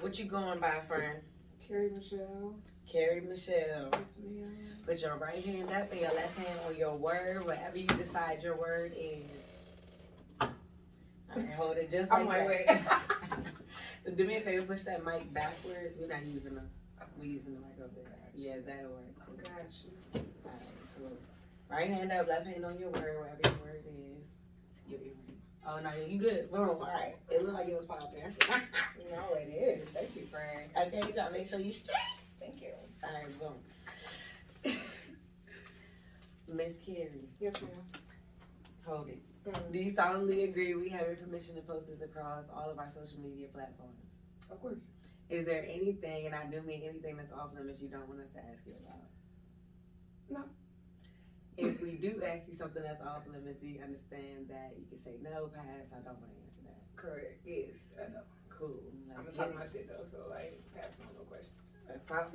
What 0.00 0.18
you 0.18 0.24
going 0.24 0.58
by, 0.58 0.80
friend? 0.88 1.20
Carrie 1.66 1.90
Michelle. 1.90 2.54
Carrie 2.90 3.20
Michelle. 3.20 3.90
Yes, 3.92 4.14
ma'am. 4.22 4.56
Put 4.86 5.02
your 5.02 5.16
right 5.16 5.44
hand 5.44 5.70
up 5.70 5.92
and 5.92 6.00
your 6.00 6.12
left 6.14 6.36
hand 6.38 6.58
on 6.66 6.74
your 6.74 6.96
word, 6.96 7.44
whatever 7.44 7.76
you 7.78 7.86
decide 7.86 8.42
your 8.42 8.56
word 8.56 8.92
is. 8.96 9.30
All 10.40 10.48
right, 11.36 11.52
hold 11.52 11.76
it 11.76 11.90
just 11.90 12.10
like 12.10 12.20
I'm 12.22 12.26
like, 12.26 12.48
wait. 12.48 12.66
that. 12.66 13.02
Do 14.16 14.24
me 14.26 14.36
a 14.38 14.40
favor, 14.40 14.64
push 14.64 14.82
that 14.82 15.04
mic 15.04 15.32
backwards. 15.34 15.98
We're 16.00 16.08
not 16.08 16.24
using 16.24 16.54
the, 16.54 16.62
we 17.20 17.28
using 17.28 17.54
the 17.54 17.60
mic 17.60 17.76
over 17.78 17.90
there. 18.02 18.30
Yeah, 18.34 18.56
that'll 18.66 18.90
work. 18.90 19.04
Oh, 19.28 19.32
Got 19.42 19.70
you. 19.84 20.20
All 20.44 20.50
right, 20.50 20.98
cool. 20.98 21.16
Right 21.70 21.88
hand 21.88 22.10
up, 22.10 22.26
left 22.26 22.46
hand 22.46 22.64
on 22.64 22.78
your 22.78 22.88
word, 22.88 23.18
whatever 23.20 23.40
your 23.44 23.52
word 23.66 23.84
is. 23.86 24.90
Your. 24.90 25.00
Oh 25.66 25.78
no, 25.80 25.90
you 26.06 26.18
good. 26.18 26.50
Boom. 26.50 26.68
All 26.70 26.78
right. 26.80 27.16
It 27.30 27.42
looked 27.42 27.54
like 27.54 27.68
it 27.68 27.76
was 27.76 27.86
popping. 27.86 28.08
No, 29.10 29.34
it 29.34 29.48
is. 29.50 29.88
Thank 29.88 30.14
you, 30.14 30.22
friend. 30.26 30.70
okay, 30.76 31.10
to 31.12 31.30
make 31.32 31.44
sure 31.48 31.58
you 31.58 31.72
straight. 31.72 31.96
Thank 32.38 32.62
you. 32.62 32.68
All 33.02 33.10
right, 33.12 33.40
boom. 33.40 34.72
Miss 36.48 36.74
Carrie, 36.86 37.28
Yes, 37.40 37.60
ma'am. 37.60 37.70
hold 38.86 39.08
it. 39.08 39.18
Mm, 39.48 39.72
Do 39.72 39.78
you 39.80 39.92
solemnly 39.92 40.44
agree 40.44 40.74
we 40.76 40.88
have 40.90 41.06
your 41.08 41.16
permission 41.16 41.56
to 41.56 41.60
post 41.62 41.88
this 41.88 42.02
across 42.02 42.44
all 42.54 42.70
of 42.70 42.78
our 42.78 42.88
social 42.88 43.18
media 43.20 43.48
platforms? 43.52 43.98
Of 44.50 44.60
course. 44.62 44.82
Is 45.28 45.44
there 45.44 45.64
anything, 45.68 46.26
and 46.26 46.34
I 46.34 46.44
do 46.46 46.62
mean 46.62 46.82
anything 46.88 47.16
that's 47.16 47.32
off 47.32 47.50
limits, 47.56 47.80
you 47.82 47.88
don't 47.88 48.08
want 48.08 48.20
us 48.20 48.30
to 48.34 48.38
ask 48.38 48.60
you 48.66 48.74
about? 48.86 49.00
No. 52.00 52.08
If 52.08 52.14
we 52.14 52.20
do 52.20 52.26
ask 52.26 52.48
you 52.48 52.54
something 52.54 52.82
that's 52.82 53.02
off 53.02 53.22
limits, 53.30 53.60
do 53.60 53.66
you 53.66 53.80
understand 53.82 54.48
that 54.48 54.72
you 54.78 54.86
can 54.88 54.98
say 54.98 55.12
no, 55.22 55.48
pass, 55.54 55.92
I 55.92 56.00
don't 56.00 56.16
want 56.16 56.32
to 56.32 56.40
answer 56.40 56.62
that? 56.64 56.96
Correct. 56.96 57.40
Yes, 57.44 57.94
I 57.98 58.12
know. 58.12 58.20
Cool. 58.48 58.80
I'm 59.10 59.16
gonna 59.16 59.26
Let's 59.26 59.38
talk 59.38 59.48
get 59.48 59.58
my 59.58 59.64
shit 59.64 59.88
though, 59.88 60.04
so 60.04 60.18
like, 60.30 60.60
pass 60.74 61.00
on 61.00 61.06
no 61.16 61.24
questions. 61.24 61.56
Let's 61.88 62.04
pop. 62.04 62.34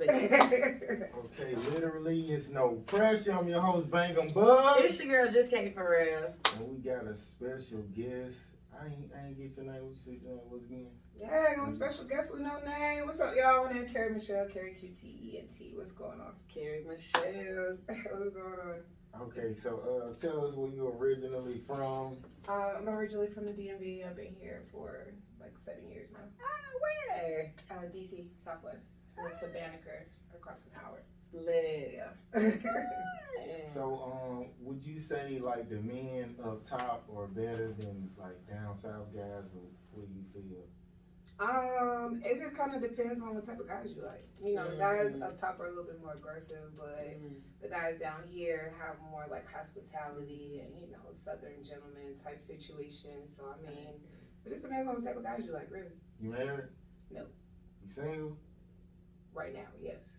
Okay, 1.38 1.54
literally, 1.72 2.20
it's 2.30 2.48
no 2.48 2.82
pressure. 2.86 3.32
I'm 3.32 3.48
your 3.48 3.60
host, 3.60 3.90
Bang 3.90 4.16
'em 4.18 4.28
Bug. 4.28 4.80
It's 4.80 5.02
your 5.02 5.24
girl, 5.24 5.32
just 5.32 5.50
came 5.50 5.72
for 5.72 5.90
real. 5.90 6.32
And 6.58 6.68
we 6.70 6.76
got 6.78 7.06
a 7.06 7.14
special 7.14 7.82
guest. 7.94 8.36
I 8.78 8.86
ain't, 8.86 9.10
I 9.16 9.28
ain't 9.28 9.38
get 9.38 9.56
your 9.56 9.66
name. 9.72 9.82
What 9.84 9.94
you 9.94 10.00
say 10.04 10.18
your 10.22 10.34
name 10.34 10.50
was 10.50 10.62
again? 10.64 10.88
yeah, 11.18 11.54
no 11.56 11.68
special 11.68 12.04
guest 12.04 12.32
with 12.32 12.42
no 12.42 12.58
name. 12.60 13.06
What's 13.06 13.20
up, 13.20 13.34
y'all? 13.34 13.64
My 13.64 13.72
name 13.72 13.86
Carrie 13.88 14.12
Michelle, 14.12 14.46
Carrie 14.48 14.76
Q 14.78 14.90
T 14.90 15.18
E 15.22 15.38
N 15.38 15.46
T. 15.48 15.72
What's 15.74 15.92
going 15.92 16.20
on? 16.20 16.32
Carrie 16.48 16.84
Michelle. 16.86 17.78
What's 17.86 18.34
going 18.34 18.60
on? 18.64 18.80
Okay, 19.22 19.54
so 19.54 19.80
uh, 19.80 20.12
tell 20.20 20.44
us 20.44 20.54
where 20.54 20.70
you 20.70 20.92
originally 20.98 21.62
from. 21.66 22.18
Uh, 22.48 22.74
I'm 22.76 22.88
originally 22.88 23.28
from 23.28 23.46
the 23.46 23.52
DMV. 23.52 24.06
I've 24.06 24.16
been 24.16 24.34
here 24.38 24.62
for 24.70 25.08
like 25.40 25.58
seven 25.58 25.88
years 25.88 26.12
now. 26.12 26.18
Ah, 26.40 27.16
where? 27.16 27.52
Uh, 27.70 27.84
DC, 27.94 28.26
Southwest. 28.36 28.88
Went 29.16 29.36
to 29.36 29.46
Banneker, 29.46 30.06
across 30.34 30.62
from 30.62 30.72
Howard. 30.80 31.02
Lit. 31.32 31.94
Yeah. 32.34 32.50
So, 33.74 34.10
um, 34.10 34.46
would 34.60 34.82
you 34.82 34.98
say 35.00 35.38
like 35.38 35.68
the 35.68 35.76
men 35.76 36.34
up 36.42 36.64
top 36.66 37.06
are 37.14 37.26
better 37.26 37.74
than 37.78 38.08
like 38.18 38.46
down 38.48 38.74
south 38.74 39.14
guys, 39.14 39.44
or 39.54 39.68
what 39.92 40.08
do 40.08 40.14
you 40.14 40.24
feel? 40.32 40.64
Um, 41.38 42.22
it 42.24 42.40
just 42.40 42.56
kind 42.56 42.74
of 42.74 42.80
depends 42.80 43.20
on 43.22 43.34
what 43.34 43.44
type 43.44 43.60
of 43.60 43.68
guys 43.68 43.92
you 43.94 44.02
like. 44.02 44.22
You 44.42 44.54
know, 44.54 44.70
the 44.70 44.76
guys 44.76 45.20
up 45.20 45.36
top 45.36 45.60
are 45.60 45.66
a 45.66 45.68
little 45.68 45.84
bit 45.84 46.00
more 46.00 46.14
aggressive, 46.14 46.74
but 46.76 46.98
Mm. 47.20 47.40
the 47.60 47.68
guys 47.68 47.98
down 47.98 48.22
here 48.26 48.72
have 48.78 48.96
more 49.10 49.26
like 49.30 49.46
hospitality 49.50 50.62
and 50.64 50.80
you 50.80 50.90
know 50.90 51.12
southern 51.12 51.62
gentleman 51.62 52.16
type 52.16 52.40
situation. 52.40 53.28
So 53.28 53.42
I 53.52 53.60
mean, 53.68 53.88
it 54.44 54.48
just 54.48 54.62
depends 54.62 54.88
on 54.88 54.94
what 54.94 55.04
type 55.04 55.16
of 55.16 55.24
guys 55.24 55.44
you 55.44 55.52
like, 55.52 55.70
really. 55.70 55.92
You 56.20 56.30
married? 56.30 56.68
No. 57.10 57.26
You 57.84 57.88
single? 57.90 58.36
Right 59.34 59.52
now, 59.52 59.68
yes. 59.80 60.18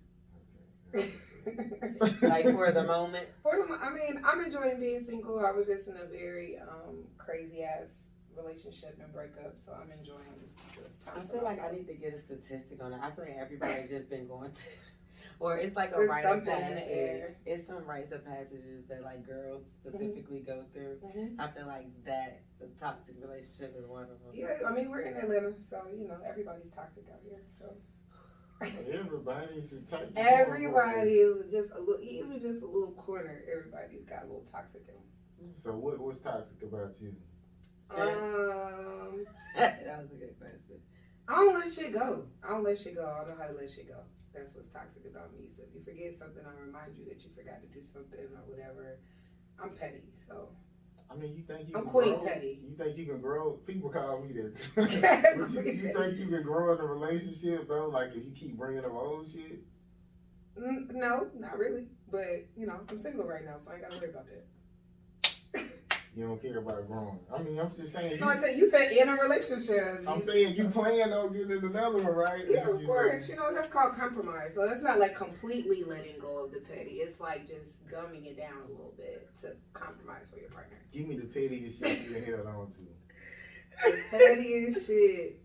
Okay. 0.94 1.10
Like 2.22 2.44
for 2.52 2.72
the 2.74 2.84
moment. 2.84 3.30
For 3.42 3.56
the, 3.56 3.74
I 3.74 3.90
mean, 3.90 4.22
I'm 4.26 4.42
enjoying 4.42 4.80
being 4.82 5.00
single. 5.00 5.40
I 5.44 5.52
was 5.52 5.66
just 5.66 5.88
in 5.88 5.96
a 5.96 6.06
very 6.06 6.58
um, 6.60 7.06
crazy 7.18 7.64
ass 7.64 8.10
relationship 8.38 8.98
and 9.02 9.12
breakup, 9.14 9.58
so 9.58 9.74
I'm 9.74 9.92
enjoying 9.92 10.20
this, 10.42 10.56
this 10.82 10.98
time. 11.06 11.22
I 11.22 11.26
feel 11.26 11.44
like 11.44 11.62
I 11.62 11.72
need 11.72 11.88
to 11.88 11.94
get 11.94 12.14
a 12.14 12.20
statistic 12.20 12.82
on 12.84 12.94
it. 12.94 13.00
I 13.02 13.12
feel 13.12 13.26
like 13.26 13.36
everybody 13.38 13.88
just 13.90 14.10
been 14.10 14.28
going 14.28 14.52
through, 14.52 14.72
or 15.40 15.58
it's 15.58 15.76
like 15.76 15.92
a 15.92 15.98
There's 15.98 16.10
rite 16.10 16.26
of 16.26 16.32
something 16.32 16.54
in 16.54 16.62
passage. 16.62 16.76
the 16.88 16.92
air. 16.96 17.36
It's 17.46 17.68
some 17.68 17.84
rites 17.86 18.12
of 18.12 18.26
passages 18.26 18.86
that 18.90 19.02
like 19.04 19.26
girls 19.26 19.64
specifically 19.82 20.40
go 20.40 20.64
through. 20.74 20.98
Mhm. 21.06 21.40
I 21.40 21.48
feel 21.48 21.68
like 21.68 21.88
that 22.06 22.42
the 22.60 22.68
toxic 22.80 23.16
relationship 23.22 23.76
is 23.78 23.86
one 23.88 24.04
of 24.04 24.10
them. 24.10 24.34
Yeah, 24.34 24.60
I 24.68 24.72
mean 24.74 24.90
we're 24.90 25.02
in 25.02 25.18
Atlanta, 25.18 25.54
so 25.60 25.82
you 25.96 26.08
know 26.08 26.18
everybody's 26.28 26.70
toxic 26.70 27.06
out 27.12 27.20
here. 27.24 27.42
So 27.52 27.74
Everybody's 28.92 29.72
a 29.72 29.80
type. 29.82 30.12
everybody 30.16 31.12
is 31.12 31.46
just 31.52 31.70
a 31.76 31.80
little, 31.80 32.02
even 32.02 32.40
just 32.40 32.64
a 32.64 32.66
little 32.66 32.92
corner. 32.94 33.44
Everybody's 33.52 34.04
got 34.06 34.24
a 34.24 34.26
little 34.26 34.42
toxic 34.52 34.82
in 34.88 34.96
them. 34.96 35.54
So 35.56 35.74
what 35.74 36.00
what's 36.00 36.20
toxic 36.20 36.64
about 36.64 37.00
you? 37.00 37.14
Um, 37.92 39.26
that 39.56 40.02
was 40.02 40.12
a 40.12 40.16
good 40.16 40.38
question. 40.40 40.80
I 41.28 41.36
don't 41.36 41.56
let 41.56 41.72
shit 41.72 41.94
go. 41.94 42.24
I 42.44 42.50
don't 42.52 42.64
let 42.64 42.78
shit 42.78 42.96
go. 42.96 43.06
I 43.06 43.26
don't 43.26 43.38
know 43.38 43.42
how 43.42 43.48
to 43.48 43.58
let 43.58 43.70
shit 43.70 43.88
go. 43.88 44.00
That's 44.34 44.56
what's 44.56 44.68
toxic 44.68 45.04
about 45.10 45.34
me. 45.34 45.48
So 45.48 45.64
if 45.68 45.74
you 45.74 45.82
forget 45.84 46.14
something, 46.14 46.44
I 46.46 46.66
remind 46.66 46.96
you 46.98 47.06
that 47.06 47.24
you 47.24 47.32
forgot 47.36 47.62
to 47.62 47.68
do 47.68 47.82
something 47.82 48.20
or 48.20 48.44
whatever. 48.46 49.00
I'm 49.62 49.72
petty, 49.72 50.04
so 50.14 50.50
I 51.10 51.16
mean, 51.16 51.34
you 51.34 51.44
think 51.44 51.70
you 51.70 51.76
I'm 51.76 51.84
can 51.84 51.92
Queen 51.92 52.16
grow? 52.16 52.26
Petty. 52.26 52.60
You 52.64 52.76
think 52.76 52.98
you 52.98 53.06
can 53.06 53.22
grow? 53.22 53.52
People 53.66 53.90
call 53.90 54.22
me 54.22 54.34
that. 54.34 54.62
But 54.76 54.92
you, 55.66 55.72
you 55.72 55.94
think 55.94 56.18
you 56.18 56.28
can 56.28 56.44
grow 56.44 56.74
in 56.74 56.80
a 56.80 56.86
relationship 56.86 57.68
though? 57.68 57.88
Like 57.88 58.10
if 58.10 58.26
you 58.26 58.32
keep 58.36 58.58
bringing 58.58 58.84
up 58.84 58.94
old 58.94 59.28
shit. 59.28 59.62
Mm, 60.60 60.92
no, 60.94 61.28
not 61.38 61.58
really. 61.58 61.88
But 62.12 62.48
you 62.56 62.68
know, 62.68 62.80
I'm 62.90 62.98
single 62.98 63.26
right 63.26 63.46
now, 63.46 63.58
so 63.58 63.72
I 63.72 63.76
ain't 63.76 63.84
gotta 63.84 63.98
worry 63.98 64.10
about 64.10 64.26
that. 64.28 64.46
You 66.18 66.26
don't 66.26 66.42
care 66.42 66.58
about 66.58 66.88
growing. 66.88 67.20
I 67.32 67.44
mean, 67.44 67.60
I'm 67.60 67.70
just 67.70 67.94
saying. 67.94 68.14
You, 68.14 68.18
No, 68.18 68.30
I 68.30 68.40
said 68.40 68.58
you 68.58 68.68
said 68.68 68.92
in 68.92 69.08
a 69.08 69.14
relationship. 69.18 70.04
I'm 70.08 70.24
saying 70.24 70.56
you 70.56 70.68
plan 70.70 71.14
on 71.14 71.32
getting 71.32 71.64
another 71.64 72.02
one, 72.02 72.08
right? 72.08 72.42
Yeah, 72.50 72.68
of 72.70 72.84
course. 72.88 73.28
saying. 73.28 73.38
You 73.38 73.46
know, 73.46 73.54
that's 73.54 73.70
called 73.70 73.94
compromise. 73.94 74.56
So 74.56 74.66
that's 74.68 74.82
not 74.82 75.00
like 75.00 75.14
completely 75.14 75.84
letting 75.84 76.20
go 76.20 76.46
of 76.46 76.52
the 76.52 76.60
petty. 76.60 77.02
It's 77.06 77.20
like 77.20 77.46
just 77.46 77.88
dumbing 77.88 78.26
it 78.26 78.36
down 78.36 78.64
a 78.66 78.72
little 78.72 78.96
bit 78.98 79.30
to 79.42 79.56
compromise 79.74 80.32
for 80.32 80.40
your 80.40 80.50
partner. 80.50 80.78
Give 80.92 81.08
me 81.08 81.18
the 81.18 81.28
pettiest 81.28 81.84
shit 81.84 82.10
you 82.10 82.34
held 82.34 82.48
on 82.48 82.72
to. 82.72 83.92
The 83.92 84.02
pettiest 84.10 84.88
shit. 84.88 85.40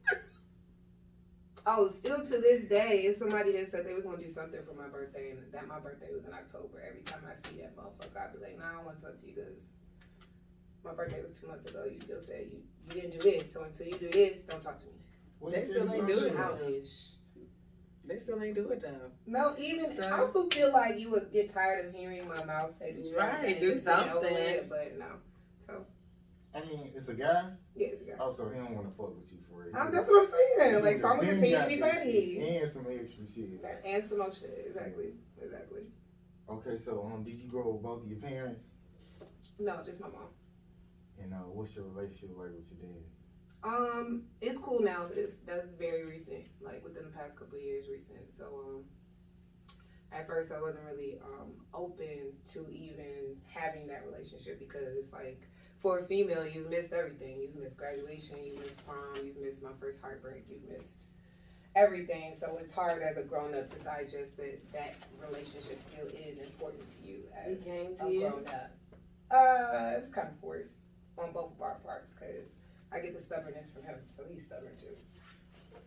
Oh, 1.66 1.86
still 1.88 2.24
to 2.24 2.38
this 2.40 2.64
day, 2.64 3.02
it's 3.02 3.18
somebody 3.18 3.52
that 3.52 3.68
said 3.68 3.84
they 3.84 3.92
was 3.92 4.06
gonna 4.06 4.16
do 4.16 4.26
something 4.26 4.60
for 4.66 4.72
my 4.72 4.88
birthday, 4.88 5.32
and 5.32 5.52
that 5.52 5.68
my 5.68 5.78
birthday 5.80 6.08
was 6.14 6.24
in 6.24 6.32
October. 6.32 6.82
Every 6.88 7.02
time 7.02 7.20
I 7.30 7.34
see 7.34 7.60
that 7.60 7.76
motherfucker, 7.76 8.16
I'd 8.16 8.32
be 8.32 8.42
like, 8.42 8.58
Nah, 8.58 8.70
I 8.70 8.72
don't 8.76 8.86
want 8.86 8.96
to 8.96 9.04
talk 9.04 9.16
to 9.18 9.26
you 9.26 9.34
because 9.34 9.74
my 10.84 10.93
birthday 10.93 11.20
was 11.22 11.32
two 11.32 11.47
months 11.47 11.66
ago. 11.66 11.84
You 11.88 11.97
still 11.97 12.20
said 12.20 12.47
you 12.50 12.59
you 12.88 13.00
didn't 13.00 13.19
do 13.19 13.31
this, 13.31 13.53
so 13.53 13.62
until 13.65 13.87
you 13.87 13.94
do 13.94 14.10
this, 14.10 14.43
don't 14.44 14.62
talk 14.62 14.76
to 14.78 14.87
me. 14.87 14.93
What 15.38 15.53
They 15.53 15.65
still 15.65 15.93
ain't 15.93 16.09
you 16.09 16.15
doing 16.16 16.34
gonna 16.34 16.53
it. 16.54 16.59
Childish. 16.59 17.03
They 18.04 18.19
still 18.19 18.43
ain't 18.43 18.54
do 18.56 18.69
it 18.70 18.81
though. 18.81 19.10
No, 19.26 19.54
even 19.59 19.97
So- 19.97 20.03
I 20.09 20.25
would 20.25 20.53
feel 20.54 20.72
like 20.72 20.98
you 20.98 21.10
would 21.10 21.31
get 21.32 21.48
tired 21.48 21.87
of 21.87 21.94
hearing 21.94 22.26
my 22.26 22.43
mouth 22.44 22.76
say 22.76 22.93
this. 22.93 23.12
Right, 23.12 23.43
right, 23.44 23.60
do 23.60 23.72
just 23.75 23.87
get 23.87 24.06
it 24.06 24.10
over 24.12 24.26
something. 24.28 24.69
but 24.69 24.98
no. 24.98 25.06
So 25.60 25.87
I 26.54 26.60
mean, 26.60 26.93
it's 26.94 27.09
a 27.09 27.14
guy. 27.14 27.50
yeah, 27.75 27.87
it's 27.87 28.02
a 28.02 28.05
guy. 28.05 28.12
Also, 28.19 28.50
he 28.50 28.56
don't 28.58 28.75
want 28.75 28.90
to 28.90 28.94
fuck 28.94 29.17
with 29.17 29.32
you 29.32 29.38
for 29.49 29.64
it. 29.64 29.75
Um, 29.75 29.90
that's 29.93 30.08
what 30.08 30.26
I'm 30.26 30.32
saying. 30.58 30.82
Like, 30.82 30.99
so 30.99 31.08
I'm 31.08 31.17
gonna 31.17 31.28
continue 31.31 31.56
to 31.58 31.67
be 31.67 31.76
that 31.76 31.93
petty. 31.93 32.35
shit 32.35 32.62
And 32.62 32.70
some 32.70 32.87
extra 32.90 33.25
shit. 33.26 33.64
And 33.85 34.05
some 34.05 34.19
more 34.19 34.32
shit. 34.32 34.64
Exactly. 34.67 35.12
Exactly. 35.40 35.82
Okay, 36.50 36.76
so 36.76 37.11
um, 37.12 37.23
did 37.25 37.35
you 37.35 37.49
grow 37.49 37.70
with 37.70 37.82
both 37.82 38.02
of 38.02 38.11
your 38.11 38.19
parents? 38.19 38.61
No, 39.58 39.81
just 39.85 40.00
my 40.00 40.08
mom. 40.08 40.28
And 41.22 41.32
uh, 41.32 41.36
what's 41.48 41.74
your 41.76 41.84
relationship 41.86 42.30
like 42.36 42.50
with 42.54 42.70
your 42.70 42.90
dad? 42.90 43.02
Um, 43.64 44.24
it's 44.40 44.58
cool 44.58 44.80
now, 44.80 45.04
but 45.08 45.16
it's 45.16 45.38
that's 45.38 45.72
very 45.72 46.04
recent. 46.04 46.44
Like 46.60 46.82
within 46.82 47.04
the 47.04 47.10
past 47.10 47.38
couple 47.38 47.58
of 47.58 47.64
years, 47.64 47.84
recent. 47.90 48.32
So 48.32 48.44
um, 48.66 48.84
at 50.12 50.26
first 50.26 50.50
I 50.52 50.60
wasn't 50.60 50.84
really 50.84 51.19
um 51.24 51.52
open 51.72 52.32
to 52.52 52.69
even 52.70 53.36
having 53.46 53.86
that 53.88 54.04
relationship 54.10 54.58
because 54.58 54.96
it's 54.96 55.12
like 55.12 55.40
for 55.78 55.98
a 55.98 56.04
female, 56.04 56.46
you've 56.46 56.70
missed 56.70 56.92
everything. 56.92 57.40
You've 57.40 57.56
missed 57.56 57.76
graduation. 57.76 58.36
You've 58.44 58.64
missed 58.64 58.86
prom. 58.86 59.25
You've 59.25 59.38
missed 59.38 59.62
my 59.62 59.72
first 59.80 60.00
heartbreak. 60.00 60.44
You've 60.48 60.68
missed 60.68 61.06
everything. 61.75 62.34
So 62.34 62.56
it's 62.60 62.72
hard 62.72 63.02
as 63.02 63.16
a 63.16 63.22
grown 63.22 63.54
up 63.54 63.68
to 63.68 63.78
digest 63.80 64.36
that 64.36 64.60
that 64.72 64.94
relationship 65.20 65.80
still 65.80 66.06
is 66.06 66.38
important 66.38 66.86
to 66.86 67.02
you 67.06 67.22
as 67.36 67.64
came 67.64 67.96
to 67.96 68.06
a 68.06 68.10
you? 68.10 68.20
grown 68.20 68.46
up. 68.46 68.70
Uh, 69.30 69.96
it 69.96 70.00
was 70.00 70.10
kind 70.10 70.28
of 70.28 70.38
forced 70.40 70.82
on 71.19 71.32
both 71.32 71.53
of 71.55 71.62
our 71.62 71.75
parts 71.85 72.14
because 72.14 72.55
I 72.93 73.00
get 73.00 73.14
the 73.17 73.23
stubbornness 73.23 73.69
from 73.69 73.82
him, 73.85 73.97
so 74.09 74.23
he's 74.31 74.44
stubborn 74.44 74.76
too. 74.76 74.97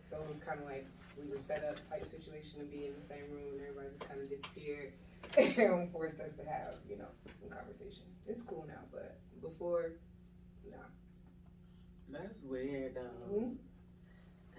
So 0.02 0.20
it 0.20 0.26
was 0.28 0.38
kind 0.38 0.60
of 0.60 0.66
like 0.66 0.86
we 1.20 1.30
were 1.30 1.38
set 1.38 1.64
up 1.64 1.76
type 1.88 2.04
situation 2.06 2.58
to 2.60 2.64
be 2.64 2.86
in 2.86 2.94
the 2.94 3.00
same 3.00 3.24
room, 3.30 3.52
and 3.52 3.60
everybody 3.60 3.88
just 3.92 4.08
kind 4.08 4.20
of 4.20 4.28
disappeared 4.28 4.92
and 5.38 5.90
forced 5.90 6.20
us 6.20 6.34
to 6.34 6.44
have, 6.44 6.74
you 6.88 6.96
know, 6.98 7.08
a 7.46 7.54
conversation. 7.54 8.02
It's 8.26 8.42
cool 8.42 8.64
now, 8.68 8.80
but 8.92 9.16
before, 9.40 9.92
nah. 10.70 10.76
That's 12.08 12.40
weird 12.42 12.94
though. 12.94 13.34
Mhm. 13.34 13.56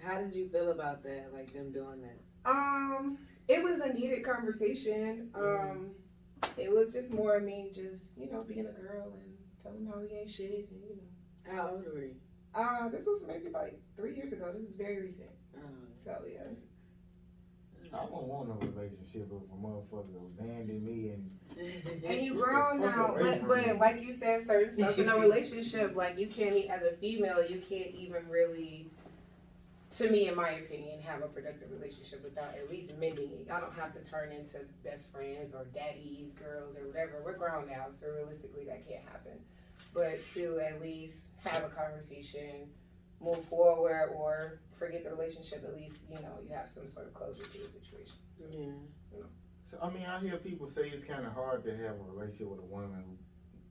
How 0.02 0.20
did 0.20 0.34
you 0.34 0.48
feel 0.48 0.70
about 0.70 1.02
that? 1.02 1.32
Like 1.32 1.52
them 1.52 1.72
doing 1.72 2.02
that? 2.02 2.50
Um, 2.50 3.18
it 3.48 3.62
was 3.62 3.80
a 3.80 3.92
needed 3.92 4.22
conversation. 4.22 5.30
Um, 5.34 5.90
it 6.56 6.70
was 6.70 6.92
just 6.92 7.12
more 7.12 7.36
of 7.36 7.42
me 7.42 7.70
just, 7.74 8.16
you 8.16 8.30
know, 8.30 8.42
being 8.42 8.66
a 8.66 8.80
girl 8.80 9.12
and 9.20 9.37
telling 9.62 9.80
him 9.80 9.92
how 9.92 10.00
he 10.00 10.16
ain't 10.16 10.30
shit 10.30 10.68
and, 10.70 10.82
you 10.82 10.96
know. 10.96 11.54
How 11.54 11.70
old 11.70 11.84
were 11.86 12.00
you? 12.00 12.14
Uh, 12.54 12.88
this 12.88 13.06
was 13.06 13.24
maybe 13.26 13.50
like 13.50 13.78
three 13.96 14.14
years 14.14 14.32
ago. 14.32 14.52
This 14.52 14.70
is 14.70 14.76
very 14.76 15.00
recent. 15.00 15.30
Oh. 15.56 15.60
So 15.94 16.16
yeah. 16.30 16.42
I 17.92 18.04
don't 18.04 18.24
want 18.24 18.48
no 18.48 18.66
relationship 18.66 19.30
with 19.30 19.44
a 19.44 19.56
motherfucker 19.56 20.26
abandon 20.38 20.84
me 20.84 21.10
and 21.10 21.30
And 21.58 22.22
you 22.22 22.34
Get 22.34 22.34
the 22.34 22.34
grown 22.34 22.80
now, 22.80 23.16
but 23.20 23.48
but 23.48 23.66
me. 23.66 23.72
like 23.72 24.00
you 24.00 24.12
said, 24.12 24.42
certain 24.42 24.70
stuff 24.70 24.98
in 24.98 25.08
a 25.08 25.16
relationship, 25.18 25.96
like 25.96 26.18
you 26.18 26.28
can't 26.28 26.54
as 26.70 26.82
a 26.82 26.92
female, 26.92 27.44
you 27.44 27.60
can't 27.60 27.90
even 27.94 28.28
really, 28.28 28.90
to 29.98 30.08
me, 30.10 30.28
in 30.28 30.36
my 30.36 30.50
opinion, 30.50 31.00
have 31.00 31.22
a 31.22 31.26
productive 31.26 31.72
relationship 31.72 32.22
without 32.22 32.54
at 32.54 32.70
least 32.70 32.96
mending 32.98 33.32
it. 33.32 33.46
Y'all 33.48 33.60
don't 33.60 33.74
have 33.74 33.92
to 33.92 34.02
turn 34.02 34.30
into 34.30 34.60
best 34.84 35.10
friends 35.10 35.54
or 35.54 35.66
daddies, 35.74 36.32
girls, 36.34 36.76
or 36.76 36.86
whatever. 36.86 37.20
We're 37.24 37.36
grown 37.36 37.66
now, 37.68 37.86
so 37.90 38.06
realistically, 38.08 38.64
that 38.66 38.88
can't 38.88 39.02
happen. 39.02 39.40
But 39.92 40.24
to 40.34 40.60
at 40.60 40.80
least 40.80 41.30
have 41.42 41.64
a 41.64 41.68
conversation, 41.68 42.68
move 43.20 43.44
forward, 43.46 44.12
or 44.14 44.60
forget 44.78 45.02
the 45.02 45.10
relationship, 45.10 45.64
at 45.64 45.74
least 45.74 46.04
you 46.08 46.16
know 46.22 46.38
you 46.46 46.54
have 46.54 46.68
some 46.68 46.86
sort 46.86 47.08
of 47.08 47.14
closure 47.14 47.42
to 47.44 47.58
the 47.58 47.66
situation. 47.66 48.14
Yeah. 49.12 49.24
So 49.64 49.78
I 49.82 49.90
mean, 49.90 50.06
I 50.06 50.20
hear 50.20 50.36
people 50.36 50.68
say 50.68 50.82
it's 50.94 51.04
kind 51.04 51.26
of 51.26 51.32
hard 51.32 51.64
to 51.64 51.70
have 51.76 51.96
a 51.96 52.12
relationship 52.14 52.48
with 52.48 52.60
a 52.60 52.70
woman 52.70 53.02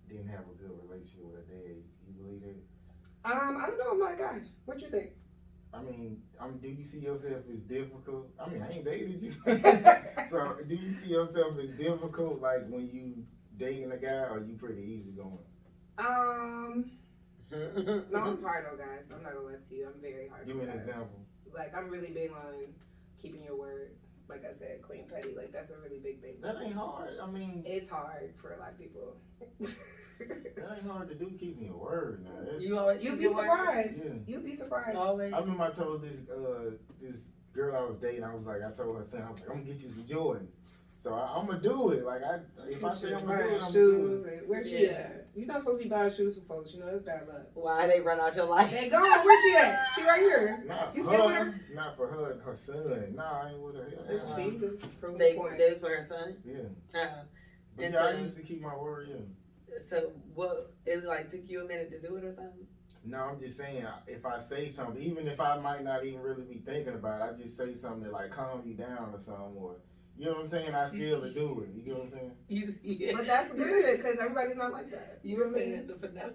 who 0.09 0.13
didn't 0.13 0.29
have 0.29 0.41
a 0.41 0.61
good 0.61 0.71
relationship 0.83 1.23
with 1.23 1.35
her 1.35 1.53
dad. 1.53 1.77
You 2.05 2.13
believe 2.21 2.41
that? 2.41 3.31
Um, 3.31 3.57
I 3.63 3.67
don't 3.67 3.77
know. 3.77 3.91
I'm 3.91 3.99
not 3.99 4.13
a 4.13 4.17
guy. 4.17 4.41
What 4.65 4.77
do 4.77 4.85
you 4.85 4.91
think? 4.91 5.11
I 5.77 5.81
mean, 5.83 6.21
um, 6.39 6.57
do 6.61 6.67
you 6.67 6.83
see 6.83 6.99
yourself 6.99 7.43
as 7.51 7.59
difficult? 7.61 8.29
I 8.39 8.49
mean, 8.49 8.61
I 8.63 8.71
ain't 8.71 8.85
dated 8.85 9.19
you. 9.21 9.33
so, 10.31 10.55
do 10.67 10.75
you 10.75 10.91
see 10.91 11.09
yourself 11.09 11.57
as 11.59 11.69
difficult, 11.71 12.41
like 12.41 12.67
when 12.67 12.89
you 12.89 13.23
dating 13.57 13.91
a 13.91 13.97
guy, 13.97 14.25
or 14.31 14.43
you 14.47 14.55
pretty 14.55 14.81
easy 14.81 15.11
going? 15.15 15.37
Um, 15.99 16.91
no, 17.51 18.19
I'm 18.19 18.41
hard 18.41 18.65
on 18.71 18.77
guys. 18.77 19.11
I'm 19.13 19.23
not 19.23 19.33
gonna 19.33 19.45
lie 19.45 19.55
to 19.69 19.75
you. 19.75 19.87
I'm 19.87 20.01
very 20.01 20.27
hard 20.27 20.45
Give 20.47 20.55
on 20.57 20.65
me 20.65 20.71
an 20.71 20.77
guys. 20.77 20.87
example. 20.87 21.25
Like 21.53 21.75
I'm 21.75 21.89
really 21.89 22.11
big 22.11 22.31
on 22.31 22.73
keeping 23.21 23.43
your 23.43 23.55
word. 23.55 23.91
Like 24.29 24.43
I 24.45 24.51
said, 24.51 24.81
Queen 24.81 25.05
Petty. 25.11 25.33
Like 25.35 25.51
that's 25.51 25.69
a 25.69 25.77
really 25.77 25.99
big 25.99 26.21
thing. 26.21 26.35
That 26.41 26.57
ain't 26.63 26.75
hard. 26.75 27.17
I 27.21 27.27
mean, 27.27 27.63
It's 27.65 27.89
hard 27.89 28.33
for 28.41 28.53
a 28.53 28.59
lot 28.59 28.71
of 28.71 28.77
people. 28.79 29.15
that 30.55 30.77
ain't 30.77 30.87
hard 30.89 31.09
to 31.09 31.15
do. 31.15 31.31
Keep 31.39 31.59
me 31.61 31.69
a 31.69 31.77
word 31.77 32.23
now. 32.23 32.31
That's, 32.51 32.63
You 32.63 32.77
always 32.77 33.03
You'd 33.03 33.19
be 33.19 33.27
surprised. 33.29 34.03
Yeah. 34.05 34.11
You'd 34.25 34.45
be 34.45 34.55
surprised. 34.55 34.97
Always. 34.97 35.33
I 35.33 35.39
remember 35.39 35.63
I 35.63 35.71
told 35.71 36.01
this 36.01 36.17
uh 36.29 36.71
this 37.01 37.29
girl 37.53 37.75
I 37.75 37.81
was 37.89 37.97
dating, 37.97 38.23
I 38.23 38.33
was 38.33 38.45
like, 38.45 38.61
I 38.63 38.71
told 38.71 38.97
her 38.97 39.03
son, 39.05 39.23
I 39.27 39.31
was 39.31 39.39
like, 39.41 39.49
I'm 39.49 39.57
gonna 39.63 39.65
get 39.71 39.81
you 39.83 39.89
some 39.91 40.03
Jordans. 40.03 40.49
So 40.99 41.13
I, 41.13 41.37
I'm 41.37 41.45
gonna 41.45 41.59
do 41.59 41.91
it. 41.91 42.03
Like 42.03 42.23
I, 42.23 42.39
if 42.67 42.83
I 42.83 42.91
say 42.91 43.13
I'm 43.13 43.25
gonna 43.25 43.37
do 43.37 43.43
buying 43.43 43.53
it, 43.55 43.63
I'm 43.63 43.71
shoes. 43.71 44.23
gonna 44.23 44.31
do 44.31 44.35
it. 44.35 44.39
And 44.41 44.49
where's 44.49 44.69
she 44.69 44.83
Yeah. 44.85 44.89
at? 44.89 45.27
You're 45.35 45.45
not 45.47 45.59
supposed 45.59 45.77
to 45.79 45.83
be 45.83 45.89
buying 45.89 46.09
shoes 46.09 46.35
for 46.35 46.41
folks. 46.45 46.73
You 46.73 46.79
know 46.79 46.87
that's 46.87 47.03
bad 47.03 47.27
luck. 47.27 47.43
Why 47.53 47.85
they 47.87 47.99
run 47.99 48.19
out 48.19 48.35
your 48.35 48.45
life? 48.45 48.69
Hey, 48.69 48.89
go 48.89 48.97
on. 48.97 49.23
Where's 49.25 49.41
she 49.41 49.55
at? 49.55 49.87
She 49.95 50.03
right 50.03 50.19
here. 50.19 50.63
Not 50.67 50.95
You 50.95 51.01
still 51.01 51.29
her, 51.29 51.45
with 51.45 51.53
her? 51.53 51.61
Not 51.75 51.95
for 51.95 52.07
her, 52.07 52.39
her 52.43 52.55
son. 52.65 53.13
Nah, 53.15 53.43
I 53.43 53.49
ain't 53.51 53.61
with 53.61 53.75
her. 53.75 53.87
Hell, 54.07 54.17
nah. 54.17 54.35
See, 54.35 54.49
this 54.57 54.81
proves 54.99 55.19
They 55.19 55.33
the 55.33 55.39
point. 55.39 55.57
they 55.59 55.69
was 55.69 55.79
for 55.79 55.89
her 55.89 56.03
son. 56.03 56.35
Yeah. 56.43 56.55
Uh, 56.99 57.07
But 57.75 57.85
And 57.85 57.93
yeah, 57.93 58.05
I 58.05 58.13
used 58.13 58.35
to 58.37 58.41
keep 58.41 58.61
my 58.61 58.75
word, 58.75 59.07
yeah. 59.11 59.17
So 59.85 60.11
what? 60.33 60.73
It 60.85 61.03
like 61.05 61.29
took 61.29 61.47
you 61.49 61.63
a 61.63 61.67
minute 61.67 61.91
to 61.91 62.01
do 62.01 62.15
it 62.15 62.23
or 62.23 62.31
something? 62.33 62.65
No, 63.05 63.19
I'm 63.19 63.39
just 63.39 63.57
saying, 63.57 63.85
if 64.07 64.25
I 64.25 64.37
say 64.39 64.67
something, 64.69 65.01
even 65.01 65.27
if 65.27 65.39
I 65.39 65.57
might 65.59 65.83
not 65.83 66.03
even 66.05 66.19
really 66.19 66.43
be 66.43 66.59
thinking 66.65 66.93
about 66.93 67.21
it, 67.21 67.33
I 67.39 67.41
just 67.41 67.55
say 67.57 67.73
something 67.75 68.03
to 68.03 68.11
like 68.11 68.31
calm 68.31 68.61
you 68.65 68.73
down 68.73 69.11
or 69.13 69.19
something, 69.19 69.55
or 69.57 69.75
you 70.17 70.25
know 70.25 70.31
what 70.33 70.41
I'm 70.41 70.47
saying. 70.49 70.73
I 70.75 70.87
still 70.87 71.21
do 71.31 71.65
it. 71.67 71.83
You 71.85 71.93
know 71.93 71.99
what 71.99 72.05
I'm 72.05 72.11
saying? 72.11 72.75
Yeah. 72.83 73.13
But 73.15 73.27
that's 73.27 73.53
good 73.53 73.97
because 73.97 74.17
everybody's 74.19 74.57
not 74.57 74.73
like 74.73 74.89
that. 74.91 75.19
you 75.23 75.37
were 75.37 75.51
saying 75.53 75.87
the 75.87 75.93
finesse. 75.95 76.33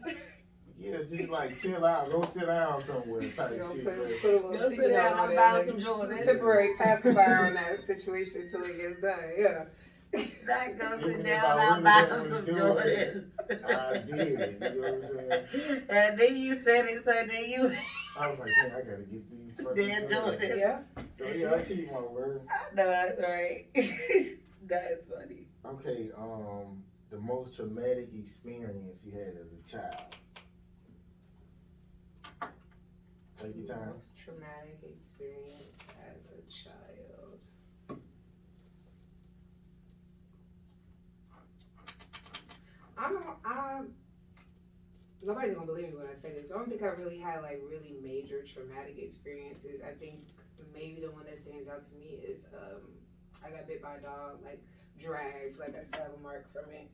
Yeah, 0.79 0.97
just 0.99 1.29
like 1.29 1.61
chill 1.61 1.85
out, 1.85 2.11
go 2.11 2.23
sit 2.23 2.47
down 2.47 2.83
somewhere, 2.85 3.23
type 3.37 3.51
You 3.53 3.59
know, 3.59 3.75
shit. 3.75 3.85
put, 3.85 4.23
put 4.23 4.31
a 4.31 4.35
little 4.35 4.53
Go 4.53 4.71
sit 4.71 4.91
down. 4.93 5.13
on 5.13 5.31
I'm 5.31 5.37
buying 5.37 5.67
some 5.67 5.79
Jordans. 5.79 6.25
temporary 6.25 6.75
pacifier 6.77 7.47
on 7.47 7.55
that 7.55 7.83
situation 7.83 8.43
until 8.43 8.65
it 8.65 8.79
gets 8.79 9.01
done. 9.01 9.19
Yeah. 9.39 9.65
That 10.47 10.79
goes 10.79 11.01
Even 11.01 11.11
sit 11.13 11.21
if 11.21 11.27
down. 11.27 11.59
I 11.59 11.65
I'll 11.65 11.71
really 11.71 11.83
buy 11.85 12.01
didn't 12.03 12.21
him 12.21 12.23
some 12.23 12.31
wanna 12.33 12.47
do 12.47 12.53
Jordans. 12.53 13.25
I 13.65 13.93
did. 13.99 14.61
You 14.61 14.81
know 14.81 14.93
what 14.93 14.95
I'm 14.95 15.51
saying? 15.51 15.85
And 15.89 16.19
then 16.19 16.37
you 16.37 16.51
said 16.65 16.85
it, 16.87 17.05
so 17.05 17.13
then 17.27 17.45
you. 17.51 17.73
I 18.19 18.29
was 18.29 18.39
like, 18.39 18.49
man, 18.63 18.73
I 18.77 18.81
gotta 18.83 19.03
get 19.03 19.31
these 19.31 19.57
fucking 19.65 19.87
Damn 19.89 20.03
Jordans. 20.03 20.41
Jordans. 20.41 20.59
Yeah. 20.59 20.79
So 21.17 21.27
yeah, 21.29 21.55
I 21.55 21.63
keep 21.63 21.93
my 21.93 22.01
word. 22.01 22.41
I 22.51 22.75
know 22.75 22.87
that's 22.89 23.21
right. 23.21 23.67
that 23.75 24.91
is 24.93 25.07
funny. 25.07 25.47
Okay, 25.65 26.11
um, 26.19 26.83
the 27.11 27.19
most 27.19 27.57
traumatic 27.57 28.09
experience 28.15 29.01
you 29.05 29.13
had 29.13 29.35
as 29.41 29.53
a 29.53 29.71
child. 29.71 30.17
Take 33.37 33.57
your 33.57 33.67
time. 33.67 33.89
Most 33.91 34.19
traumatic 34.19 34.79
experience 34.85 35.79
as 36.07 36.21
a 36.37 36.43
child. 36.51 37.39
I 42.99 43.02
don't. 43.13 43.37
I. 43.45 43.81
Nobody's 45.25 45.55
gonna 45.55 45.67
believe 45.67 45.89
me 45.89 45.95
when 45.97 46.09
I 46.11 46.15
say 46.15 46.33
this, 46.33 46.49
but 46.49 46.57
I 46.57 46.59
don't 46.59 46.69
think 46.69 46.83
I 46.83 46.87
really 46.87 47.19
had 47.19 47.43
like 47.43 47.63
really 47.69 47.95
major 48.03 48.43
traumatic 48.43 48.99
experiences. 48.99 49.81
I 49.81 49.93
think 49.93 50.27
maybe 50.75 51.01
the 51.01 51.11
one 51.11 51.25
that 51.27 51.39
stands 51.39 51.69
out 51.69 51.85
to 51.85 51.95
me 51.95 52.19
is 52.27 52.49
um, 52.55 52.83
I 53.45 53.51
got 53.51 53.69
bit 53.69 53.83
by 53.83 53.97
a 53.97 54.01
dog, 54.01 54.43
like 54.45 54.63
dragged, 54.99 55.59
like 55.59 55.77
I 55.77 55.81
still 55.81 56.03
have 56.03 56.15
a 56.19 56.23
mark 56.23 56.53
from 56.53 56.71
it 56.73 56.91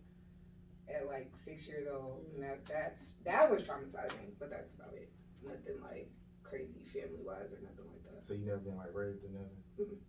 at 0.93 1.07
like 1.07 1.31
six 1.33 1.67
years 1.67 1.87
old, 1.89 2.25
and 2.35 2.43
that 2.43 2.67
that's 2.67 3.15
that 3.25 3.51
was 3.51 3.63
traumatizing. 3.63 4.37
But 4.39 4.51
that's 4.51 4.75
about 4.75 4.93
it. 4.95 5.11
Nothing 5.43 5.81
like 5.83 6.11
crazy 6.43 6.81
family 6.85 7.23
wise 7.25 7.53
or 7.53 7.61
nothing 7.63 7.89
like 7.93 8.05
that. 8.05 8.27
So 8.27 8.35
you 8.35 8.47
never 8.47 8.59
been 8.59 8.77
like 8.77 8.95
raped 8.95 9.25
or 9.25 9.29
nothing? 9.29 9.59
Mm-mm. 9.81 10.08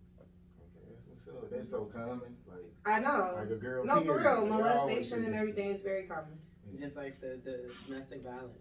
Okay, 1.31 1.47
that's 1.51 1.51
what's 1.51 1.51
up. 1.51 1.51
That's 1.51 1.69
so 1.69 1.85
common. 1.93 2.35
Like, 2.47 2.59
I 2.85 2.99
know. 2.99 3.33
like 3.35 3.49
a 3.49 3.55
girl. 3.55 3.85
No, 3.85 4.01
for 4.03 4.17
real. 4.19 4.45
Molestation 4.47 5.23
and 5.25 5.35
everything 5.35 5.69
is 5.71 5.81
very 5.81 6.03
common. 6.03 6.37
Just 6.79 6.95
like 6.95 7.19
the, 7.19 7.39
the 7.43 7.71
domestic 7.87 8.23
violence. 8.23 8.53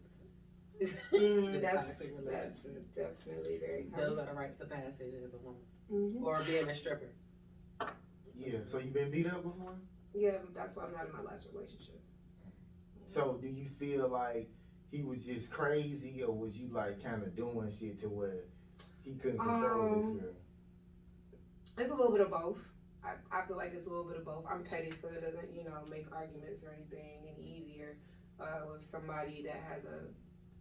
The 1.11 1.59
that's 1.61 1.99
that's 2.25 2.67
definitely 2.95 3.59
very 3.59 3.87
Those 3.97 4.17
common. 4.17 4.19
are 4.21 4.27
the 4.27 4.33
rites 4.39 4.61
of 4.61 4.71
passage 4.71 5.15
as 5.25 5.35
a 5.35 5.39
woman. 5.39 5.61
hmm 5.91 6.25
Or 6.25 6.41
being 6.45 6.69
a 6.69 6.75
stripper. 6.75 7.11
Yeah. 8.37 8.59
So 8.71 8.79
you've 8.79 8.95
been 8.95 9.11
beat 9.11 9.27
up 9.27 9.43
before? 9.43 9.75
Yeah, 10.15 10.39
that's 10.55 10.77
why 10.77 10.85
I'm 10.85 10.93
not 10.93 11.07
in 11.07 11.13
my 11.13 11.23
last 11.29 11.49
relationship. 11.53 12.01
So 13.09 13.39
do 13.41 13.49
you 13.49 13.69
feel 13.79 14.09
like 14.09 14.49
he 14.91 15.03
was 15.03 15.25
just 15.25 15.51
crazy, 15.51 16.23
or 16.23 16.33
was 16.35 16.57
you 16.57 16.69
like 16.73 17.03
kind 17.03 17.23
of 17.23 17.35
doing 17.37 17.71
shit 17.77 18.01
to 18.03 18.09
where 18.09 18.45
he 19.05 19.15
couldn't 19.15 19.39
control 19.39 19.83
Um, 19.95 20.03
himself? 20.13 20.35
It's 21.79 21.91
a 21.91 21.95
little 21.95 22.11
bit 22.11 22.21
of 22.21 22.31
both. 22.31 22.59
I, 23.05 23.13
I 23.31 23.47
feel 23.47 23.57
like 23.57 23.73
it's 23.73 23.87
a 23.87 23.89
little 23.89 24.05
bit 24.05 24.17
of 24.17 24.25
both. 24.25 24.45
I'm 24.51 24.65
petty, 24.65 24.91
so 24.91 25.09
it 25.09 25.23
doesn't, 25.23 25.55
you 25.55 25.63
know, 25.63 25.79
make 25.89 26.07
arguments 26.13 26.65
or 26.65 26.75
anything 26.75 27.29
any 27.33 27.57
easier 27.57 27.97
uh, 28.41 28.67
with 28.73 28.83
somebody 28.83 29.43
that 29.43 29.63
has 29.71 29.85
a 29.85 30.01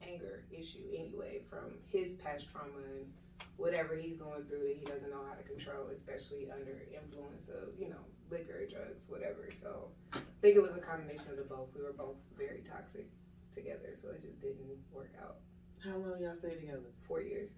anger 0.08 0.44
issue 0.52 0.86
anyway 0.96 1.42
from 1.50 1.80
his 1.88 2.14
past 2.14 2.50
trauma 2.50 2.78
and 3.00 3.12
whatever 3.58 3.96
he's 3.96 4.16
going 4.16 4.44
through 4.44 4.60
that 4.60 4.78
he 4.78 4.86
doesn't 4.86 5.10
know 5.10 5.24
how 5.28 5.34
to 5.34 5.44
control, 5.44 5.88
especially 5.92 6.50
under 6.52 6.86
influence 6.94 7.50
of, 7.50 7.74
you 7.80 7.90
know, 7.90 8.06
liquor, 8.30 8.68
drugs, 8.70 9.10
whatever. 9.10 9.50
So 9.52 9.90
I 10.14 10.20
think 10.42 10.56
it 10.56 10.62
was 10.62 10.76
a 10.76 10.80
combination 10.80 11.32
of 11.32 11.38
the 11.38 11.44
both. 11.44 11.70
We 11.76 11.82
were 11.82 11.94
both 11.94 12.18
very 12.38 12.62
toxic 12.62 13.08
together, 13.52 13.90
so 13.94 14.10
it 14.10 14.22
just 14.22 14.40
didn't 14.40 14.78
work 14.94 15.14
out. 15.20 15.38
How 15.84 15.98
long 15.98 16.22
y'all 16.22 16.38
stay 16.38 16.56
together? 16.56 16.94
Four 17.08 17.22
years. 17.22 17.54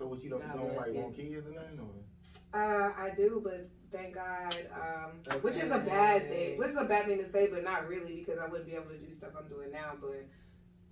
So 0.00 0.06
what 0.06 0.24
you 0.24 0.30
don't, 0.30 0.40
God 0.40 0.54
you 0.54 0.60
don't 0.60 0.74
bless 0.74 0.86
like 0.86 0.94
you. 0.96 1.02
want 1.02 1.14
kids 1.14 1.46
or 1.46 1.50
nothing? 1.50 1.78
Or? 1.78 2.58
Uh, 2.58 2.92
I 2.96 3.10
do, 3.10 3.38
but 3.44 3.68
thank 3.92 4.14
God, 4.14 4.56
um, 4.74 5.40
which 5.42 5.58
is 5.58 5.70
a 5.72 5.78
bad 5.78 6.26
thing. 6.30 6.56
Which 6.56 6.68
is 6.68 6.76
a 6.80 6.86
bad 6.86 7.04
thing 7.06 7.18
to 7.18 7.26
say, 7.26 7.48
but 7.48 7.62
not 7.62 7.86
really 7.86 8.14
because 8.14 8.38
I 8.40 8.46
wouldn't 8.46 8.66
be 8.66 8.74
able 8.76 8.86
to 8.88 8.96
do 8.96 9.10
stuff 9.10 9.32
I'm 9.38 9.46
doing 9.46 9.70
now. 9.70 9.92
But 10.00 10.24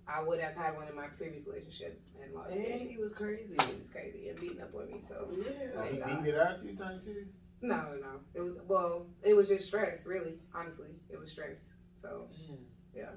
I 0.07 0.21
would 0.21 0.39
have 0.39 0.53
had 0.55 0.75
one 0.75 0.87
in 0.87 0.95
my 0.95 1.07
previous 1.07 1.47
relationship 1.47 1.99
and 2.23 2.35
lost 2.35 2.51
And 2.53 2.63
it. 2.63 2.81
he 2.91 2.97
was 2.97 3.13
crazy. 3.13 3.55
It 3.55 3.77
was 3.79 3.89
crazy 3.89 4.29
and 4.29 4.39
beating 4.39 4.61
up 4.61 4.75
on 4.75 4.85
me. 4.85 4.99
So 5.01 5.27
Oh, 5.27 5.33
Yeah. 5.35 5.83
he 5.89 5.97
Thank 5.97 6.05
God. 6.05 6.23
beat 6.23 6.29
it 6.35 6.39
out 6.39 6.63
you 6.63 6.75
type 6.75 7.03
shit? 7.03 7.25
no, 7.63 7.77
no, 7.77 7.95
no. 7.95 8.19
It 8.35 8.41
was 8.41 8.53
well, 8.67 9.07
it 9.23 9.35
was 9.35 9.47
just 9.47 9.65
stress. 9.65 10.05
Really, 10.05 10.35
honestly, 10.53 10.89
it 11.09 11.19
was 11.19 11.31
stress. 11.31 11.73
So 11.95 12.27
Yeah. 12.47 12.55
Yeah. 12.95 13.09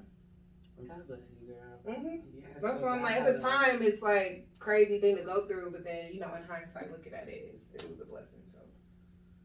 God 0.87 1.07
bless 1.07 1.19
you, 1.39 1.47
girl. 1.53 1.95
hmm 1.95 2.15
Yes, 2.35 2.47
that's 2.61 2.79
so 2.79 2.85
why 2.87 2.93
I'm 2.93 3.01
like 3.01 3.17
at 3.17 3.25
the 3.25 3.39
time 3.39 3.81
it's 3.81 4.01
like 4.01 4.47
crazy 4.59 4.99
thing 4.99 5.15
to 5.17 5.23
go 5.23 5.45
through, 5.45 5.71
but 5.71 5.83
then 5.83 6.09
you 6.11 6.19
know 6.19 6.33
in 6.35 6.43
hindsight 6.43 6.91
looking 6.91 7.13
at 7.13 7.27
it, 7.27 7.49
it's, 7.53 7.71
it 7.75 7.89
was 7.89 7.99
a 7.99 8.05
blessing. 8.05 8.39
So. 8.43 8.57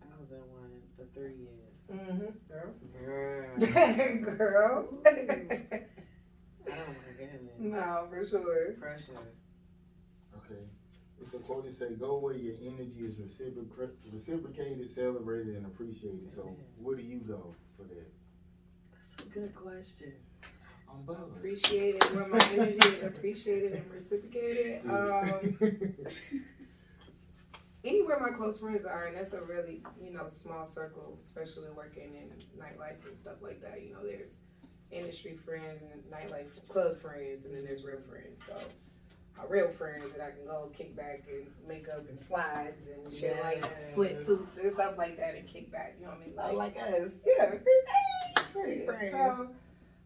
I 0.02 0.06
was 0.20 0.30
in 0.30 0.38
one 0.52 0.80
for 0.96 1.04
three 1.14 1.34
years. 1.34 1.74
Mm-hmm. 1.92 2.26
Girl. 2.48 2.72
Girl. 3.04 4.36
Girl. 4.36 4.88
Ooh. 4.92 5.00
Oh 6.68 6.70
my 6.70 7.12
goodness. 7.16 7.54
no, 7.58 8.06
for 8.10 8.24
sure. 8.26 8.72
Pressure. 8.80 9.12
Okay. 10.36 10.62
It's 11.20 11.34
a 11.34 11.38
quote 11.38 11.64
that 11.64 11.74
say, 11.74 11.94
"Go 11.94 12.18
where 12.18 12.34
your 12.34 12.54
energy 12.62 13.00
is 13.00 13.16
reciproc- 13.16 13.96
reciprocated, 14.12 14.90
celebrated, 14.90 15.56
and 15.56 15.66
appreciated." 15.66 16.30
So, 16.30 16.54
where 16.80 16.96
do 16.96 17.02
you 17.02 17.18
go 17.20 17.54
for 17.76 17.84
that? 17.84 18.12
That's 18.92 19.14
a 19.22 19.28
good 19.28 19.54
question. 19.54 20.12
I'm 20.90 21.02
buzzed. 21.04 21.36
Appreciated 21.36 22.02
where 22.14 22.26
my 22.28 22.38
energy 22.52 22.78
is 22.88 23.02
appreciated 23.04 23.72
and 23.72 23.90
reciprocated. 23.92 24.82
Um, 24.90 25.58
anywhere 27.84 28.18
my 28.20 28.30
close 28.30 28.58
friends 28.58 28.84
are, 28.84 29.06
and 29.06 29.16
that's 29.16 29.32
a 29.32 29.40
really, 29.40 29.82
you 30.02 30.12
know, 30.12 30.26
small 30.26 30.64
circle, 30.64 31.16
especially 31.22 31.68
working 31.76 32.14
in 32.16 32.28
nightlife 32.60 33.06
and 33.06 33.16
stuff 33.16 33.36
like 33.40 33.60
that. 33.62 33.82
You 33.82 33.92
know, 33.94 34.04
there's 34.04 34.42
industry 34.90 35.36
friends 35.36 35.80
and 35.80 36.02
nightlife 36.12 36.48
club 36.68 36.98
friends, 36.98 37.44
and 37.44 37.54
then 37.54 37.64
there's 37.64 37.84
real 37.84 38.00
friends. 38.08 38.44
So, 38.44 38.54
my 39.36 39.44
real 39.48 39.68
friends 39.68 40.10
that 40.12 40.20
I 40.20 40.30
can 40.32 40.44
go 40.46 40.70
kick 40.76 40.96
back 40.96 41.22
and 41.32 41.46
make 41.68 41.88
up 41.88 42.08
and 42.08 42.20
slides 42.20 42.88
and 42.88 43.12
shit 43.12 43.40
like 43.44 43.60
Yes. 43.62 43.94
sweatsuits 43.96 44.58
and 44.60 44.72
stuff 44.72 44.98
like 44.98 45.16
that 45.18 45.36
and 45.36 45.46
kick 45.46 45.70
back. 45.70 45.94
You 46.00 46.06
know 46.06 46.12
what 46.12 46.20
I 46.22 46.26
mean? 46.26 46.34
I 46.38 46.50
like 46.50 46.76
us. 46.76 47.12
yeah, 47.24 47.54
Free 48.52 48.84
friends. 48.84 49.10
so 49.12 49.48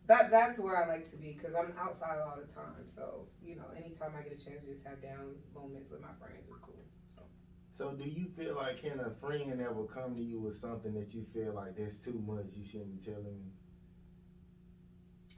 that 0.07 0.31
that's 0.31 0.59
where 0.59 0.77
I 0.83 0.89
like 0.89 1.09
to 1.11 1.17
be 1.17 1.33
because 1.33 1.55
I'm 1.55 1.73
outside 1.79 2.19
all 2.19 2.37
the 2.37 2.53
time. 2.53 2.87
So 2.87 3.27
you 3.43 3.57
know, 3.57 3.67
anytime 3.77 4.13
I 4.19 4.23
get 4.23 4.39
a 4.39 4.45
chance 4.45 4.65
to 4.65 4.73
just 4.73 4.87
have 4.87 5.01
down 5.03 5.35
moments 5.55 5.91
with 5.91 6.01
my 6.01 6.13
friends 6.21 6.49
is 6.49 6.59
cool. 6.59 6.75
So 7.17 7.23
So, 7.75 7.93
do 7.93 8.05
you 8.09 8.27
feel 8.37 8.57
like 8.57 8.83
can 8.83 9.01
a 9.01 9.11
friend 9.11 9.61
ever 9.61 9.85
come 9.85 10.15
to 10.17 10.23
you 10.23 10.41
with 10.41 10.57
something 10.57 10.93
that 10.95 11.15
you 11.15 11.25
feel 11.33 11.55
like 11.55 11.77
that's 11.77 11.99
too 12.01 12.23
much? 12.27 12.47
You 12.57 12.65
shouldn't 12.67 12.99
be 12.99 13.05
telling 13.05 13.25
me. 13.25 13.53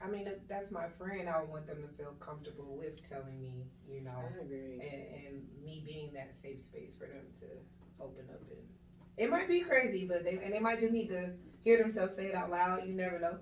I 0.01 0.09
mean, 0.09 0.27
if 0.27 0.47
that's 0.47 0.71
my 0.71 0.87
friend. 0.97 1.29
I 1.29 1.39
would 1.39 1.49
want 1.49 1.67
them 1.67 1.81
to 1.81 1.87
feel 1.87 2.13
comfortable 2.19 2.75
with 2.77 3.01
telling 3.07 3.41
me, 3.41 3.65
you 3.87 4.01
know, 4.01 4.11
I 4.11 4.43
agree. 4.43 4.79
and, 4.81 5.25
and 5.27 5.47
me 5.63 5.83
being 5.85 6.11
that 6.13 6.33
safe 6.33 6.59
space 6.59 6.95
for 6.95 7.07
them 7.07 7.25
to 7.39 7.45
open 8.03 8.25
up 8.31 8.41
and. 8.49 8.59
It 9.17 9.29
might 9.29 9.47
be 9.47 9.61
crazy, 9.61 10.05
but 10.05 10.25
they 10.25 10.37
and 10.43 10.53
they 10.53 10.59
might 10.59 10.81
just 10.81 10.91
need 10.91 11.07
to 11.07 11.29
hear 11.63 11.77
themselves 11.77 12.15
say 12.15 12.27
it 12.27 12.35
out 12.35 12.51
loud. 12.51 12.85
You 12.85 12.93
never 12.93 13.17
know. 13.17 13.37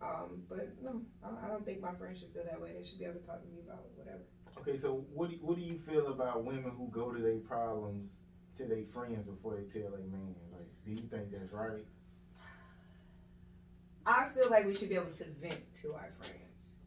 Um, 0.00 0.42
but 0.48 0.68
no, 0.82 1.02
I, 1.24 1.46
I 1.46 1.48
don't 1.48 1.64
think 1.64 1.80
my 1.80 1.92
friends 1.94 2.20
should 2.20 2.32
feel 2.32 2.44
that 2.44 2.60
way. 2.60 2.72
They 2.76 2.84
should 2.84 2.98
be 2.98 3.04
able 3.04 3.20
to 3.20 3.26
talk 3.26 3.42
to 3.42 3.48
me 3.48 3.60
about 3.64 3.84
whatever. 3.96 4.20
Okay, 4.58 4.78
so 4.78 5.04
what 5.12 5.30
do 5.30 5.36
what 5.40 5.56
do 5.56 5.62
you 5.62 5.78
feel 5.78 6.08
about 6.08 6.44
women 6.44 6.70
who 6.76 6.88
go 6.90 7.10
to 7.10 7.20
their 7.20 7.38
problems 7.38 8.24
to 8.56 8.64
their 8.64 8.84
friends 8.92 9.26
before 9.26 9.56
they 9.56 9.80
tell 9.80 9.94
a 9.94 9.98
man? 9.98 10.34
Like, 10.52 10.68
do 10.84 10.92
you 10.92 11.08
think 11.08 11.32
that's 11.32 11.52
right? 11.52 11.84
I 14.06 14.28
feel 14.34 14.50
like 14.50 14.66
we 14.66 14.74
should 14.74 14.88
be 14.88 14.94
able 14.94 15.10
to 15.10 15.24
vent 15.40 15.74
to 15.82 15.94
our 15.94 16.10
friends. 16.18 16.78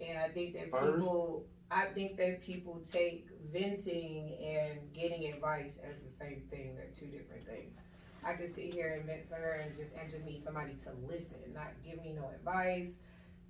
And 0.00 0.18
I 0.18 0.28
think 0.28 0.54
that 0.54 0.70
First? 0.70 0.96
people 0.96 1.46
I 1.70 1.86
think 1.86 2.16
that 2.18 2.42
people 2.42 2.80
take 2.90 3.28
venting 3.52 4.36
and 4.40 4.92
getting 4.92 5.32
advice 5.32 5.78
as 5.78 5.98
the 5.98 6.08
same 6.08 6.42
thing. 6.50 6.76
They're 6.76 6.86
two 6.92 7.06
different 7.06 7.46
things. 7.46 7.92
I 8.26 8.32
could 8.32 8.48
sit 8.48 8.74
here 8.74 8.94
and 8.94 9.06
vent 9.06 9.28
to 9.28 9.34
her 9.36 9.60
and 9.64 9.72
just 9.74 9.92
and 10.00 10.10
just 10.10 10.26
need 10.26 10.40
somebody 10.40 10.74
to 10.74 10.90
listen, 11.06 11.38
not 11.54 11.68
give 11.84 12.02
me 12.02 12.12
no 12.14 12.28
advice, 12.34 12.98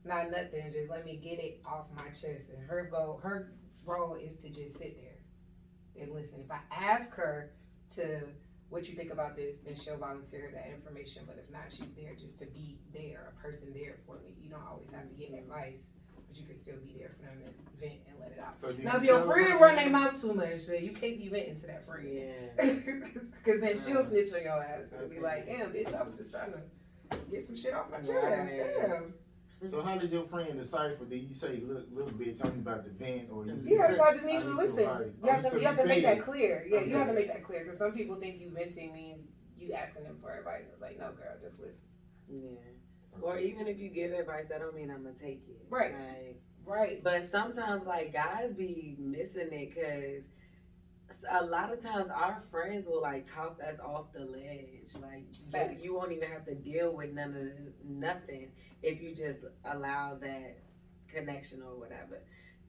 not 0.05 0.31
nothing. 0.31 0.71
Just 0.71 0.91
let 0.91 1.05
me 1.05 1.17
get 1.17 1.39
it 1.39 1.63
off 1.65 1.87
my 1.97 2.09
chest. 2.09 2.51
And 2.51 2.63
her 2.69 2.89
goal, 2.91 3.19
her 3.23 3.53
role 3.87 4.15
is 4.15 4.37
to 4.37 4.51
just 4.51 4.77
sit 4.77 4.97
there 5.01 6.03
and 6.03 6.13
listen. 6.13 6.41
If 6.45 6.51
I 6.51 6.61
ask 6.71 7.15
her 7.15 7.53
to 7.95 8.21
what 8.69 8.89
you 8.89 8.95
think 8.95 9.13
about 9.13 9.35
this, 9.35 9.59
then 9.61 9.75
she'll 9.75 9.97
volunteer 9.97 10.51
that 10.53 10.69
information. 10.69 11.23
But 11.27 11.39
if 11.39 11.51
not, 11.51 11.71
she's 11.71 11.95
there 11.97 12.15
just 12.15 12.37
to 12.39 12.47
be 12.47 12.79
there, 12.93 13.33
a 13.35 13.43
person 13.43 13.73
there 13.73 13.97
for 14.05 14.17
me. 14.17 14.35
You 14.43 14.51
don't 14.51 14.67
always 14.69 14.91
have 14.91 15.09
to 15.09 15.15
get 15.15 15.33
advice, 15.33 15.93
but 16.37 16.43
you 16.43 16.47
can 16.47 16.55
still 16.55 16.77
be 16.85 16.95
there 16.99 17.11
for 17.17 17.23
them 17.23 17.39
to 17.45 17.81
vent 17.81 18.01
and 18.09 18.19
let 18.21 18.33
it 18.33 18.39
out. 18.39 18.59
So 18.59 18.69
Now, 18.83 18.95
you 18.95 18.99
if 18.99 19.05
your 19.05 19.21
friend 19.23 19.53
her- 19.53 19.59
run 19.59 19.77
their 19.77 19.91
mouth 19.91 20.21
too 20.21 20.35
much, 20.35 20.67
then 20.67 20.85
you 20.85 20.93
can't 20.93 21.19
be 21.19 21.29
venting 21.29 21.57
to 21.57 21.67
that 21.67 21.85
friend. 21.85 22.09
Yeah. 22.09 22.65
Because 23.45 23.61
then 23.61 23.77
she'll 23.79 23.99
uh-huh. 23.99 24.09
snitch 24.11 24.35
on 24.35 24.43
your 24.43 24.61
ass 24.63 24.91
and 24.93 25.09
be 25.09 25.21
like, 25.21 25.47
damn, 25.47 25.73
bitch, 25.73 25.95
I 25.95 26.03
was 26.03 26.17
just 26.17 26.33
trying 26.33 26.53
to 26.53 27.17
get 27.31 27.45
some 27.45 27.57
shit 27.57 27.73
off 27.75 27.91
my 27.91 27.99
chest. 27.99 28.11
Right. 28.11 28.67
Damn. 28.83 29.15
So 29.71 29.83
how 29.83 29.97
does 29.97 30.13
your 30.13 30.25
friend 30.25 30.59
decipher? 30.61 31.05
Do 31.09 31.17
you 31.17 31.33
say, 31.33 31.63
"Look, 31.67 31.87
little 31.91 32.11
bitch, 32.11 32.45
I'm 32.45 32.61
about 32.61 32.85
to 32.85 32.91
vent," 32.91 33.31
or 33.31 33.47
you? 33.47 33.59
Yeah, 33.65 33.95
so 33.95 34.03
I 34.03 34.13
just 34.13 34.27
need 34.27 34.35
you 34.35 34.41
to 34.41 34.51
listen. 34.51 34.85
somebody- 34.85 35.13
You 35.25 35.31
have 35.31 35.51
to, 35.51 35.59
you 35.59 35.67
have 35.67 35.79
to 35.79 35.87
make 35.87 36.03
that 36.03 36.21
clear. 36.21 36.67
Yeah, 36.69 36.81
you 36.81 36.97
have 36.97 37.07
to 37.09 37.15
make 37.15 37.29
that 37.29 37.43
clear 37.43 37.61
because 37.65 37.79
some 37.79 37.93
people 37.93 38.17
think 38.17 38.39
you 38.39 38.51
venting 38.51 38.93
means 38.93 39.23
you 39.57 39.73
asking 39.73 40.05
them 40.05 40.19
for 40.21 40.37
advice. 40.37 40.67
It's 40.71 40.83
like, 40.83 40.99
no, 40.99 41.13
girl, 41.13 41.35
just 41.41 41.59
listen. 41.59 41.81
Yeah. 42.29 42.59
Or 43.23 43.39
even 43.39 43.67
if 43.67 43.79
you 43.79 43.89
give 43.89 44.13
advice, 44.13 44.47
that 44.49 44.61
don't 44.61 44.75
mean 44.75 44.91
I'm 44.91 45.03
gonna 45.03 45.15
take 45.15 45.43
it. 45.49 45.67
Right. 45.69 45.93
Like, 45.95 46.41
Right. 46.65 47.03
but 47.03 47.23
sometimes, 47.23 47.87
like 47.87 48.13
guys 48.13 48.53
be 48.53 48.97
missing 48.99 49.53
it 49.53 49.75
because 49.75 50.25
a 51.31 51.45
lot 51.45 51.73
of 51.73 51.81
times 51.81 52.11
our 52.11 52.41
friends 52.51 52.87
will 52.87 53.01
like 53.01 53.27
talk 53.33 53.59
us 53.63 53.79
off 53.81 54.13
the 54.13 54.25
ledge. 54.25 54.95
Like 55.01 55.25
you, 55.33 55.51
Facts. 55.53 55.85
you 55.85 55.95
won't 55.95 56.13
even 56.13 56.29
have 56.31 56.45
to 56.47 56.55
deal 56.55 56.93
with 56.93 57.13
none 57.13 57.29
of 57.31 57.35
the, 57.35 57.73
nothing 57.85 58.51
if 58.83 59.01
you 59.01 59.15
just 59.15 59.45
allow 59.65 60.17
that 60.17 60.59
connection 61.09 61.63
or 61.63 61.79
whatever. 61.79 62.21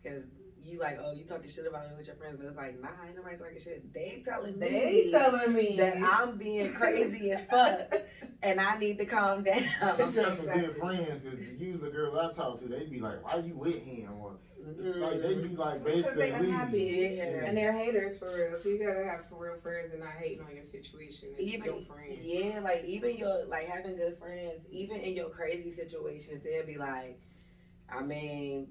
Because 0.02 0.24
you 0.62 0.80
like, 0.80 1.00
oh, 1.04 1.12
you 1.14 1.24
talking 1.26 1.50
shit 1.50 1.66
about 1.66 1.90
me 1.90 1.96
with 1.98 2.08
your 2.08 2.16
friends, 2.16 2.38
but 2.38 2.48
it's 2.48 2.58
like, 2.58 2.80
nah, 2.82 2.90
ain't 3.06 3.16
nobody 3.16 3.38
talking 3.38 3.60
shit. 3.60 3.94
They 3.94 4.22
telling 4.26 4.60
me 4.60 4.68
they 4.70 5.08
telling 5.12 5.54
me 5.54 5.76
that 5.78 5.98
I'm 5.98 6.38
being 6.38 6.72
crazy 6.74 7.32
as 7.32 7.46
fuck 7.46 7.94
and 8.44 8.60
I 8.60 8.78
need 8.78 8.98
to 8.98 9.06
calm 9.06 9.44
down. 9.44 9.58
You 9.64 9.68
got 9.80 9.98
some 9.98 10.10
Exactly. 10.10 10.62
good 10.62 10.78
friends. 10.78 11.22
Cause 11.24 11.40
usually 11.58 11.78
the 11.78 11.90
girls 11.90 12.18
I 12.18 12.34
talk 12.34 12.60
to, 12.60 12.68
they'd 12.68 12.92
be 12.92 13.00
like, 13.00 13.24
"Why 13.24 13.38
you 13.38 13.56
with 13.56 13.82
him?" 13.82 14.12
Or 14.20 14.38
mm-hmm. 14.62 15.02
like 15.02 15.22
they'd 15.22 15.42
be 15.42 15.56
like 15.56 15.82
It's 15.86 16.08
'cause 16.08 16.16
they 16.16 16.32
basically 16.32 16.48
unhappy. 16.50 16.78
leaving. 16.78 17.18
Yeah. 17.18 17.46
and 17.46 17.58
they're 17.58 17.72
haters 17.74 18.18
for 18.18 18.34
real. 18.36 18.58
So 18.58 18.70
you 18.70 18.80
gotta 18.80 19.06
have 19.08 19.26
for 19.26 19.44
real 19.44 19.60
friends 19.62 19.92
and 19.92 20.02
not 20.02 20.14
hating 20.14 20.42
on 20.46 20.54
your 20.54 20.64
situation. 20.64 21.30
It's 21.38 21.48
Even- 21.48 21.66
your 21.66 21.82
friend. 21.84 22.18
Yeah, 22.22 22.60
like 22.60 22.84
even 22.84 23.16
your 23.16 23.46
like 23.46 23.68
having 23.68 23.96
good 23.96 24.18
friends, 24.18 24.66
even 24.70 24.98
in 24.98 25.16
your 25.16 25.30
crazy 25.30 25.72
situations, 25.72 26.44
they'll 26.44 26.66
be 26.66 26.78
like, 26.78 27.20
I 27.90 28.02
mean, 28.04 28.68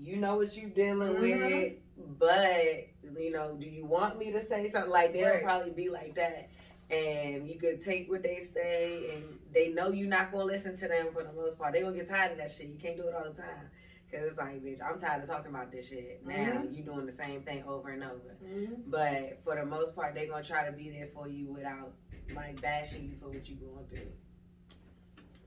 you 0.00 0.16
know 0.16 0.36
what 0.36 0.56
you're 0.56 0.70
dealing 0.70 1.14
with, 1.20 1.22
Mhm. 1.40 1.76
but 2.18 2.86
you 3.18 3.30
know, 3.30 3.54
do 3.56 3.66
you 3.66 3.84
want 3.84 4.18
me 4.18 4.32
to 4.32 4.40
say 4.44 4.70
something? 4.70 4.90
Like 4.90 5.12
they'll 5.12 5.28
Right. 5.28 5.42
probably 5.42 5.70
be 5.72 5.88
like 5.88 6.14
that. 6.16 6.48
And 6.90 7.48
you 7.48 7.58
could 7.58 7.82
take 7.82 8.10
what 8.10 8.22
they 8.22 8.44
say, 8.52 9.14
and 9.14 9.38
they 9.52 9.68
know 9.70 9.90
you're 9.90 10.08
not 10.08 10.30
gonna 10.32 10.44
listen 10.44 10.76
to 10.76 10.88
them 10.88 11.08
for 11.12 11.22
the 11.22 11.32
most 11.32 11.58
part. 11.58 11.72
They 11.72 11.80
gonna 11.82 11.96
get 11.96 12.08
tired 12.08 12.32
of 12.32 12.38
that 12.38 12.50
shit. 12.50 12.66
You 12.68 12.78
can't 12.78 12.96
do 12.96 13.08
it 13.08 13.14
all 13.14 13.24
the 13.24 13.30
time, 13.40 13.70
cause 14.10 14.20
it's 14.24 14.36
like, 14.38 14.62
bitch, 14.62 14.82
I'm 14.82 14.98
tired 14.98 15.22
of 15.22 15.28
talking 15.28 15.50
about 15.50 15.70
this 15.72 15.88
shit. 15.88 16.24
Now 16.26 16.62
you 16.70 16.82
doing 16.82 17.06
the 17.06 17.12
same 17.12 17.42
thing 17.42 17.64
over 17.64 17.88
and 17.90 18.04
over. 18.04 18.36
Mhm. 18.44 18.82
But 18.86 19.38
for 19.44 19.54
the 19.56 19.64
most 19.64 19.94
part, 19.96 20.14
they're 20.14 20.26
gonna 20.26 20.44
try 20.44 20.66
to 20.66 20.72
be 20.72 20.90
there 20.90 21.08
for 21.14 21.26
you 21.28 21.46
without 21.46 21.92
like 22.34 22.60
bashing 22.60 23.04
you 23.04 23.16
for 23.16 23.28
what 23.28 23.48
you 23.48 23.56
going 23.56 23.86
through. 23.86 24.12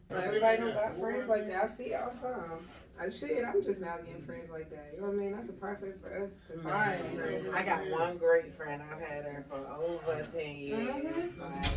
But 0.09 0.23
everybody 0.23 0.57
don't 0.57 0.73
got 0.73 0.95
friends 0.95 1.27
like 1.27 1.47
that. 1.49 1.63
I 1.63 1.67
see 1.67 1.91
it 1.93 2.01
all 2.01 2.11
the 2.11 2.19
time. 2.19 2.67
I 2.99 3.09
shit, 3.09 3.43
I'm 3.45 3.61
just 3.61 3.79
now 3.81 3.97
getting 3.97 4.23
friends 4.23 4.49
like 4.49 4.69
that. 4.71 4.91
You 4.95 5.01
know 5.01 5.07
what 5.07 5.17
I 5.17 5.23
mean? 5.23 5.31
That's 5.33 5.49
a 5.49 5.53
process 5.53 5.99
for 5.99 6.11
us 6.23 6.39
to 6.47 6.57
find 6.59 7.19
friends. 7.19 7.45
I 7.53 7.63
got 7.63 7.89
one 7.91 8.17
great 8.17 8.55
friend. 8.55 8.81
I've 8.91 8.99
had 8.99 9.23
her 9.25 9.45
for 9.49 9.57
over 9.57 10.27
ten 10.33 10.55
years. 10.57 10.79
Mhm. 10.79 11.39
Like, 11.39 11.67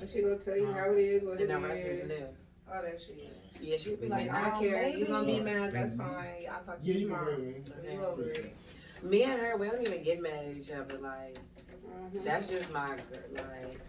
And 0.00 0.08
she 0.08 0.20
gonna 0.20 0.38
tell 0.38 0.56
you 0.56 0.70
how 0.72 0.90
it 0.92 0.98
is, 0.98 1.22
what 1.22 1.40
it 1.40 1.48
and 1.50 1.64
the 1.64 1.68
rest 1.68 1.86
is 1.86 2.10
is, 2.10 2.18
new. 2.18 2.26
all 2.70 2.82
that 2.82 3.00
shit. 3.00 3.32
Yeah, 3.60 3.76
she'd 3.78 3.98
be 4.00 4.08
like, 4.08 4.26
Like, 4.28 4.34
I 4.34 4.40
"Oh, 4.48 4.50
don't 4.50 4.60
care. 4.70 4.82
maybe." 4.82 4.98
You 5.00 5.06
gonna 5.06 5.26
be 5.26 5.40
mad? 5.40 5.72
That's 5.72 5.94
fine. 5.94 6.26
I'll 6.50 6.62
talk 6.62 6.78
to 6.80 6.84
Yeah, 6.86 6.92
you 6.94 7.00
you 7.00 7.06
can 7.06 7.16
tomorrow. 7.16 7.36
bring 7.36 7.52
me. 7.52 7.92
You 7.94 8.04
over 8.04 8.22
it. 8.24 8.54
Me 9.02 9.22
and 9.22 9.40
her, 9.40 9.56
we 9.56 9.68
don't 9.68 9.80
even 9.80 10.02
get 10.02 10.20
mad 10.20 10.44
at 10.44 10.54
each 10.56 10.70
other. 10.70 10.98
Like, 10.98 11.38
Mhm. 11.86 12.22
that's 12.24 12.48
just 12.48 12.70
my 12.70 12.96
girl. 13.10 13.46
Like, 13.48 13.80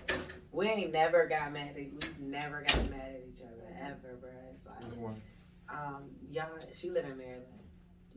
we 0.53 0.67
ain't 0.69 0.93
never 0.93 1.25
got 1.27 1.51
mad 1.51 1.69
at. 1.71 1.75
We 1.75 1.91
never 2.19 2.61
got 2.61 2.89
mad 2.89 3.15
at 3.15 3.21
each 3.29 3.41
other 3.41 3.75
ever, 3.81 4.15
bro. 4.21 4.29
It's 4.53 4.65
like. 4.65 5.17
Um, 5.69 6.03
y'all, 6.29 6.45
she 6.73 6.89
live 6.89 7.05
in 7.05 7.17
Maryland, 7.17 7.45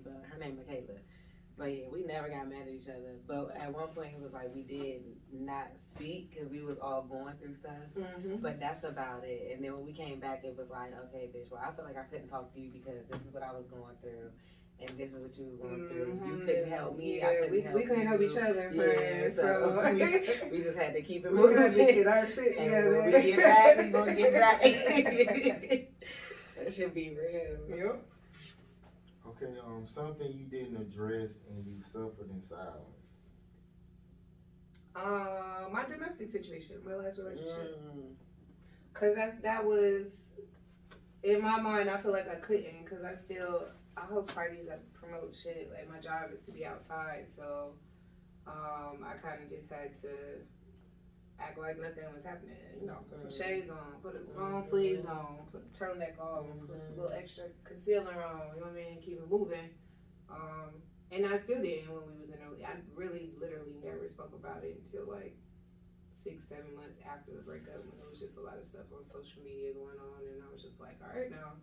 but 0.05 0.23
her 0.31 0.39
name 0.39 0.57
Michaela. 0.57 0.99
But 1.59 1.77
yeah, 1.77 1.85
we 1.93 2.05
never 2.05 2.29
got 2.29 2.49
mad 2.49 2.63
at 2.63 2.73
each 2.73 2.89
other. 2.89 3.19
But 3.27 3.55
at 3.61 3.73
one 3.75 3.89
point, 3.89 4.15
it 4.17 4.23
was 4.23 4.33
like 4.33 4.55
we 4.55 4.63
did 4.63 5.03
not 5.31 5.67
speak 5.77 6.31
because 6.31 6.49
we 6.49 6.63
was 6.63 6.79
all 6.81 7.03
going 7.03 7.35
through 7.37 7.53
stuff. 7.53 7.75
Mhm. 7.99 8.41
But 8.41 8.59
that's 8.61 8.85
about 8.85 9.25
it. 9.25 9.53
And 9.55 9.63
then 9.65 9.75
when 9.75 9.85
we 9.85 9.93
came 9.93 10.21
back, 10.21 10.43
it 10.45 10.57
was 10.57 10.71
like, 10.71 10.93
okay, 11.09 11.29
bitch. 11.35 11.51
Well, 11.51 11.61
I 11.63 11.71
feel 11.77 11.85
like 11.85 11.99
I 11.99 12.05
couldn't 12.05 12.29
talk 12.29 12.53
to 12.55 12.61
you 12.61 12.71
because 12.71 13.05
this 13.11 13.21
is 13.21 13.35
what 13.35 13.43
I 13.43 13.53
was 13.53 13.67
going 13.67 13.95
through, 14.01 14.31
and 14.81 14.89
this 14.97 15.13
is 15.13 15.21
what 15.21 15.37
you 15.37 15.45
was 15.49 15.59
going 15.59 15.89
through. 15.91 16.21
You 16.25 16.37
Mhm. 16.37 16.47
couldn't 16.47 16.71
help 16.71 16.97
me. 16.97 17.19
Yeah, 17.19 17.29
I 17.29 17.35
couldn't 17.35 17.51
we, 17.53 17.61
help 17.61 17.75
we 17.75 17.83
couldn't 17.85 18.07
help 18.07 18.21
each 18.23 18.37
other, 18.39 18.71
Yeah, 18.73 19.29
so 19.29 19.43
so 19.43 19.93
we, 20.51 20.51
we 20.59 20.63
just 20.63 20.79
had 20.79 20.95
to 20.95 21.03
keep 21.03 21.27
it 21.27 21.33
we 21.33 21.37
moving. 21.37 21.59
had 21.59 21.75
to 21.75 21.93
get 21.93 22.07
our 22.07 22.27
shit 22.27 22.57
together. 22.59 23.03
we 23.05 23.11
get 23.13 23.37
back, 23.37 23.77
we 23.77 23.91
gonna 23.91 24.15
get 24.15 24.33
back. 24.33 25.87
that 26.61 26.73
should 26.73 26.95
be 26.95 27.11
real. 27.11 27.59
Yep. 27.69 28.03
Okay, 29.29 29.59
um, 29.65 29.85
something 29.87 30.27
you 30.33 30.45
didn't 30.45 30.77
address 30.77 31.33
and 31.51 31.65
you 31.67 31.83
suffered 31.83 32.31
in 32.31 32.43
silence. 32.43 32.97
Uh, 34.95 35.69
my 35.73 35.85
domestic 35.85 36.29
situation, 36.29 36.77
my 36.85 36.95
last 36.95 37.19
relationship, 37.19 37.79
Mm. 37.81 38.15
cause 38.93 39.15
that's 39.15 39.37
that 39.37 39.65
was 39.65 40.31
in 41.23 41.41
my 41.41 41.61
mind. 41.61 41.89
I 41.89 41.97
feel 41.99 42.13
like 42.13 42.29
I 42.29 42.37
couldn't, 42.37 42.85
cause 42.87 43.05
I 43.05 43.13
still 43.15 43.69
I 43.97 44.01
host 44.03 44.35
parties, 44.35 44.69
I 44.69 44.77
promote 44.95 45.35
shit. 45.37 45.71
Like 45.73 45.89
my 45.89 46.01
job 46.01 46.33
is 46.33 46.41
to 46.43 46.51
be 46.51 46.67
outside, 46.67 47.31
so 47.31 47.75
um, 48.47 49.05
I 49.07 49.15
kind 49.15 49.43
of 49.43 49.49
just 49.49 49.71
had 49.71 49.95
to 50.03 50.09
act 51.41 51.59
like 51.59 51.81
nothing 51.81 52.05
was 52.15 52.25
happening. 52.25 52.57
You 52.81 52.87
know, 52.87 52.99
put 53.09 53.19
some 53.19 53.33
shades 53.33 53.71
on, 53.71 54.01
put 54.03 54.15
long 54.37 54.63
sleeves 54.63 55.05
on, 55.05 55.39
put 55.51 55.73
the 55.73 55.79
turtleneck 55.79 56.19
on, 56.21 56.47
put 56.67 56.81
some 56.81 56.97
little 56.97 57.13
extra 57.13 57.45
concealer 57.65 58.23
on. 58.23 58.55
You 58.55 58.61
know 58.61 58.69
what 58.69 58.77
I 58.77 58.91
mean? 58.91 59.01
Keep 59.01 59.19
it 59.19 59.31
moving. 59.31 59.71
Um, 60.31 60.71
and 61.11 61.27
I 61.27 61.37
still 61.37 61.61
didn't 61.61 61.91
when 61.91 62.07
we 62.07 62.19
was 62.19 62.31
in 62.31 62.39
early. 62.47 62.65
I 62.65 62.77
really, 62.95 63.33
literally 63.41 63.75
never 63.83 64.07
spoke 64.07 64.33
about 64.33 64.63
it 64.63 64.77
until 64.79 65.11
like 65.11 65.35
six, 66.11 66.45
seven 66.45 66.75
months 66.77 66.99
after 67.05 67.33
the 67.33 67.43
breakup 67.43 67.83
when 67.87 67.99
there 67.99 68.09
was 68.09 68.21
just 68.21 68.37
a 68.37 68.41
lot 68.41 68.57
of 68.57 68.65
stuff 68.65 68.87
on 68.95 69.03
social 69.03 69.43
media 69.43 69.73
going 69.73 69.99
on, 69.99 70.21
and 70.23 70.43
I 70.43 70.53
was 70.53 70.63
just 70.63 70.79
like, 70.81 70.99
all 71.03 71.19
right 71.19 71.31
now. 71.31 71.59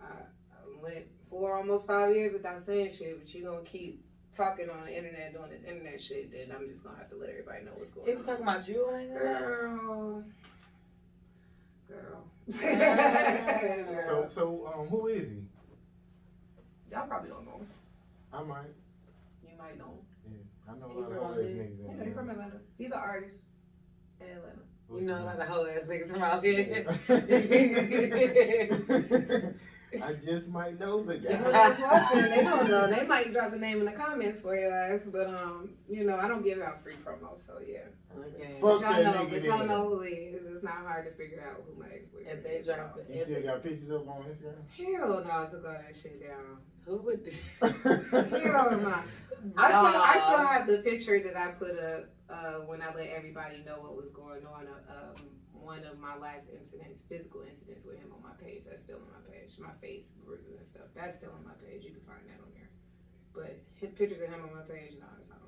I, 0.00 0.28
I 0.52 0.82
went 0.82 1.06
four, 1.28 1.56
almost 1.56 1.86
five 1.86 2.14
years 2.14 2.32
without 2.32 2.60
saying 2.60 2.92
shit, 2.92 3.18
but 3.18 3.32
you 3.34 3.44
gonna 3.44 3.64
keep 3.64 4.04
talking 4.32 4.68
on 4.70 4.84
the 4.86 4.96
internet, 4.96 5.32
doing 5.34 5.50
this 5.50 5.64
internet 5.64 6.00
shit, 6.00 6.30
then 6.32 6.54
I'm 6.54 6.68
just 6.68 6.84
gonna 6.84 6.98
have 6.98 7.10
to 7.10 7.16
let 7.16 7.30
everybody 7.30 7.64
know 7.64 7.72
what's 7.76 7.90
going 7.90 8.04
on. 8.04 8.06
He 8.08 8.12
on. 8.12 8.18
was 8.18 8.26
talking 8.26 8.42
about 8.42 8.68
you 8.68 8.86
on 8.86 9.00
internet. 9.00 9.40
Girl. 9.40 10.24
Girl. 12.58 14.06
So, 14.06 14.28
so 14.34 14.72
um, 14.74 14.86
who 14.88 15.06
is 15.08 15.28
he? 15.28 15.42
Y'all 16.90 17.06
probably 17.06 17.30
don't 17.30 17.44
know. 17.44 17.58
him. 17.58 17.66
I 18.32 18.42
might. 18.42 18.72
You 19.42 19.50
might 19.58 19.76
know. 19.78 19.98
him. 20.24 20.32
Yeah, 20.32 20.72
I 20.72 20.78
know 20.78 20.86
a 20.86 20.88
He 20.94 21.00
lot 21.00 21.10
of 21.10 21.16
from 21.16 21.26
old 21.26 21.38
ass 21.38 21.44
niggas 21.44 21.80
in 21.80 21.96
Yeah, 21.98 22.04
he's 22.04 22.14
from 22.14 22.30
Atlanta. 22.30 22.60
He's 22.78 22.92
an 22.92 22.98
artist 22.98 23.38
in 24.20 24.26
Atlanta. 24.26 24.62
You 24.94 25.02
know 25.02 25.18
a 25.18 25.24
lot 25.24 25.38
of 25.38 25.48
hoe 25.48 25.66
ass 25.66 25.82
niggas 25.86 26.10
from 26.10 26.22
out 26.22 26.42
here. 26.44 26.86
I 30.04 30.12
just 30.14 30.48
might 30.48 30.78
know 30.78 31.02
the 31.02 31.18
guy. 31.18 31.36
People 31.36 31.52
guy. 31.52 31.68
that's 31.70 31.80
watching, 31.80 32.30
they 32.30 32.42
don't 32.44 32.68
know. 32.68 32.86
They 32.90 33.06
might 33.06 33.32
drop 33.32 33.50
the 33.50 33.58
name 33.58 33.78
in 33.80 33.84
the 33.86 33.92
comments 33.92 34.40
for 34.42 34.54
your 34.56 34.72
ass, 34.72 35.04
but 35.10 35.28
um, 35.28 35.70
you 35.88 36.04
know, 36.04 36.16
I 36.18 36.28
don't 36.28 36.42
give 36.44 36.60
out 36.60 36.82
free 36.82 36.94
promos, 37.04 37.38
so 37.46 37.58
yeah. 37.66 37.78
Okay. 38.18 38.54
Fuck 38.60 38.60
But 38.60 38.80
y'all 38.80 38.80
that 38.80 39.02
know, 39.04 39.12
nigga 39.24 39.30
but 39.30 39.42
y'all 39.44 39.58
then. 39.58 39.68
know 39.68 39.88
who 39.88 40.00
he 40.02 40.12
is. 40.12 40.54
It's 40.54 40.62
not 40.64 40.74
hard 40.78 41.04
to 41.06 41.12
figure 41.12 41.42
out 41.48 41.62
who 41.66 41.80
my 41.80 41.86
ex 41.88 42.06
boyfriend 42.06 42.38
If 42.38 42.44
they 42.44 42.50
is. 42.50 42.66
drop 42.66 42.96
y'all. 42.96 43.04
it. 43.08 43.16
You 43.16 43.24
still 43.24 43.42
got 43.42 43.62
pictures 43.62 43.90
up 43.90 44.08
on 44.08 44.22
Instagram? 44.24 44.96
Hell 44.98 45.24
no, 45.24 45.42
I 45.42 45.46
took 45.46 45.64
all 45.66 45.72
that 45.72 45.94
shit 45.94 46.20
down. 46.20 46.58
Who 46.86 46.96
would 47.02 47.24
do? 47.24 47.30
Hell 47.60 48.78
no. 48.78 48.94
I 49.56 49.66
still, 49.68 50.02
I 50.02 50.24
still 50.26 50.46
have 50.46 50.66
the 50.66 50.78
picture 50.78 51.20
that 51.20 51.36
I 51.36 51.48
put 51.52 51.78
up 51.78 52.06
uh, 52.30 52.60
when 52.66 52.82
I 52.82 52.92
let 52.94 53.08
everybody 53.08 53.62
know 53.64 53.80
what 53.80 53.96
was 53.96 54.10
going 54.10 54.46
on. 54.46 54.66
Uh, 54.68 54.92
um, 55.16 55.22
one 55.52 55.84
of 55.84 55.98
my 55.98 56.16
last 56.16 56.50
incidents, 56.56 57.02
physical 57.08 57.42
incidents 57.42 57.84
with 57.84 57.98
him 57.98 58.12
on 58.14 58.22
my 58.22 58.32
page. 58.42 58.64
That's 58.64 58.80
still 58.80 58.96
on 58.96 59.10
my 59.10 59.30
page. 59.30 59.58
My 59.58 59.72
face 59.82 60.12
bruises 60.24 60.54
and 60.54 60.64
stuff. 60.64 60.86
That's 60.94 61.14
still 61.16 61.30
on 61.36 61.44
my 61.44 61.52
page. 61.60 61.84
You 61.84 61.90
can 61.90 62.00
find 62.00 62.20
that 62.26 62.40
on 62.40 62.50
there. 62.54 62.68
But 63.34 63.58
his 63.74 63.90
pictures 63.90 64.20
of 64.22 64.28
him 64.28 64.44
on 64.44 64.54
my 64.54 64.62
page, 64.62 64.92
no, 65.00 65.06
it's 65.18 65.28
not 65.28 65.38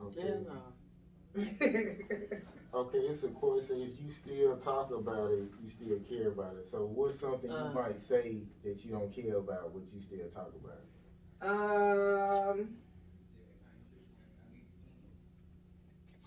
Okay. 0.00 0.20
Yeah, 0.24 0.34
no. 0.46 1.40
on 1.40 1.56
there. 1.58 2.42
Okay, 2.74 2.98
it's 2.98 3.22
a 3.24 3.28
quote. 3.28 3.62
if 3.70 4.00
"You 4.00 4.10
still 4.12 4.56
talk 4.56 4.90
about 4.92 5.30
it. 5.32 5.48
You 5.62 5.68
still 5.68 5.98
care 6.08 6.28
about 6.28 6.54
it." 6.56 6.66
So, 6.66 6.84
what's 6.84 7.18
something 7.18 7.50
Uh. 7.50 7.68
you 7.68 7.74
might 7.74 7.98
say 8.00 8.42
that 8.62 8.84
you 8.84 8.90
don't 8.92 9.10
care 9.12 9.36
about, 9.36 9.72
but 9.72 9.90
you 9.92 10.00
still 10.00 10.28
talk 10.28 10.52
about 10.54 10.78
it? 10.82 11.46
um. 11.48 12.76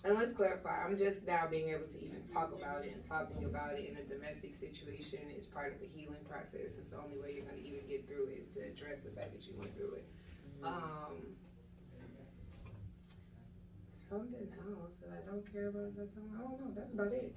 And 0.04 0.18
let's 0.18 0.32
clarify, 0.32 0.84
I'm 0.84 0.96
just 0.96 1.26
now 1.28 1.46
being 1.46 1.68
able 1.68 1.86
to 1.86 2.04
even 2.04 2.22
talk 2.24 2.52
about 2.52 2.84
it 2.84 2.92
and 2.92 3.02
talking 3.02 3.44
about 3.44 3.74
it 3.74 3.88
in 3.88 3.96
a 3.96 4.02
domestic 4.02 4.52
situation 4.52 5.20
is 5.34 5.46
part 5.46 5.72
of 5.72 5.80
the 5.80 5.86
healing 5.86 6.24
process. 6.28 6.76
It's 6.76 6.88
the 6.88 6.98
only 6.98 7.18
way 7.18 7.34
you're 7.34 7.44
gonna 7.44 7.62
even 7.62 7.86
get 7.86 8.08
through 8.08 8.26
it 8.34 8.38
is 8.38 8.48
to 8.48 8.60
address 8.60 9.00
the 9.00 9.10
fact 9.10 9.32
that 9.32 9.46
you 9.46 9.54
went 9.56 9.76
through 9.76 9.94
it. 9.94 10.04
Um, 10.64 11.36
something 14.12 14.48
else 14.68 15.00
that 15.00 15.10
I 15.10 15.24
don't 15.24 15.50
care 15.52 15.68
about. 15.68 15.96
That's 15.96 16.16
all, 16.16 16.28
I 16.34 16.42
don't 16.42 16.60
know. 16.60 16.72
That's 16.74 16.90
about 16.90 17.12
it. 17.12 17.32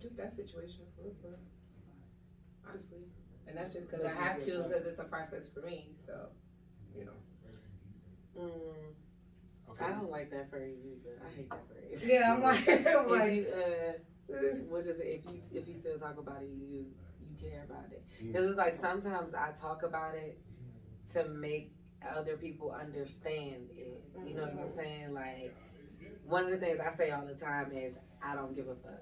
Just 0.00 0.16
that 0.16 0.32
situation 0.32 0.86
for 0.96 1.02
real, 1.02 1.14
for 1.20 1.28
real. 1.28 1.38
honestly. 2.70 3.04
And 3.46 3.56
that's 3.56 3.72
just 3.74 3.90
because 3.90 4.04
I 4.04 4.12
have 4.12 4.38
to 4.38 4.62
because 4.62 4.86
it's 4.86 5.00
a 5.00 5.04
process 5.04 5.48
for 5.48 5.60
me. 5.60 5.88
So, 6.06 6.28
you 6.96 7.04
know. 7.04 7.18
Mm, 8.38 8.83
Okay. 9.74 9.84
I 9.84 9.90
don't 9.90 10.10
like 10.10 10.30
that 10.30 10.50
phrase 10.50 10.76
either. 10.84 11.20
I 11.24 11.36
hate 11.36 11.50
that 11.50 11.64
phrase. 11.68 12.06
Yeah, 12.06 12.34
I'm 12.34 12.42
like, 12.42 12.68
I'm 12.86 13.08
like, 13.08 13.32
you, 13.32 13.46
uh, 13.52 14.34
eh. 14.34 14.54
what 14.68 14.86
is 14.86 15.00
it? 15.00 15.06
If 15.06 15.24
you 15.26 15.40
if 15.52 15.68
you 15.68 15.74
still 15.80 15.98
talk 15.98 16.18
about 16.18 16.42
it, 16.42 16.48
you 16.48 16.86
you 17.20 17.50
care 17.50 17.64
about 17.68 17.90
it. 17.90 18.04
Because 18.22 18.50
it's 18.50 18.58
like 18.58 18.76
sometimes 18.76 19.34
I 19.34 19.50
talk 19.52 19.82
about 19.82 20.14
it 20.14 20.38
to 21.12 21.28
make 21.28 21.72
other 22.14 22.36
people 22.36 22.70
understand 22.70 23.68
it. 23.76 24.02
You 24.24 24.34
know 24.34 24.42
what 24.42 24.64
I'm 24.64 24.68
saying? 24.68 25.12
Like 25.12 25.54
one 26.26 26.44
of 26.44 26.50
the 26.50 26.58
things 26.58 26.78
I 26.80 26.94
say 26.96 27.10
all 27.10 27.26
the 27.26 27.34
time 27.34 27.72
is 27.72 27.94
I 28.22 28.34
don't 28.34 28.54
give 28.54 28.68
a 28.68 28.74
fuck. 28.74 29.00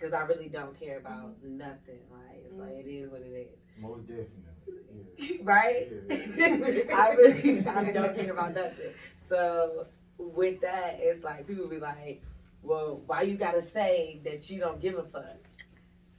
Cause 0.00 0.12
I 0.12 0.20
really 0.20 0.48
don't 0.48 0.78
care 0.78 0.98
about 0.98 1.42
nothing. 1.42 2.00
Like 2.12 2.44
it's 2.44 2.54
like 2.54 2.84
it 2.84 2.88
is 2.88 3.10
what 3.10 3.22
it 3.22 3.32
is. 3.32 3.58
Most 3.80 4.06
definitely. 4.06 5.40
right? 5.42 5.88
Yeah. 6.36 6.84
I 6.94 7.14
really 7.14 7.66
I 7.66 7.92
don't 7.92 8.14
care 8.14 8.32
about 8.32 8.54
nothing. 8.54 8.92
So 9.28 9.86
with 10.18 10.60
that, 10.62 10.96
it's 11.00 11.24
like 11.24 11.46
people 11.46 11.66
be 11.68 11.78
like, 11.78 12.22
"Well, 12.62 13.02
why 13.06 13.22
you 13.22 13.36
gotta 13.36 13.62
say 13.62 14.20
that 14.24 14.48
you 14.50 14.58
don't 14.60 14.80
give 14.80 14.96
a 14.98 15.04
fuck?" 15.04 15.36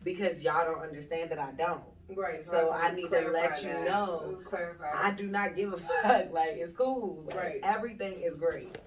Because 0.04 0.44
y'all 0.44 0.66
don't 0.66 0.82
understand 0.84 1.32
that 1.32 1.40
I 1.40 1.52
don't. 1.52 1.82
right. 2.16 2.44
So 2.46 2.72
have 2.72 2.94
I 2.94 2.96
need 2.96 3.04
to 3.04 3.08
clarify 3.10 3.32
let 3.32 3.64
you 3.64 3.70
that. 3.70 3.86
know. 3.86 4.40
Clarify. 4.46 4.92
I 4.94 5.12
do 5.12 5.28
not 5.28 5.56
give 5.56 5.74
a 5.74 5.78
fuck. 5.78 6.32
Like 6.32 6.52
it's 6.52 6.74
cool. 6.74 7.24
Like, 7.28 7.36
Right. 7.36 7.60
Everything 7.64 8.22
is 8.22 8.36
great. 8.36 8.78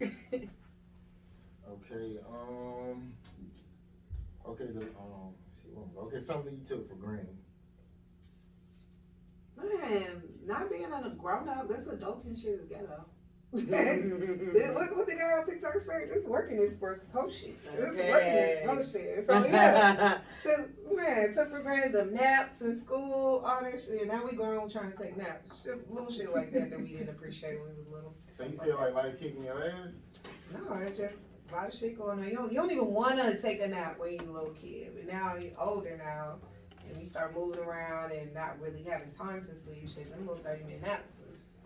Okay. 1.70 2.18
Um. 2.28 3.12
Okay. 4.46 4.64
The 4.64 4.80
um. 4.80 5.34
shit, 5.62 5.72
what 5.72 5.86
was- 5.94 6.12
Okay. 6.12 6.20
Something 6.24 6.54
you 6.60 6.66
took 6.66 6.88
for 6.88 6.96
granted. 6.96 7.28
Man, 9.56 10.22
not 10.46 10.70
being 10.70 10.92
on 10.92 11.04
a 11.04 11.10
grown 11.10 11.48
up, 11.48 11.68
this 11.68 11.86
adulting 11.86 12.34
shit 12.40 12.54
is 12.54 12.64
ghetto. 12.64 13.04
This- 13.52 14.70
what, 14.74 14.96
what 14.96 15.06
the 15.06 15.14
guy 15.18 15.32
on 15.36 15.44
TikTok 15.44 15.80
say? 15.80 16.06
This 16.12 16.24
working 16.26 16.58
is 16.58 16.78
for 16.78 16.94
supposed 16.94 17.36
shit. 17.36 17.62
This 17.64 17.74
working 17.78 17.98
is 17.98 18.06
Okay. 18.12 18.60
supposed 18.62 18.92
shit. 18.92 19.26
So 19.26 19.44
yeah, 19.50 20.18
took 20.42 20.96
man 20.96 21.32
took 21.34 21.50
for 21.50 21.60
granted 21.60 21.92
the 21.92 22.04
naps 22.14 22.60
in 22.62 22.78
school, 22.78 23.42
all 23.44 23.60
that 23.62 23.80
shit. 23.80 24.06
Now 24.06 24.24
we 24.24 24.36
grown 24.36 24.68
trying 24.68 24.92
to 24.92 24.96
take 24.96 25.16
naps, 25.16 25.62
shit, 25.64 25.90
little 25.90 26.12
shit 26.12 26.32
like 26.32 26.52
that 26.52 26.70
that 26.70 26.78
we 26.78 26.88
didn't 26.92 27.08
appreciate 27.08 27.58
when 27.60 27.70
we 27.70 27.76
was 27.76 27.88
little. 27.88 28.14
So 28.36 28.44
you 28.44 28.58
feel 28.62 28.76
like 28.76 28.94
life 28.94 29.18
kicking 29.18 29.42
your 29.44 29.64
ass? 29.64 29.74
No, 30.52 30.74
it's 30.76 30.98
just 30.98 31.22
a 31.50 31.54
lot 31.54 31.66
of 31.68 31.74
shit 31.74 31.98
going 31.98 32.20
on. 32.20 32.28
You 32.28 32.36
don't, 32.36 32.52
you 32.52 32.56
don't 32.58 32.70
even 32.70 32.86
want 32.86 33.18
to 33.20 33.36
take 33.36 33.60
a 33.60 33.68
nap 33.68 33.98
when 33.98 34.12
you're 34.14 34.22
a 34.28 34.32
little 34.32 34.50
kid, 34.50 34.92
but 34.94 35.12
now 35.12 35.34
you're 35.36 35.52
older 35.60 35.96
now, 36.02 36.36
and 36.88 36.96
you 36.98 37.04
start 37.04 37.34
moving 37.34 37.60
around 37.60 38.12
and 38.12 38.32
not 38.32 38.60
really 38.60 38.82
having 38.84 39.10
time 39.10 39.40
to 39.42 39.54
sleep. 39.56 39.88
Shit, 39.88 40.10
them 40.10 40.26
little 40.26 40.42
thirty 40.42 40.62
minute 40.64 40.82
naps 40.82 41.20
is 41.28 41.64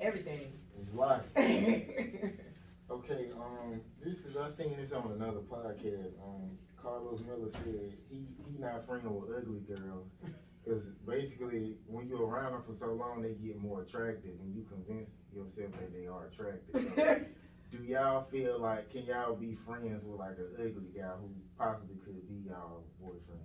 everything. 0.00 0.52
It's 0.80 0.94
life. 0.94 1.24
Okay, 2.88 3.30
um, 3.34 3.80
this 4.02 4.24
is 4.24 4.36
I 4.36 4.48
seen 4.48 4.76
this 4.78 4.92
on 4.92 5.10
another 5.10 5.40
podcast. 5.40 6.12
Um, 6.22 6.56
Carlos 6.80 7.20
Miller 7.26 7.50
said 7.50 7.94
he 8.08 8.28
he 8.46 8.58
not 8.58 8.86
friends 8.86 9.04
with 9.04 9.36
ugly 9.36 9.60
girls 9.60 10.06
because 10.64 10.90
basically 11.06 11.78
when 11.88 12.06
you're 12.06 12.24
around 12.24 12.52
them 12.52 12.62
for 12.64 12.74
so 12.74 12.92
long, 12.92 13.22
they 13.22 13.32
get 13.32 13.60
more 13.60 13.82
attractive, 13.82 14.38
and 14.40 14.54
you 14.54 14.64
convince 14.64 15.10
yourself 15.34 15.72
that 15.72 15.92
they 15.92 16.06
are 16.06 16.26
attractive. 16.26 16.94
So, 16.94 17.26
do 17.76 17.82
y'all 17.82 18.22
feel 18.30 18.60
like 18.60 18.88
can 18.92 19.04
y'all 19.04 19.34
be 19.34 19.56
friends 19.66 20.04
with 20.04 20.20
like 20.20 20.38
an 20.38 20.54
ugly 20.56 20.92
guy 20.96 21.10
who 21.20 21.28
possibly 21.58 21.96
could 22.04 22.28
be 22.28 22.48
y'all 22.48 22.84
boyfriend? 23.00 23.40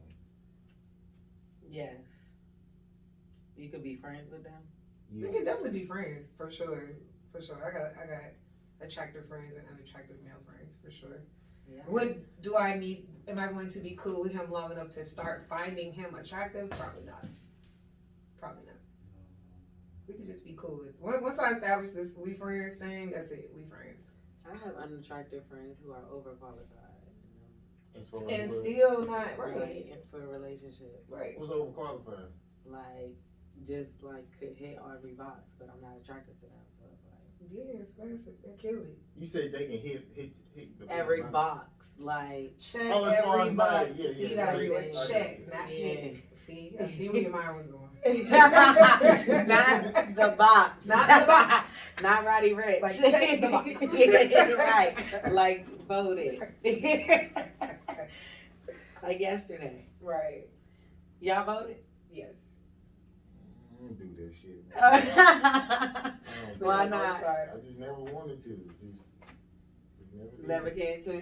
yes. 1.67 1.97
You 3.57 3.69
could 3.69 3.83
be 3.83 3.95
friends 3.95 4.29
with 4.29 4.43
them. 4.43 4.61
We 5.13 5.29
can 5.29 5.43
definitely 5.43 5.79
be 5.79 5.85
friends 5.85 6.33
for 6.37 6.49
sure, 6.49 6.91
for 7.31 7.41
sure. 7.41 7.57
I 7.65 7.71
got 7.77 7.93
I 8.01 8.07
got 8.07 8.23
attractive 8.81 9.27
friends 9.27 9.55
and 9.57 9.65
unattractive 9.67 10.17
male 10.23 10.41
friends 10.45 10.77
for 10.83 10.91
sure. 10.91 11.21
Yeah. 11.69 11.81
Would 11.87 12.25
do 12.41 12.57
I 12.57 12.77
need? 12.77 13.07
Am 13.27 13.39
I 13.39 13.47
going 13.47 13.67
to 13.69 13.79
be 13.79 13.97
cool 13.99 14.21
with 14.21 14.33
him 14.33 14.49
long 14.49 14.71
enough 14.71 14.89
to 14.89 15.05
start 15.05 15.45
finding 15.47 15.91
him 15.91 16.15
attractive? 16.15 16.69
Probably 16.71 17.03
not. 17.03 17.25
Probably 18.39 18.63
not. 18.65 18.75
We 20.07 20.15
could 20.15 20.25
just 20.25 20.43
be 20.43 20.55
cool 20.57 20.81
with. 20.83 20.99
Once 20.99 21.21
once 21.21 21.39
I 21.39 21.51
establish 21.51 21.91
this 21.91 22.17
we 22.17 22.33
friends 22.33 22.75
thing, 22.75 23.11
that's 23.11 23.31
it. 23.31 23.51
We 23.55 23.63
friends. 23.63 24.07
I 24.45 24.57
have 24.65 24.75
unattractive 24.75 25.45
friends 25.47 25.79
who 25.83 25.91
are 25.91 26.03
overqualified. 26.11 26.91
As 27.97 28.07
far 28.07 28.29
And 28.29 28.49
still 28.49 29.05
not 29.05 29.27
You 29.31 29.37
know, 29.37 29.43
right. 29.43 29.89
like, 29.89 30.11
for 30.11 30.27
relationships. 30.27 31.09
Right. 31.09 31.37
what's 31.37 31.51
overqualified? 31.51 32.29
Like 32.65 33.15
just 33.65 34.01
like 34.03 34.25
could 34.39 34.55
hit 34.57 34.79
every 34.97 35.11
box, 35.13 35.49
but 35.59 35.69
I'm 35.73 35.81
not 35.81 35.97
attracted 36.01 36.35
to 36.39 36.45
them. 36.47 36.51
So 36.79 36.85
it's 36.91 37.03
like 37.05 37.19
Yes, 37.51 37.93
that's 37.93 38.27
it. 38.27 38.41
That 38.43 38.57
kills 38.57 38.85
it. 38.85 38.97
You 39.17 39.27
said 39.27 39.51
they 39.51 39.65
can 39.65 39.77
hit 39.79 40.07
hit 40.15 40.35
hit 40.55 40.79
the 40.79 40.91
every 40.91 41.21
box, 41.23 41.93
like 41.99 42.57
Check 42.57 42.81
Oh, 42.85 43.03
every 43.05 43.53
box. 43.53 43.55
body, 43.55 43.91
yeah, 43.95 44.13
see, 44.13 44.23
yeah, 44.23 44.29
you 44.29 44.35
gotta 44.35 44.65
do 44.65 44.73
a 44.75 44.81
box. 44.83 45.07
check, 45.09 45.47
not 45.53 45.69
Yeah. 45.69 45.75
hit. 45.75 46.15
See, 46.33 46.75
I 46.79 46.87
see 46.87 47.09
where 47.09 47.21
your 47.21 47.31
mind 47.31 47.55
was 47.55 47.67
going. 47.67 48.29
not 48.29 48.51
not 49.47 49.93
the 50.15 50.33
box. 50.37 50.85
Not 50.87 51.19
the 51.21 51.25
box. 51.27 51.95
Not 52.01 52.25
Roddy 52.25 52.51
Ricch. 52.51 52.81
Like, 52.81 52.95
check 52.95 53.41
the 53.41 53.49
box. 53.49 53.69
right. 54.57 55.31
Like 55.31 55.67
voted. 55.87 56.39
like 59.03 59.19
yesterday. 59.19 59.85
Right. 60.01 60.47
Y'all 61.19 61.45
voted? 61.45 61.77
Yes. 62.11 62.50
I 63.81 63.87
don't 63.87 63.97
do 63.97 64.23
that 64.23 64.35
shit. 64.35 64.63
Why 66.59 66.87
don't 66.87 66.91
do 66.91 66.95
I 66.95 67.47
just 67.65 67.79
never 67.79 67.93
wanted 67.93 68.41
to. 68.43 68.49
Just, 68.49 69.01
just 69.97 70.13
never. 70.13 70.29
Did. 70.37 70.47
Never 70.47 70.71
came 70.71 71.03
to. 71.03 71.13
Yeah. 71.15 71.21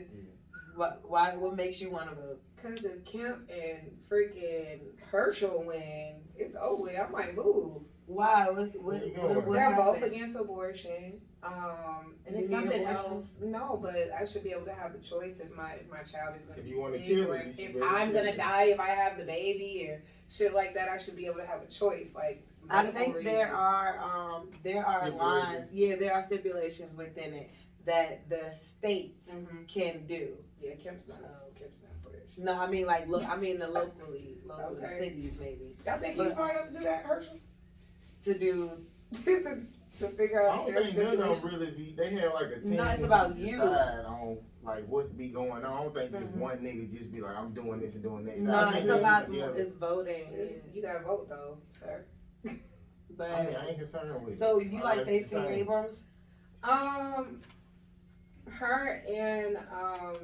What? 0.76 1.02
Why? 1.04 1.36
What 1.36 1.56
makes 1.56 1.80
you 1.80 1.90
want 1.90 2.10
to 2.10 2.16
vote? 2.16 2.42
Cause 2.62 2.84
if 2.84 3.06
Kemp 3.06 3.50
and 3.50 3.92
freaking 4.12 4.80
Herschel 5.10 5.64
win, 5.66 6.16
it's 6.38 6.56
over. 6.58 6.84
with. 6.84 7.00
I 7.00 7.08
might 7.10 7.36
move. 7.36 7.78
Why? 8.06 8.50
What's 8.50 8.74
what? 8.74 8.84
Where 8.84 9.06
you 9.06 9.14
what, 9.14 9.22
going? 9.34 9.46
what 9.46 9.54
They're 9.56 9.76
both 9.76 10.02
against 10.04 10.36
abortion. 10.36 11.22
Um, 11.42 12.16
and 12.26 12.36
You 12.36 12.42
it's 12.42 12.50
need 12.50 12.56
something 12.56 12.82
abortion? 12.86 13.12
else. 13.12 13.36
No, 13.42 13.80
but 13.82 14.10
I 14.20 14.26
should 14.26 14.44
be 14.44 14.52
able 14.52 14.66
to 14.66 14.74
have 14.74 14.92
the 14.92 15.00
choice 15.00 15.40
if 15.40 15.56
my 15.56 15.74
if 15.74 15.90
my 15.90 16.02
child 16.04 16.36
is 16.36 16.44
gonna 16.44 16.62
be 16.62 16.70
you 16.72 16.76
sick 16.76 16.84
or 16.84 16.96
it, 16.96 17.02
you 17.02 17.32
if, 17.32 17.48
if 17.52 17.56
be 17.58 17.64
able 17.64 17.80
to 17.80 17.86
I'm 17.86 18.12
gonna 18.12 18.36
die 18.36 18.64
if 18.64 18.80
I 18.80 18.90
have 18.90 19.18
the 19.18 19.24
baby 19.24 19.88
and 19.90 20.02
shit 20.28 20.54
like 20.54 20.74
that. 20.74 20.90
I 20.90 20.98
should 20.98 21.16
be 21.16 21.28
able 21.28 21.38
to 21.38 21.46
have 21.46 21.62
a 21.62 21.68
choice. 21.68 22.14
Like 22.14 22.46
I 22.72 22.86
think 22.92 23.24
there 23.24 23.46
reasons. 23.48 23.54
are 23.60 24.00
um 24.00 24.50
there 24.64 24.86
are 24.86 25.00
Stipulations. 25.08 25.20
lines. 25.22 25.68
Yeah, 25.72 25.96
there 25.96 26.14
are 26.14 26.22
stipulations 26.22 26.96
within 26.96 27.34
it 27.34 27.50
that 27.86 28.30
the 28.30 28.50
states 28.52 29.32
Mhm. 29.32 29.68
can 29.68 30.06
do. 30.06 30.38
Yeah, 30.62 30.76
Kemp's 30.76 31.08
not. 31.08 31.22
No, 31.22 31.30
Kemp's 31.58 31.82
not 31.84 31.92
for 32.04 32.10
that 32.18 32.28
shit. 32.30 32.44
No, 32.44 32.54
I 32.54 32.68
mean 32.70 32.86
like 32.86 33.08
look. 33.08 33.28
I 33.28 33.38
mean 33.38 33.60
the 33.60 33.68
locally, 33.68 34.38
locally 34.46 34.84
Okay. 34.84 35.00
cities 35.00 35.38
maybe 35.40 35.76
Y'all 35.86 36.00
think 36.00 36.18
But- 36.18 36.26
he's 36.26 36.34
smart 36.36 36.56
enough 36.56 36.68
to 36.68 36.74
do 36.78 36.84
that, 36.84 37.04
Herschel? 37.06 37.40
to 38.24 38.34
do. 38.38 38.72
to 39.26 39.66
to 40.00 40.08
figure 40.10 40.48
out. 40.48 40.50
I 40.50 40.54
out 40.54 40.66
don't 40.66 40.76
their 40.76 40.84
think 40.84 40.98
none 40.98 41.06
of 41.14 41.18
them 41.20 41.34
stipulations. 41.34 41.44
really 41.62 41.72
be. 41.72 41.94
They 41.98 42.10
have 42.12 42.34
like 42.34 42.52
a 42.52 42.60
team. 42.60 42.76
No, 42.76 42.84
it's 42.86 43.04
about 43.04 43.36
you. 43.38 43.52
Decide 43.58 44.06
on 44.06 44.38
like 44.62 44.86
what 44.88 45.18
be 45.18 45.30
going 45.30 45.64
on. 45.64 45.66
I 45.66 45.84
don't 45.84 45.94
think 45.96 46.12
just 46.12 46.34
Mhm. 46.34 46.38
one 46.38 46.58
nigga 46.60 46.92
just 46.96 47.12
be 47.12 47.22
like, 47.22 47.36
I'm 47.36 47.54
doing 47.54 47.80
this 47.80 47.94
and 47.96 48.04
doing 48.04 48.26
that. 48.26 48.38
No, 48.40 48.66
it's 48.70 48.74
think 48.74 48.86
they 48.88 49.00
about 49.00 49.26
get 49.28 49.32
together. 49.32 49.58
it's 49.58 49.72
voting. 49.72 50.34
It's- 50.34 50.54
You 50.74 50.82
gotta 50.82 51.00
vote 51.00 51.30
though, 51.30 51.58
sir. 51.68 52.04
But 53.20 53.32
I 53.32 53.46
mean, 53.46 53.56
I 53.58 53.68
ain't 53.68 53.78
concerned 53.78 54.26
with 54.26 54.36
it. 54.36 54.40
so 54.40 54.60
you 54.60 54.82
like 54.82 55.02
Stacey. 55.02 55.36
Abrams? 55.36 56.04
Um, 56.64 57.42
her 58.50 59.04
and 59.06 59.58
um, 59.58 60.16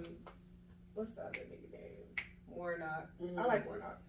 what's 0.94 1.10
the 1.10 1.24
other 1.24 1.40
nigga 1.40 1.74
name? 1.74 2.26
Warnock. 2.48 3.10
Mm-hmm. 3.22 3.38
I 3.38 3.46
like 3.46 3.68
Warnock. 3.68 4.00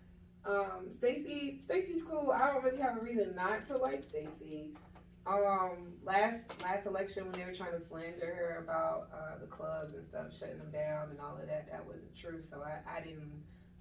Um, 0.45 0.89
Stacy. 0.89 1.59
Stacy's 1.59 2.05
cool. 2.05 2.31
I 2.31 2.53
don't 2.53 2.63
really 2.63 2.81
have 2.81 2.97
a 2.97 3.01
reason 3.01 3.35
not 3.35 3.65
to 3.65 3.77
like 3.77 4.05
Stacy. 4.05 4.71
Um, 5.27 5.95
last 6.05 6.63
last 6.63 6.87
election 6.87 7.25
when 7.25 7.33
they 7.33 7.45
were 7.45 7.53
trying 7.53 7.73
to 7.73 7.81
slander 7.81 8.33
her 8.37 8.63
about 8.63 9.09
uh, 9.13 9.37
the 9.41 9.47
clubs 9.47 9.95
and 9.95 10.05
stuff, 10.05 10.33
shutting 10.33 10.59
them 10.59 10.71
down 10.71 11.11
and 11.11 11.19
all 11.19 11.37
of 11.37 11.49
that, 11.49 11.69
that 11.73 11.85
wasn't 11.85 12.15
true. 12.15 12.39
So 12.39 12.63
I, 12.63 12.99
I 12.99 13.01
didn't 13.01 13.33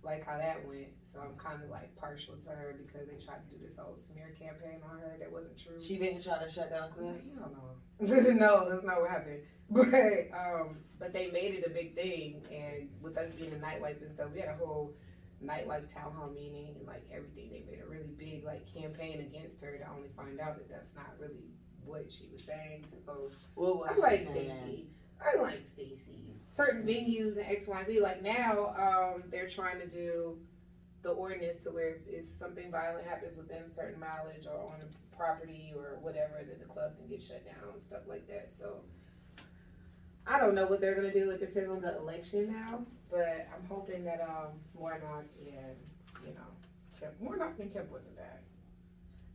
like 0.06 0.26
how 0.26 0.38
that 0.38 0.66
went. 0.68 0.88
So 1.02 1.20
I'm 1.22 1.36
kind 1.38 1.62
of 1.64 1.70
like 1.70 1.96
partial 1.96 2.36
to 2.36 2.50
her 2.52 2.76
because 2.78 3.08
they 3.10 3.16
tried 3.24 3.42
to 3.50 3.56
do 3.56 3.62
this 3.62 3.76
whole 3.78 3.96
smear 3.96 4.34
campaign 4.40 4.80
on 4.90 5.00
her 5.00 5.18
that 5.20 5.32
wasn't 5.32 5.58
true. 5.58 5.82
She 5.82 5.98
didn't 5.98 6.24
try 6.24 6.38
to 6.42 6.50
shut 6.50 6.70
down 6.70 6.92
clubs. 6.92 7.26
You 7.26 7.40
don't 7.40 7.54
know. 7.54 8.34
no, 8.34 8.70
that's 8.70 8.86
not 8.86 9.02
what 9.02 9.10
happened. 9.10 9.42
But 9.68 10.30
um, 10.38 10.78
but 11.00 11.12
they 11.12 11.32
made 11.32 11.56
it 11.56 11.64
a 11.66 11.72
big 11.72 11.96
thing, 11.96 12.44
and 12.54 12.88
with 13.02 13.18
us 13.18 13.32
being 13.32 13.52
in 13.52 13.60
nightlife 13.60 14.00
and 14.00 14.08
stuff, 14.12 14.28
we 14.32 14.40
had 14.40 14.50
a 14.50 14.54
whole 14.56 14.94
nightlife 15.44 15.92
town 15.92 16.12
hall 16.16 16.30
meeting 16.30 16.76
and 16.78 16.86
like 16.86 17.04
everything. 17.12 17.50
They 17.50 17.64
made 17.72 17.82
a 17.84 17.90
really 17.90 18.14
big 18.16 18.46
like 18.46 18.72
campaign 18.72 19.22
against 19.22 19.60
her 19.62 19.76
to 19.78 19.90
only 19.90 20.10
find 20.16 20.40
out 20.40 20.58
that 20.58 20.70
that's 20.70 20.94
not 20.94 21.08
really 21.20 21.50
what 21.84 22.12
she 22.12 22.30
was 22.32 22.44
saying. 22.44 22.86
So 22.86 23.32
What 23.56 23.80
was 23.80 23.90
I 23.90 23.96
she 23.96 24.02
like 24.02 24.26
saying? 24.26 24.88
I 25.24 25.40
like 25.42 25.66
Stacy. 25.66 26.14
Certain 26.40 26.84
venues 26.84 27.38
and 27.38 27.48
X, 27.48 27.68
Y, 27.68 27.84
Z. 27.84 28.00
Like 28.00 28.22
now, 28.22 28.74
um, 28.78 29.24
they're 29.30 29.48
trying 29.48 29.80
to 29.80 29.88
do 29.88 30.38
the 31.02 31.10
ordinance 31.10 31.58
to 31.64 31.72
where 31.72 31.98
if 32.08 32.26
something 32.26 32.72
violent 32.72 33.06
happens 33.06 33.38
within 33.38 33.64
a 33.64 33.70
certain 33.70 34.00
mileage 34.00 34.48
or 34.48 34.58
on 34.58 34.82
a 34.82 35.16
property 35.16 35.74
or 35.76 35.98
whatever, 36.02 36.42
that 36.48 36.60
the 36.60 36.66
club 36.66 36.96
can 36.98 37.08
get 37.08 37.22
shut 37.22 37.46
down 37.46 37.72
and 37.74 37.82
stuff 37.82 38.02
like 38.08 38.28
that. 38.28 38.52
So 38.52 38.78
I 40.28 40.40
don't 40.40 40.56
know 40.56 40.66
what 40.66 40.82
they're 40.82 40.96
gonna 40.96 41.14
do. 41.14 41.30
It 41.32 41.40
depends 41.40 41.70
on 41.70 41.82
the 41.82 41.98
election 41.98 42.52
now. 42.52 42.84
But 43.10 43.48
I'm 43.54 43.66
hoping 43.68 44.04
that 44.06 44.22
um 44.22 44.54
Warnock 44.74 45.26
and 45.46 45.76
you 46.26 46.34
know 46.34 46.50
Kemp 47.00 47.14
Warnock 47.20 47.54
and 47.60 47.72
Kemp 47.72 47.92
wasn't 47.92 48.16
bad. 48.16 48.40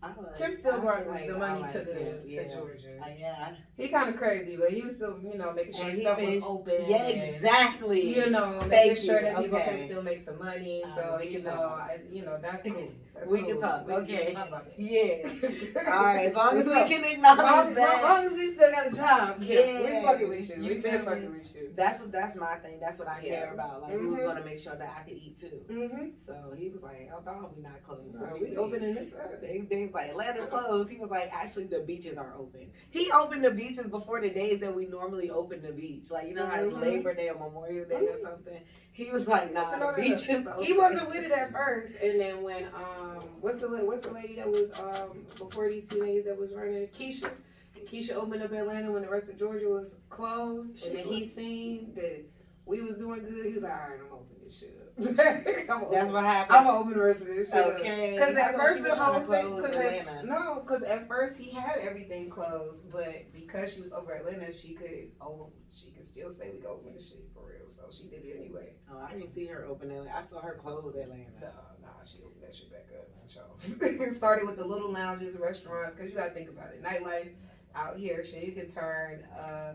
Like, 0.03 0.37
Kemp 0.39 0.55
still 0.55 0.81
brought 0.81 1.05
the, 1.05 1.11
like 1.11 1.27
the 1.27 1.37
money 1.37 1.61
like 1.61 1.73
to 1.73 1.79
the 1.81 2.23
yeah. 2.27 2.43
to 2.43 2.49
Georgia. 2.55 2.89
Uh, 3.03 3.07
yeah, 3.19 3.49
He 3.77 3.89
kind 3.89 4.09
of 4.09 4.17
crazy, 4.17 4.57
but 4.57 4.71
he 4.71 4.81
was 4.83 4.97
still, 4.97 5.19
you 5.23 5.37
know, 5.37 5.53
making 5.53 5.73
sure 5.75 5.93
stuff 5.93 6.21
was 6.21 6.43
open. 6.43 6.75
yeah, 6.89 7.07
and, 7.07 7.23
exactly. 7.35 8.15
You 8.17 8.31
know, 8.31 8.61
Thank 8.61 8.71
making 8.71 8.95
sure 8.97 9.17
you. 9.17 9.23
that 9.27 9.37
people 9.37 9.59
Okay. 9.59 9.77
can 9.77 9.87
still 9.87 10.03
make 10.03 10.19
some 10.21 10.39
money. 10.39 10.83
Uh, 10.85 10.87
So 10.87 11.21
you 11.21 11.43
know. 11.43 11.51
I, 11.53 11.99
you 12.11 12.25
know, 12.25 12.39
that's 12.41 12.63
cool. 12.73 12.93
That's 13.15 13.27
We 13.29 13.39
cool. 13.41 13.49
can 13.49 13.61
talk, 13.61 13.87
We 13.87 13.93
okay. 13.95 14.33
talk 14.33 14.49
about 14.49 14.65
that. 14.65 14.79
Yeah. 14.79 15.91
All 15.93 16.05
right, 16.05 16.27
as 16.29 16.35
long 16.35 16.57
as 16.57 16.67
we 16.67 16.73
can 16.73 17.05
acknowledge 17.05 17.77
long, 17.77 17.77
as, 17.77 18.03
long 18.03 18.25
as 18.25 18.33
we 18.33 18.55
still 18.55 18.71
got 18.71 18.87
a 18.87 18.97
job, 18.97 19.37
yeah, 19.43 19.81
we 19.83 20.07
fucking 20.07 20.29
with 20.29 20.49
you. 20.49 20.57
You 20.57 20.75
We 20.77 20.81
been 20.81 21.05
fucking 21.05 21.31
with 21.33 21.55
you. 21.55 21.71
That's 21.77 22.01
what 22.01 22.13
that's 22.13 22.37
my 22.37 22.57
thing. 22.57 22.79
That's 22.81 22.99
what 22.99 23.09
I 23.09 23.21
Yeah. 23.23 23.41
care 23.41 23.55
about. 23.55 23.83
Like 23.83 23.93
who's 23.93 24.19
Mhm. 24.21 24.25
gonna 24.25 24.45
make 24.45 24.59
sure 24.59 24.75
that 24.77 24.97
I 25.01 25.09
can 25.09 25.17
eat 25.19 25.37
too. 25.37 25.61
Mm-hmm. 25.71 26.07
So 26.17 26.35
he 26.57 26.69
was 26.69 26.83
like, 26.83 27.11
"Oh 27.15 27.21
no, 27.25 27.51
we 27.57 27.63
not 27.63 27.83
closed. 27.87 28.19
So 28.19 28.29
We 28.41 28.51
we 28.51 28.57
opening 28.57 28.95
this 28.95 29.13
up. 29.15 29.41
They, 29.41 29.59
they 29.69 29.85
was 29.85 29.93
like 29.95 30.11
Atlanta's 30.11 30.45
closed. 30.47 30.91
He 30.91 30.99
was 30.99 31.11
like, 31.11 31.31
actually, 31.33 31.65
the 31.67 31.81
beaches 31.81 32.17
are 32.19 32.35
open. 32.39 32.71
He 32.91 33.11
opened 33.13 33.45
the 33.45 33.51
beaches 33.51 33.87
before 33.87 34.21
the 34.21 34.31
days 34.31 34.61
that 34.61 34.75
we 34.75 34.87
normally 34.87 35.31
open 35.31 35.63
the 35.63 35.73
beach. 35.73 36.11
Like 36.11 36.29
you 36.29 36.35
know 36.35 36.47
how 36.47 36.61
it's 36.63 36.75
Mhm. 36.75 36.81
Labor 36.83 37.15
Day 37.15 37.29
or 37.29 37.35
Memorial 37.39 37.85
Day 37.87 37.97
or 37.97 38.17
Mhm. 38.19 38.23
something. 38.23 38.61
He 38.93 39.11
was 39.11 39.27
like, 39.27 39.55
nah, 39.55 39.71
the 39.73 39.79
that 39.87 39.97
beach 39.97 40.29
is 40.29 40.47
open. 40.47 40.63
He 40.63 40.77
wasn't 40.77 41.09
with 41.09 41.25
it 41.25 41.31
at 41.33 41.53
first, 41.53 41.97
and 42.03 42.21
then 42.21 42.43
when 42.43 42.65
um, 42.75 43.00
what's 43.41 43.59
the 43.59 43.69
la- 43.69 43.85
what's 43.85 44.03
the 44.03 44.11
lady 44.13 44.35
that 44.37 44.49
was 44.49 44.73
um 44.79 45.25
before 45.39 45.69
these 45.69 45.89
two 45.89 46.01
ladies 46.01 46.25
that 46.25 46.39
was 46.39 46.53
running 46.53 46.87
Keisha. 46.89 47.31
And 47.77 47.87
Keisha 47.89 48.15
opened 48.15 48.43
up 48.43 48.53
Atlanta 48.53 48.91
when 48.93 49.03
the 49.03 49.09
rest 49.09 49.29
of 49.29 49.39
Georgia 49.39 49.69
was 49.69 49.97
closed, 50.09 50.87
and 50.87 50.97
then 50.99 51.05
he 51.05 51.25
seen 51.25 51.93
that 51.95 52.25
we 52.67 52.81
was 52.83 52.97
doing 52.97 53.21
good. 53.25 53.47
He 53.47 53.55
was 53.55 53.63
like, 53.63 53.73
all 53.73 53.79
right, 53.79 53.93
I'm 53.95 54.09
gonna 54.09 54.15
open 54.21 54.37
this 54.45 54.59
shit 54.61 54.77
up. 54.81 54.90
That's 55.17 55.69
what 55.69 55.91
what 55.91 56.17
I'm 56.17 56.25
happened. 56.25 56.65
gonna 56.67 56.79
open 56.79 56.93
the 56.93 57.01
rest 57.01 57.21
of 57.23 57.27
this 57.27 57.51
shit. 57.51 57.67
Okay. 57.67 58.15
Because 58.15 58.37
at 58.37 58.57
first 58.57 58.83
the 58.83 58.95
whole 58.95 59.15
trying 59.15 59.21
to 59.21 59.27
state, 59.27 60.05
close 60.05 60.11
because 60.11 60.25
no, 60.25 60.61
because 60.61 60.83
at 60.83 61.09
first 61.09 61.39
he 61.39 61.51
had 61.51 61.79
everything 61.79 62.29
closed, 62.29 62.91
but 62.91 63.33
because 63.33 63.73
she 63.73 63.81
was 63.81 63.93
over 63.93 64.13
Atlanta, 64.13 64.53
she 64.53 64.75
could 64.75 65.11
oh 65.21 65.51
she 65.71 65.91
could 65.91 66.05
still 66.05 66.31
say 66.31 66.51
we 66.53 66.59
go 66.59 66.73
open 66.73 66.93
the 66.95 67.03
shit 67.03 67.25
for 67.35 67.49
real, 67.49 67.67
so 67.67 67.85
she 67.91 68.05
did 68.05 68.25
it 68.25 68.37
anyway. 68.39 68.75
Oh, 68.93 68.99
I 68.99 69.15
didn't 69.15 69.29
see 69.29 69.47
her 69.47 69.65
open 69.65 69.91
Atlanta. 69.91 70.17
I 70.17 70.23
saw 70.23 70.41
her 70.41 70.59
close 70.61 70.85
Atlanta. 70.95 71.25
No, 71.41 71.49
nah, 71.83 71.89
she 72.05 72.19
opened 72.19 72.43
that 72.43 72.55
shit 72.55 72.71
back 72.71 72.87
up. 72.99 73.09
It 73.23 74.13
started 74.13 74.47
with 74.47 74.57
the 74.57 74.65
little 74.65 74.91
lounges 74.91 75.35
and 75.35 75.45
restaurants, 75.45 75.95
because 75.95 76.11
you 76.11 76.17
gotta 76.17 76.31
think 76.31 76.49
about 76.49 76.71
it. 76.73 76.83
Nightlife 76.83 77.31
out 77.75 77.97
here, 77.97 78.25
shit, 78.25 78.43
you 78.43 78.53
can 78.53 78.69
turn 78.69 79.25
uh, 79.39 79.75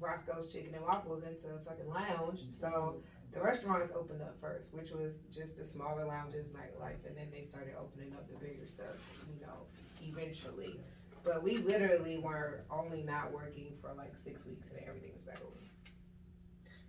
Roscoe's 0.00 0.52
Chicken 0.52 0.74
and 0.74 0.84
Waffles 0.84 1.22
into 1.22 1.54
a 1.54 1.58
fucking 1.58 1.88
lounge. 1.88 2.40
So 2.48 2.96
the 3.36 3.42
restaurants 3.42 3.92
opened 3.94 4.22
up 4.22 4.34
first, 4.40 4.72
which 4.72 4.90
was 4.90 5.18
just 5.30 5.56
the 5.58 5.64
smaller 5.64 6.06
lounges, 6.06 6.52
nightlife, 6.52 7.06
and 7.06 7.16
then 7.16 7.28
they 7.30 7.42
started 7.42 7.74
opening 7.78 8.12
up 8.14 8.26
the 8.28 8.34
bigger 8.34 8.66
stuff, 8.66 8.96
you 9.28 9.46
know, 9.46 9.66
eventually. 10.02 10.80
But 11.22 11.42
we 11.42 11.58
literally 11.58 12.18
were 12.18 12.64
only 12.70 13.02
not 13.02 13.32
working 13.32 13.74
for 13.80 13.92
like 13.94 14.16
six 14.16 14.46
weeks, 14.46 14.70
and 14.70 14.80
everything 14.88 15.10
was 15.12 15.22
back 15.22 15.38
open. 15.42 15.68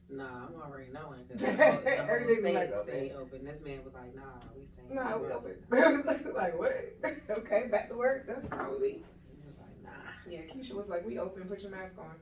Nah, 0.10 0.46
I'm 0.48 0.62
already 0.62 0.90
knowing 0.94 1.26
because 1.28 1.42
the 1.46 1.52
whole, 1.52 1.82
the 1.84 1.92
whole 1.98 2.10
Everything's 2.10 2.56
like 2.56 2.72
open. 2.72 2.88
stayed 2.88 3.12
open. 3.12 3.44
This 3.44 3.60
man 3.60 3.80
was 3.84 3.94
like, 3.94 4.16
nah, 4.16 4.22
we 4.56 4.66
staying. 4.68 4.96
No, 4.96 5.18
we 5.18 5.32
open. 5.34 5.56
open. 5.70 6.34
like 6.34 6.58
what? 6.58 6.72
okay, 7.30 7.68
back 7.70 7.90
to 7.90 7.96
work. 7.96 8.26
That's 8.26 8.48
probably. 8.48 9.04
He 9.34 9.46
was 9.46 9.58
like, 9.60 9.84
nah. 9.84 10.12
Yeah, 10.30 10.42
Keisha 10.44 10.76
was 10.76 10.88
like, 10.88 11.06
"We 11.06 11.20
open. 11.20 11.44
Put 11.44 11.64
your 11.64 11.72
mask 11.72 11.98
on. 12.00 12.16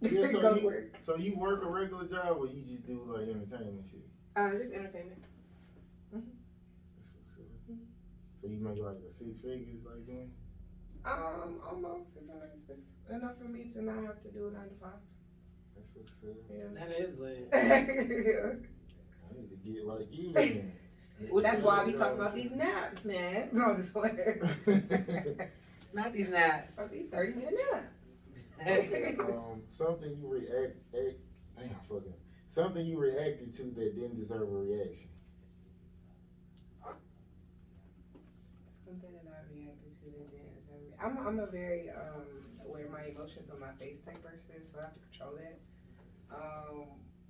Yeah, 0.00 0.26
so 0.32 0.40
Go 0.40 0.54
you- 0.54 0.66
work. 0.66 0.84
So 1.00 1.16
you 1.16 1.36
work 1.36 1.62
a 1.64 1.68
regular 1.68 2.06
job 2.06 2.36
or 2.38 2.46
you 2.46 2.60
just 2.62 2.86
do 2.86 3.02
like 3.06 3.28
entertainment 3.28 3.86
shit? 3.90 4.00
Uh, 4.34 4.50
just 4.52 4.74
entertainment. 4.74 5.22
That's 6.12 6.24
what's 7.14 7.38
up. 7.38 7.76
So 8.42 8.48
you 8.48 8.58
make 8.58 8.78
like 8.82 8.96
a 9.08 9.12
six 9.12 9.38
figures 9.40 9.80
like 9.84 10.06
doing? 10.06 10.30
Um, 11.04 11.60
almost. 11.70 12.16
It's, 12.16 12.28
enough- 12.28 12.42
it's 12.52 12.92
enough 13.10 13.38
for 13.38 13.44
me 13.48 13.64
to 13.70 13.82
not 13.82 14.02
have 14.04 14.20
to 14.20 14.28
do 14.30 14.48
a 14.48 14.50
nine 14.52 14.68
to 14.68 14.74
five. 14.80 15.00
That's 15.76 15.92
what's 15.94 16.18
up. 16.24 16.36
Yeah. 16.50 16.64
That 16.74 16.90
is 17.00 17.18
lit. 17.18 17.48
I 17.54 19.40
need 19.40 19.50
to 19.50 19.56
get 19.64 19.86
like 19.86 20.08
you 20.10 20.32
then. 20.32 20.72
That's 21.42 21.62
why 21.62 21.84
we 21.84 21.92
talk 21.94 22.12
about 22.12 22.34
these 22.34 22.50
naps, 22.50 23.04
man. 23.06 23.48
No, 23.52 23.74
just 23.74 23.94
playing. 23.94 24.40
Not 25.94 26.12
these 26.12 26.28
naps. 26.28 26.74
About 26.76 26.90
these 26.92 27.08
thirty 27.10 27.34
minute 27.34 27.54
naps. 27.72 27.86
Um, 28.60 29.62
something 29.68 30.16
you 30.16 30.28
react, 30.28 30.76
act, 30.94 31.16
damn, 31.56 31.68
fucking, 31.88 32.14
something 32.48 32.84
you 32.86 32.98
reacted 32.98 33.54
to 33.56 33.64
that 33.76 33.94
didn't 33.94 34.16
deserve 34.16 34.48
a 34.48 34.56
reaction. 34.56 35.08
Something 38.84 39.12
that 39.12 39.26
I 39.28 39.52
reacted 39.52 39.92
to 39.92 40.04
the 40.06 40.24
dance. 40.36 40.70
I'm 41.02 41.18
I'm 41.18 41.38
a 41.40 41.46
very 41.46 41.90
um 41.90 42.24
aware 42.64 42.84
of 42.86 42.90
my 42.92 43.04
emotions 43.04 43.50
on 43.50 43.60
my 43.60 43.72
face 43.78 44.00
type 44.00 44.22
person, 44.22 44.62
so 44.62 44.78
I 44.78 44.82
have 44.82 44.92
to 44.94 45.00
control 45.00 45.32
that. 45.36 45.58
Um, 46.34 46.84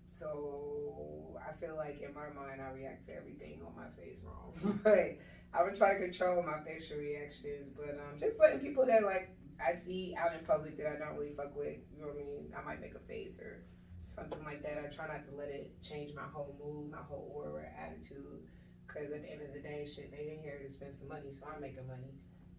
so 0.07 1.39
I 1.47 1.53
feel 1.53 1.77
like 1.77 2.01
in 2.01 2.15
my 2.15 2.29
mind 2.29 2.61
I 2.61 2.71
react 2.71 3.07
to 3.07 3.15
everything 3.17 3.61
on 3.67 3.75
my 3.77 3.89
face 4.03 4.23
wrong, 4.25 4.81
but 4.85 5.17
I 5.53 5.62
would 5.62 5.75
try 5.75 5.95
to 5.95 5.99
control 5.99 6.43
my 6.43 6.61
facial 6.65 6.99
reactions. 6.99 7.69
But 7.75 7.99
um, 7.99 8.19
just 8.19 8.39
letting 8.39 8.61
people 8.61 8.87
that 8.87 9.03
like 9.03 9.31
I 9.64 9.73
see 9.73 10.14
out 10.19 10.35
in 10.35 10.45
public 10.45 10.77
that 10.77 10.87
I 10.87 10.97
don't 10.99 11.16
really 11.16 11.33
fuck 11.33 11.57
with, 11.57 11.79
you 11.92 12.01
know 12.01 12.09
what 12.09 12.16
I 12.16 12.19
mean? 12.19 12.53
I 12.57 12.64
might 12.64 12.81
make 12.81 12.95
a 12.95 12.99
face 13.01 13.40
or 13.40 13.62
something 14.05 14.42
like 14.45 14.62
that. 14.62 14.79
I 14.85 14.88
try 14.88 15.07
not 15.07 15.27
to 15.29 15.35
let 15.37 15.49
it 15.49 15.73
change 15.83 16.14
my 16.14 16.29
whole 16.33 16.55
mood, 16.62 16.90
my 16.90 17.03
whole 17.09 17.33
aura, 17.35 17.64
attitude. 17.79 18.47
Cause 18.87 19.11
at 19.12 19.23
the 19.23 19.31
end 19.31 19.42
of 19.42 19.53
the 19.53 19.61
day, 19.61 19.85
shit, 19.85 20.11
they 20.11 20.25
didn't 20.25 20.42
here 20.42 20.59
to 20.62 20.69
spend 20.69 20.92
some 20.92 21.09
money, 21.09 21.33
so 21.33 21.45
I'm 21.53 21.61
making 21.61 21.87
money. 21.87 22.14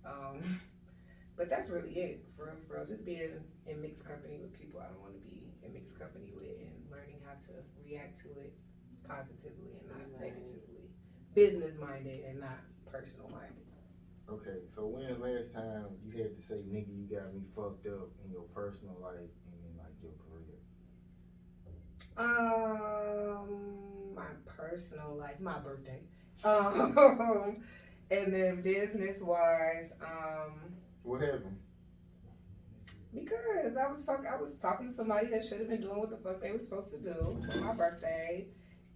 Um, 0.06 0.60
but 1.38 1.50
that's 1.50 1.70
really 1.70 1.92
it, 1.98 2.26
for 2.36 2.46
real, 2.46 2.56
for 2.68 2.76
real. 2.76 2.86
Just 2.86 3.06
being 3.06 3.32
in 3.66 3.82
mixed 3.82 4.06
company 4.06 4.38
with 4.42 4.54
people 4.54 4.82
I 4.82 4.88
don't 4.92 5.02
want 5.02 5.14
to 5.14 5.24
be 5.30 5.48
in 5.64 5.74
mixed 5.74 5.98
company 5.98 6.32
with, 6.36 6.60
and 6.60 6.76
learning 6.92 7.22
how 7.26 7.34
to 7.48 7.54
react 7.86 8.18
to 8.24 8.30
it 8.42 8.54
positively 9.08 9.78
and 9.80 9.88
not 9.88 10.20
Right. 10.20 10.34
negatively. 10.36 10.90
Business 11.34 11.78
minded 11.80 12.26
and 12.26 12.40
not 12.40 12.60
personal 12.86 13.30
minded. 13.30 13.67
Okay, 14.30 14.60
so 14.76 14.86
when 14.86 15.20
last 15.22 15.54
time 15.54 15.86
you 16.06 16.22
had 16.22 16.36
to 16.36 16.42
say, 16.42 16.56
nigga, 16.56 16.90
you 16.90 17.08
got 17.10 17.34
me 17.34 17.42
fucked 17.56 17.88
up 17.88 18.10
in 18.26 18.32
your 18.32 18.42
personal 18.54 18.98
life 19.02 19.16
and 19.16 19.56
in 19.64 19.78
like 19.78 19.96
your 20.04 20.12
career? 20.28 20.60
Um, 22.18 24.16
my 24.16 24.26
personal 24.46 25.16
life, 25.16 25.40
my 25.40 25.60
birthday. 25.60 26.02
Um, 26.44 27.64
and 28.12 28.32
then 28.34 28.62
business 28.62 29.22
wise, 29.24 29.92
um, 30.02 30.54
What 31.02 31.22
happened? 31.22 31.58
because 33.14 33.76
I 33.76 33.88
was 33.88 34.06
talking, 34.06 34.28
I 34.28 34.36
was 34.40 34.54
talking 34.56 34.88
to 34.88 34.94
somebody 34.94 35.28
that 35.28 35.44
should 35.44 35.60
have 35.60 35.68
been 35.70 35.82
doing 35.82 35.98
what 35.98 36.12
the 36.12 36.18
fuck 36.18 36.40
they 36.40 36.52
were 36.52 36.60
supposed 36.60 36.92
to 36.92 37.00
do 37.00 37.16
for 37.52 37.58
my 37.58 37.74
birthday, 37.74 38.46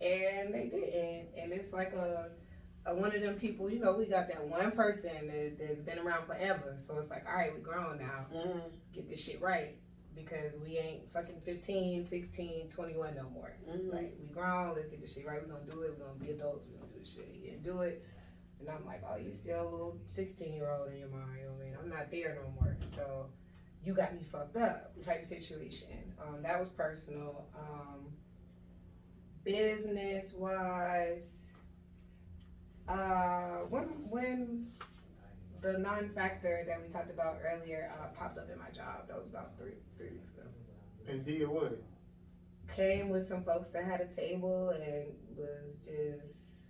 and 0.02 0.54
they 0.54 0.68
didn't. 0.68 1.30
And 1.36 1.52
it's 1.52 1.74
like 1.74 1.94
a, 1.94 2.30
a 2.30 2.30
one 2.86 3.16
of 3.16 3.22
them 3.22 3.36
people, 3.36 3.70
you 3.70 3.80
know, 3.80 3.96
we 3.96 4.08
got 4.08 4.28
that 4.28 4.44
one 4.44 4.72
person 4.72 5.28
that, 5.28 5.58
that's 5.60 5.82
been 5.82 6.00
around 6.00 6.26
forever. 6.26 6.74
So 6.78 6.98
it's 6.98 7.10
like, 7.10 7.26
all 7.28 7.36
right, 7.36 7.54
we 7.54 7.62
grown 7.62 8.00
now. 8.00 8.26
Mm-hmm. 8.34 8.60
Get 8.94 9.10
this 9.10 9.24
shit 9.24 9.42
right. 9.42 9.76
Because 10.14 10.60
we 10.60 10.78
ain't 10.78 11.12
fucking 11.14 11.40
15, 11.46 12.04
16, 12.04 12.68
21 12.68 13.16
no 13.16 13.30
more. 13.30 13.54
Mm-hmm. 13.70 13.96
Like, 13.96 14.14
we 14.20 14.28
grown, 14.34 14.76
let's 14.76 14.90
get 14.90 15.00
this 15.00 15.14
shit 15.14 15.26
right. 15.26 15.40
We're 15.42 15.54
gonna 15.54 15.66
do 15.66 15.84
it. 15.84 15.96
We're 15.98 16.06
gonna 16.06 16.20
be 16.20 16.32
adults. 16.32 16.68
We're 16.70 16.80
gonna 16.80 16.92
do 16.92 17.00
this 17.00 17.14
shit. 17.14 17.44
Didn't 17.44 17.64
do 17.64 17.82
it. 17.82 18.04
And 18.60 18.70
I'm 18.70 18.86
like, 18.86 19.02
oh, 19.10 19.16
you 19.16 19.32
still 19.32 19.62
a 19.62 19.70
little 19.70 19.98
16 20.08 20.54
year 20.54 20.70
old 20.70 20.92
in 20.92 21.00
your 21.00 21.08
mind. 21.08 21.38
You 21.40 21.46
know 21.46 21.54
what 21.54 21.62
I 21.62 21.66
mean? 21.66 21.78
I'm 21.82 21.90
not 21.90 22.12
there 22.12 22.38
no 22.44 22.52
more. 22.60 22.76
So, 22.96 23.28
you 23.84 23.94
got 23.94 24.14
me 24.14 24.22
fucked 24.24 24.58
up 24.58 24.94
type 25.02 25.26
situation. 25.26 26.14
Um, 26.22 26.42
that 26.44 26.60
was 26.60 26.70
personal. 26.70 27.46
Um, 27.58 28.06
business 29.44 30.34
wise, 30.34 31.41
uh, 32.92 33.66
when, 33.70 33.86
when 34.10 34.68
the 35.62 35.78
non 35.78 36.10
factor 36.10 36.64
that 36.68 36.82
we 36.82 36.90
talked 36.90 37.12
about 37.12 37.40
earlier 37.44 37.92
uh, 38.00 38.08
popped 38.18 38.38
up 38.38 38.50
in 38.52 38.60
my 38.60 38.70
job, 38.70 39.08
that 39.08 39.18
was 39.18 39.28
about 39.28 39.58
three, 39.58 39.74
three 39.98 40.10
weeks 40.10 40.30
ago. 40.30 40.44
And 41.08 41.26
did 41.26 41.48
what? 41.48 41.82
came 42.76 43.10
with 43.10 43.26
some 43.26 43.44
folks 43.44 43.70
that 43.70 43.84
had 43.84 44.02
a 44.02 44.08
table 44.08 44.70
and 44.70 45.06
was 45.36 45.78
just 45.86 46.68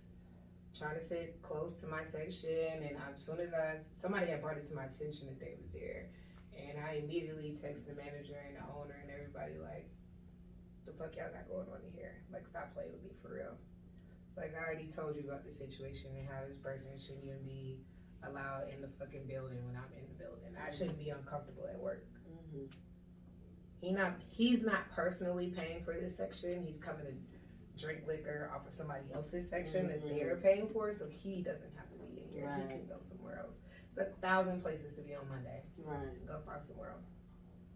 trying 0.76 0.94
to 0.94 1.00
sit 1.00 1.40
close 1.42 1.74
to 1.74 1.86
my 1.86 2.02
section 2.02 2.82
and 2.82 2.96
as 3.14 3.22
soon 3.22 3.38
as 3.38 3.52
I 3.52 3.76
somebody 3.94 4.26
had 4.26 4.40
brought 4.40 4.56
it 4.56 4.64
to 4.66 4.74
my 4.74 4.84
attention 4.84 5.26
that 5.26 5.38
they 5.38 5.54
was 5.56 5.70
there. 5.70 6.08
And 6.56 6.78
I 6.78 7.02
immediately 7.02 7.50
texted 7.50 7.86
the 7.86 7.94
manager 7.94 8.38
and 8.46 8.56
the 8.56 8.64
owner 8.74 8.96
and 9.02 9.10
everybody 9.10 9.58
like 9.62 9.88
the 10.86 10.92
fuck 10.92 11.14
y'all 11.16 11.30
got 11.32 11.48
going 11.48 11.68
on 11.68 11.80
in 11.86 11.92
here? 11.94 12.14
Like 12.32 12.48
stop 12.48 12.74
playing 12.74 12.90
with 12.92 13.02
me 13.02 13.10
for 13.22 13.34
real 13.34 13.56
like 14.36 14.54
I 14.58 14.64
already 14.64 14.86
told 14.86 15.16
you 15.16 15.22
about 15.28 15.44
the 15.44 15.50
situation 15.50 16.10
and 16.18 16.28
how 16.28 16.44
this 16.46 16.56
person 16.56 16.90
shouldn't 16.98 17.24
even 17.24 17.42
be 17.44 17.78
allowed 18.26 18.68
in 18.74 18.80
the 18.80 18.88
fucking 18.98 19.26
building 19.26 19.58
when 19.66 19.76
I'm 19.76 19.92
in 19.98 20.06
the 20.08 20.14
building 20.24 20.54
I 20.56 20.70
shouldn't 20.70 20.98
be 20.98 21.10
uncomfortable 21.10 21.64
at 21.72 21.78
work 21.78 22.04
Mm-hmm. 22.54 22.66
he 23.80 23.92
not 23.92 24.12
he's 24.28 24.62
not 24.62 24.90
personally 24.92 25.48
paying 25.56 25.82
for 25.84 25.94
this 25.94 26.16
section. 26.16 26.62
He's 26.64 26.76
coming 26.76 27.04
to 27.06 27.12
drink 27.82 28.02
liquor 28.06 28.50
off 28.54 28.66
of 28.66 28.72
somebody 28.72 29.04
else's 29.14 29.48
section 29.48 29.88
that 29.88 30.04
Mhm. 30.04 30.18
they're 30.18 30.36
paying 30.36 30.68
for, 30.68 30.92
so 30.92 31.06
he 31.08 31.42
doesn't 31.42 31.74
have 31.76 31.88
to 31.90 31.96
be 32.14 32.20
in 32.22 32.28
here. 32.28 32.46
Right. 32.46 32.62
He 32.62 32.68
can 32.68 32.86
go 32.86 32.96
somewhere 33.00 33.38
else. 33.38 33.60
It's 33.88 33.96
a 33.98 34.04
thousand 34.20 34.60
places 34.62 34.94
to 34.94 35.00
be 35.02 35.14
on 35.14 35.28
Monday. 35.28 35.62
Right. 35.78 36.26
Go 36.26 36.40
find 36.46 36.62
somewhere 36.62 36.90
else. 36.90 37.06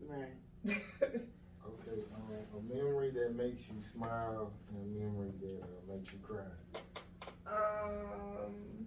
Right. 0.01 0.35
Okay, 1.88 2.01
um, 2.14 2.59
a 2.59 2.75
memory 2.75 3.11
that 3.11 3.37
makes 3.37 3.68
you 3.68 3.81
smile 3.81 4.53
and 4.70 4.83
a 4.83 4.99
memory 4.99 5.31
that 5.40 5.62
uh, 5.62 5.94
makes 5.94 6.12
you 6.12 6.18
cry. 6.18 6.42
um, 7.46 8.87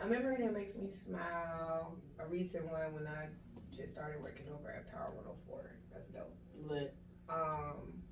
a 0.00 0.06
memory 0.06 0.36
that 0.42 0.52
makes 0.52 0.76
me 0.76 0.88
smile. 0.88 1.96
A 2.20 2.26
recent 2.26 2.70
one 2.70 2.92
when 2.94 3.06
I 3.06 3.26
just 3.72 3.92
started 3.92 4.22
working 4.22 4.46
over 4.52 4.70
at 4.70 4.90
Power 4.92 5.12
104. 5.14 5.76
That's 5.92 6.06
dope. 6.08 6.34
Lit. 6.62 6.94
Um, 7.30 8.02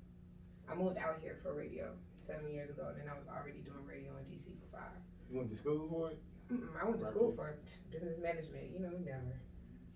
I 0.67 0.73
moved 0.75 0.97
out 0.97 1.19
here 1.21 1.37
for 1.43 1.53
radio 1.53 1.91
seven 2.19 2.49
years 2.49 2.71
ago, 2.71 2.87
and 2.89 2.97
then 2.99 3.05
I 3.13 3.15
was 3.15 3.27
already 3.27 3.59
doing 3.59 3.85
radio 3.87 4.11
in 4.17 4.25
DC 4.25 4.45
for 4.59 4.77
five. 4.77 4.97
You 5.29 5.37
went 5.37 5.51
to 5.51 5.55
school 5.55 5.87
for 5.87 6.11
it? 6.11 6.19
Mm-mm, 6.51 6.81
I 6.81 6.85
went 6.85 6.99
to 6.99 7.05
school 7.05 7.31
for 7.35 7.55
business 7.91 8.17
management. 8.21 8.73
You 8.73 8.79
know, 8.79 8.91
never 9.05 9.37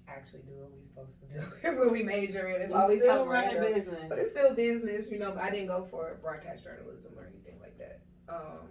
actually 0.08 0.42
do 0.44 0.54
what 0.56 0.72
we're 0.72 0.84
supposed 0.84 1.20
to 1.22 1.28
do. 1.28 1.76
what 1.78 1.92
we 1.92 2.04
major 2.04 2.48
in. 2.48 2.62
It's 2.62 2.72
always 2.72 3.02
still 3.02 3.26
running 3.26 3.60
random. 3.60 3.74
business. 3.74 4.06
But 4.10 4.20
it's 4.20 4.32
still 4.32 4.54
business, 4.54 5.10
you 5.12 5.20
know. 5.20 5.32
But 5.32 5.44
I 5.44 5.52
didn't 5.52 5.68
go 5.68 5.84
for 5.86 6.18
broadcast 6.22 6.64
journalism 6.64 7.14
or 7.18 7.28
anything 7.28 7.60
like 7.62 7.78
that. 7.78 8.02
Um, 8.30 8.68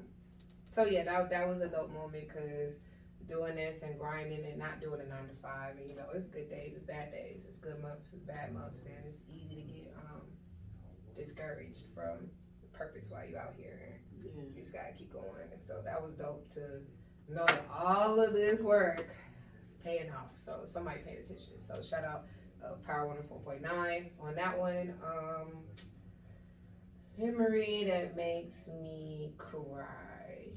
so 0.65 0.85
yeah, 0.85 1.05
that 1.05 1.31
that 1.31 1.49
was 1.49 1.61
a 1.61 1.69
dope 1.69 1.93
moment 1.93 2.29
because 2.29 2.79
doing 3.27 3.57
this 3.57 3.83
and 3.83 3.99
grinding 3.99 4.45
and 4.45 4.59
not 4.59 4.81
doing 4.81 5.01
a 5.01 5.07
nine 5.07 5.29
to 5.29 5.35
five, 5.35 5.77
and 5.79 5.89
you 5.89 5.97
know, 5.97 6.07
it's 6.15 6.25
good 6.25 6.49
days, 6.49 6.75
it's 6.75 6.85
bad 6.85 7.11
days, 7.11 7.45
it's 7.47 7.57
good 7.57 7.81
months, 7.83 8.11
it's 8.13 8.25
bad 8.25 8.55
months, 8.55 8.81
and 8.87 9.05
it's 9.07 9.23
easy 9.29 9.57
to 9.57 9.63
get 9.63 9.95
um, 10.11 10.23
discouraged 11.15 11.85
from 11.95 12.29
the 12.63 12.69
purpose 12.79 13.11
while 13.11 13.27
you 13.27 13.37
out 13.37 13.55
here. 13.57 13.81
Yeah. 13.81 14.31
You 14.37 14.53
just 14.55 14.73
gotta 14.73 14.93
keep 14.93 15.13
going, 15.13 15.49
and 15.53 15.63
so 15.63 15.81
that 15.85 16.03
was 16.03 16.15
dope 16.15 16.49
to 16.51 16.81
know 17.29 17.45
that 17.47 17.67
all 17.73 18.21
of 18.21 18.33
this 18.33 18.63
work 18.63 19.07
paying 19.87 20.11
off. 20.11 20.31
So 20.35 20.61
somebody 20.65 20.99
paid 21.01 21.19
attention. 21.19 21.59
So 21.59 21.81
shout 21.81 22.05
out 22.05 22.25
uh, 22.65 22.75
Power 22.85 23.07
One 23.07 23.23
Four 23.29 23.41
Point 23.41 23.63
Nine 23.63 24.11
on 24.21 24.35
that 24.35 24.59
one. 24.59 24.95
Um, 25.05 25.53
memory 27.17 27.85
that 27.87 28.17
makes 28.17 28.69
me 28.69 29.33
cry. 29.39 30.51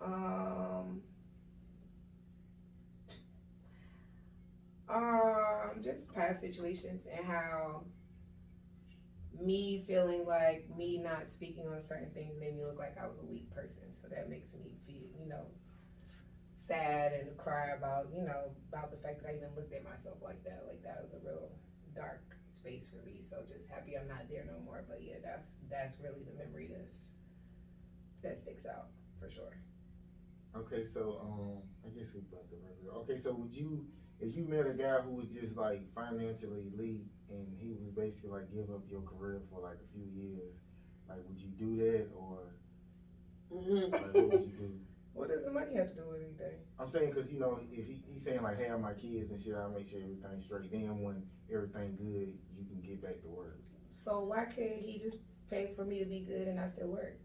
Um, 0.00 1.00
um, 4.88 5.70
just 5.82 6.14
past 6.14 6.40
situations 6.40 7.06
and 7.10 7.24
how 7.24 7.84
me 9.40 9.82
feeling 9.86 10.26
like 10.26 10.68
me 10.76 10.98
not 10.98 11.26
speaking 11.26 11.66
on 11.66 11.80
certain 11.80 12.10
things 12.10 12.34
made 12.38 12.54
me 12.54 12.62
look 12.62 12.78
like 12.78 12.96
I 13.02 13.06
was 13.06 13.18
a 13.20 13.24
weak 13.24 13.50
person. 13.54 13.90
So 13.90 14.06
that 14.08 14.28
makes 14.28 14.54
me 14.54 14.72
feel, 14.86 15.08
you 15.18 15.28
know, 15.28 15.46
sad 16.54 17.12
and 17.12 17.36
cry 17.36 17.70
about, 17.76 18.08
you 18.14 18.22
know, 18.22 18.50
about 18.72 18.90
the 18.90 18.96
fact 18.96 19.22
that 19.22 19.30
I 19.30 19.36
even 19.36 19.50
looked 19.56 19.72
at 19.74 19.84
myself 19.84 20.18
like 20.22 20.42
that. 20.44 20.64
Like 20.68 20.82
that 20.84 21.00
was 21.02 21.12
a 21.14 21.18
real 21.26 21.50
dark 21.94 22.22
space 22.50 22.86
for 22.88 23.04
me. 23.06 23.20
So 23.20 23.42
just 23.46 23.70
happy 23.70 23.96
I'm 23.96 24.08
not 24.08 24.28
there 24.30 24.44
no 24.46 24.58
more. 24.64 24.84
But 24.88 25.02
yeah, 25.02 25.16
that's 25.22 25.56
that's 25.70 26.00
really 26.00 26.22
the 26.22 26.32
memory 26.38 26.68
that's 26.72 27.10
that 28.22 28.36
sticks 28.36 28.66
out 28.66 28.88
for 29.18 29.28
sure. 29.30 29.56
Okay, 30.56 30.84
so 30.84 31.18
um, 31.22 31.62
I 31.84 31.88
guess 31.96 32.14
we 32.14 32.20
about 32.20 32.48
the 32.50 32.56
regular. 32.62 32.94
Okay, 33.02 33.16
so 33.18 33.32
would 33.34 33.52
you, 33.52 33.84
if 34.20 34.36
you 34.36 34.44
met 34.44 34.66
a 34.66 34.72
guy 34.74 35.00
who 35.00 35.10
was 35.12 35.34
just 35.34 35.56
like 35.56 35.82
financially 35.94 36.70
elite 36.74 37.06
and 37.28 37.46
he 37.58 37.70
was 37.72 37.90
basically 37.90 38.30
like 38.30 38.50
give 38.52 38.70
up 38.70 38.82
your 38.88 39.02
career 39.02 39.40
for 39.50 39.60
like 39.60 39.78
a 39.82 39.88
few 39.92 40.06
years, 40.06 40.54
like 41.08 41.18
would 41.26 41.40
you 41.40 41.48
do 41.58 41.76
that 41.76 42.06
or 42.16 42.54
Mm-hmm. 43.52 43.90
like 44.00 44.14
what 44.14 44.28
would 44.30 44.42
you 44.42 44.52
do? 44.52 44.70
What 45.14 45.28
does 45.28 45.44
the 45.44 45.50
money 45.50 45.76
have 45.76 45.88
to 45.90 45.94
do 45.94 46.02
with 46.10 46.20
anything? 46.20 46.58
I'm 46.78 46.90
saying 46.90 47.12
because 47.14 47.32
you 47.32 47.38
know 47.38 47.60
if 47.70 47.86
he, 47.86 48.02
he's 48.12 48.24
saying 48.24 48.42
like 48.42 48.60
have 48.60 48.80
my 48.80 48.92
kids 48.94 49.30
and 49.30 49.40
shit, 49.40 49.54
I'll 49.54 49.70
make 49.70 49.86
sure 49.88 50.00
everything's 50.02 50.44
straight. 50.44 50.70
Then 50.72 51.02
when 51.02 51.22
everything 51.52 51.94
good, 51.96 52.34
you 52.58 52.66
can 52.66 52.82
get 52.82 53.00
back 53.00 53.22
to 53.22 53.28
work. 53.28 53.60
So 53.90 54.24
why 54.24 54.44
can't 54.44 54.82
he 54.82 54.98
just 54.98 55.18
pay 55.48 55.72
for 55.76 55.84
me 55.84 56.00
to 56.00 56.04
be 56.04 56.26
good 56.28 56.48
and 56.48 56.58
I 56.58 56.66
still 56.66 56.88
work? 56.88 57.16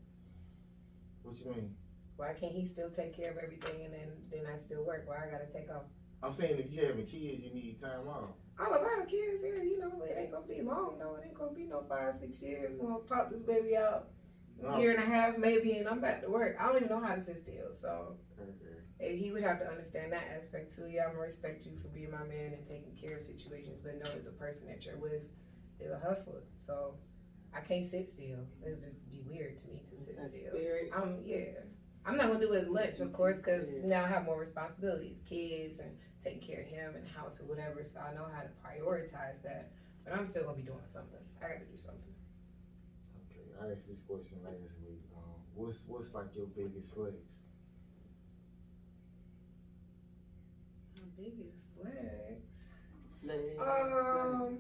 What 1.24 1.36
you 1.40 1.52
mean? 1.52 1.76
Why 2.18 2.34
can't 2.34 2.54
he 2.54 2.64
still 2.66 2.92
take 2.92 3.16
care 3.16 3.32
of 3.32 3.38
everything 3.38 3.84
and 3.84 3.94
then 3.94 4.10
then 4.32 4.46
I 4.46 4.56
still 4.56 4.86
work? 4.86 5.06
Why 5.08 5.16
I 5.26 5.32
gotta 5.32 5.52
take 5.52 5.72
off? 5.72 5.84
I'm 6.22 6.34
saying 6.34 6.60
if 6.60 6.72
you 6.72 6.86
having 6.86 7.08
kids, 7.08 7.42
you 7.42 7.52
need 7.52 7.82
time 7.82 8.08
off. 8.08 8.36
Oh, 8.60 8.76
if 8.76 8.82
I 8.82 9.00
have 9.00 9.10
kids 9.10 9.42
here, 9.42 9.64
you 9.64 9.80
know, 9.80 10.04
it 10.04 10.16
ain't 10.16 10.32
gonna 10.32 10.46
be 10.46 10.62
long 10.62 10.98
though. 11.00 11.16
It 11.16 11.26
ain't 11.26 11.34
gonna 11.34 11.54
be 11.54 11.64
no 11.64 11.84
five, 11.90 12.14
six 12.14 12.40
years. 12.40 12.78
We're 12.78 12.88
gonna 12.88 13.00
pop 13.00 13.32
this 13.32 13.42
baby 13.42 13.76
out 13.78 14.10
No. 14.62 14.78
year 14.78 14.92
and 14.92 15.00
a 15.02 15.06
half 15.06 15.38
maybe 15.38 15.78
and 15.78 15.88
I'm 15.88 16.02
back 16.02 16.22
to 16.24 16.30
work. 16.30 16.58
I 16.60 16.66
don't 16.66 16.78
even 16.78 16.90
know 16.90 17.00
how 17.00 17.14
to 17.16 17.20
sit 17.22 17.38
still. 17.38 17.72
So 17.72 18.16
Okay. 18.40 18.80
And 19.02 19.18
he 19.18 19.32
would 19.32 19.44
have 19.44 19.60
to 19.60 19.68
understand 19.68 20.12
that 20.12 20.28
aspect 20.36 20.76
too. 20.76 20.88
Yeah, 20.90 21.04
I'm 21.06 21.12
gonna 21.12 21.22
respect 21.22 21.66
you 21.66 21.76
for 21.78 21.88
being 21.88 22.12
my 22.12 22.24
man 22.24 22.54
and 22.54 22.66
taking 22.66 22.96
care 22.96 23.16
of 23.16 23.22
situations, 23.22 23.80
but 23.82 23.96
know 23.96 24.12
that 24.12 24.26
the 24.26 24.32
person 24.32 24.68
that 24.68 24.86
you're 24.86 24.98
with 24.98 25.24
is 25.80 25.92
a 25.92 26.00
hustler. 26.00 26.44
So 26.58 26.96
I 27.54 27.62
can't 27.62 27.86
sit 27.86 28.10
still. 28.10 28.40
It's 28.62 28.84
just 28.84 29.10
be 29.10 29.22
weird 29.22 29.58
to 29.60 29.68
me 29.68 29.82
to 29.90 29.98
sit 29.98 30.18
That's 30.18 30.30
still. 30.30 30.54
weird. 30.54 30.90
Um, 30.94 31.20
yeah. 31.24 31.64
I'm 32.06 32.18
not 32.18 32.28
gonna 32.28 32.40
do 32.40 32.54
as 32.54 32.68
much, 32.68 33.00
of 33.00 33.14
course, 33.20 33.38
because 33.38 33.74
now 33.84 34.04
I 34.04 34.08
have 34.08 34.26
more 34.26 34.38
responsibilities, 34.38 35.22
kids, 35.28 35.80
and 35.80 35.92
taking 36.20 36.42
care 36.42 36.62
of 36.62 36.68
him 36.68 36.96
and 36.96 37.08
house 37.08 37.40
or 37.42 37.46
whatever. 37.46 37.84
So 37.84 38.00
I 38.02 38.14
know 38.14 38.26
how 38.34 38.42
to 38.42 38.50
prioritize 38.64 39.42
that. 39.44 39.72
But 40.04 40.14
I'm 40.14 40.26
still 40.26 40.44
gonna 40.44 40.58
be 40.58 40.64
doing 40.64 40.80
something. 40.86 41.20
I 41.40 41.48
gotta 41.48 41.66
do 41.66 41.78
something. 41.78 42.14
Okay, 43.60 43.70
I 43.70 43.74
asked 43.74 43.88
this 43.88 44.02
question 44.02 44.38
last 44.44 44.76
week. 44.88 45.02
Um, 45.16 45.24
what's 45.56 45.84
what's 45.88 46.14
like 46.14 46.28
your 46.36 46.48
biggest 46.48 46.94
flex? 46.94 47.14
My 50.96 51.04
biggest 51.18 51.66
flex. 51.76 52.42
Legs. 53.22 53.60
Um, 53.60 54.60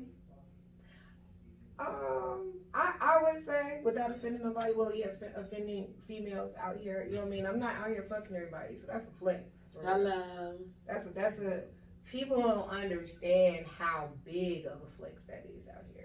um, 1.79 2.53
I, 2.73 2.93
I 2.99 3.17
would 3.21 3.45
say 3.45 3.79
without 3.85 4.11
offending 4.11 4.43
nobody, 4.43 4.73
well, 4.75 4.93
yeah, 4.93 5.07
f- 5.21 5.31
offending 5.37 5.93
females 6.05 6.55
out 6.61 6.75
here. 6.77 7.05
You 7.07 7.15
know 7.15 7.21
what 7.21 7.27
I 7.27 7.29
mean? 7.29 7.45
I'm 7.45 7.59
not 7.59 7.75
out 7.75 7.87
here 7.87 8.05
fucking 8.09 8.35
everybody, 8.35 8.75
so 8.75 8.87
that's 8.91 9.07
a 9.07 9.11
flex. 9.11 9.69
for 9.73 9.79
real. 9.79 9.89
Hello. 9.93 10.53
That's 10.85 11.07
a, 11.07 11.11
that's 11.11 11.39
a 11.39 11.63
people 12.11 12.41
don't 12.41 12.69
understand 12.69 13.65
how 13.77 14.09
big 14.25 14.65
of 14.65 14.81
a 14.85 14.89
flex 14.97 15.23
that 15.25 15.45
is 15.55 15.69
out 15.69 15.85
here. 15.93 15.98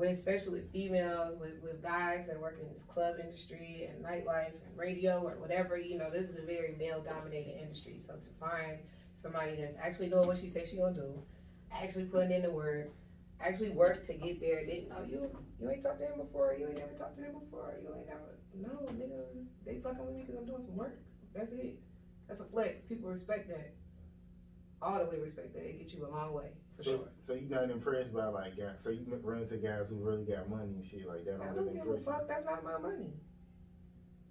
With 0.00 0.12
especially 0.12 0.60
with 0.60 0.72
females, 0.72 1.36
with, 1.38 1.62
with 1.62 1.82
guys 1.82 2.26
that 2.26 2.40
work 2.40 2.58
in 2.58 2.72
this 2.72 2.84
club 2.84 3.16
industry 3.20 3.90
and 3.90 4.02
nightlife 4.02 4.54
and 4.66 4.74
radio 4.74 5.20
or 5.20 5.36
whatever, 5.36 5.76
you 5.76 5.98
know, 5.98 6.10
this 6.10 6.30
is 6.30 6.36
a 6.36 6.42
very 6.42 6.74
male 6.78 7.02
dominated 7.02 7.60
industry. 7.60 7.98
So 7.98 8.14
to 8.14 8.30
find 8.40 8.78
somebody 9.12 9.56
that's 9.56 9.76
actually 9.76 10.08
doing 10.08 10.26
what 10.26 10.38
she 10.38 10.48
says 10.48 10.70
she 10.70 10.78
gonna 10.78 10.94
do, 10.94 11.22
actually 11.70 12.06
putting 12.06 12.32
in 12.32 12.40
the 12.40 12.50
work, 12.50 12.88
actually 13.42 13.72
work 13.72 14.00
to 14.04 14.14
get 14.14 14.40
there. 14.40 14.64
They 14.64 14.86
know 14.88 15.04
you 15.06 15.28
you 15.60 15.70
ain't 15.70 15.82
talked 15.82 16.00
to 16.00 16.06
him 16.06 16.16
before, 16.16 16.56
you 16.58 16.68
ain't 16.68 16.78
never 16.78 16.94
talked 16.94 17.18
to 17.18 17.22
him 17.22 17.34
before, 17.38 17.74
you 17.82 17.94
ain't 17.94 18.06
never 18.06 18.38
no 18.54 18.70
nigga, 18.94 19.20
they 19.66 19.80
fucking 19.80 20.06
with 20.06 20.14
me 20.14 20.22
because 20.22 20.36
I'm 20.36 20.46
doing 20.46 20.62
some 20.62 20.76
work. 20.76 20.98
That's 21.34 21.52
it. 21.52 21.78
That's 22.26 22.40
a 22.40 22.44
flex. 22.44 22.82
People 22.84 23.10
respect 23.10 23.48
that 23.48 23.74
all 24.80 24.98
the 24.98 25.04
way 25.04 25.20
respect 25.20 25.52
that. 25.52 25.68
It 25.68 25.78
gets 25.78 25.92
you 25.92 26.06
a 26.06 26.08
long 26.08 26.32
way 26.32 26.52
so, 26.82 26.90
sure. 26.90 27.08
So 27.20 27.34
you 27.34 27.48
not 27.48 27.70
impressed 27.70 28.12
by 28.12 28.26
like 28.26 28.56
guys? 28.56 28.80
So 28.82 28.90
you 28.90 29.04
run 29.22 29.42
into 29.42 29.56
guys 29.56 29.88
who 29.88 29.96
really 29.96 30.24
got 30.24 30.48
money 30.48 30.74
and 30.74 30.84
shit 30.84 31.06
like 31.06 31.24
that? 31.24 31.40
I 31.40 31.54
don't 31.54 31.72
give 31.72 31.86
a 31.86 31.98
fuck. 31.98 32.28
That's 32.28 32.44
not 32.44 32.64
my 32.64 32.78
money. 32.78 33.12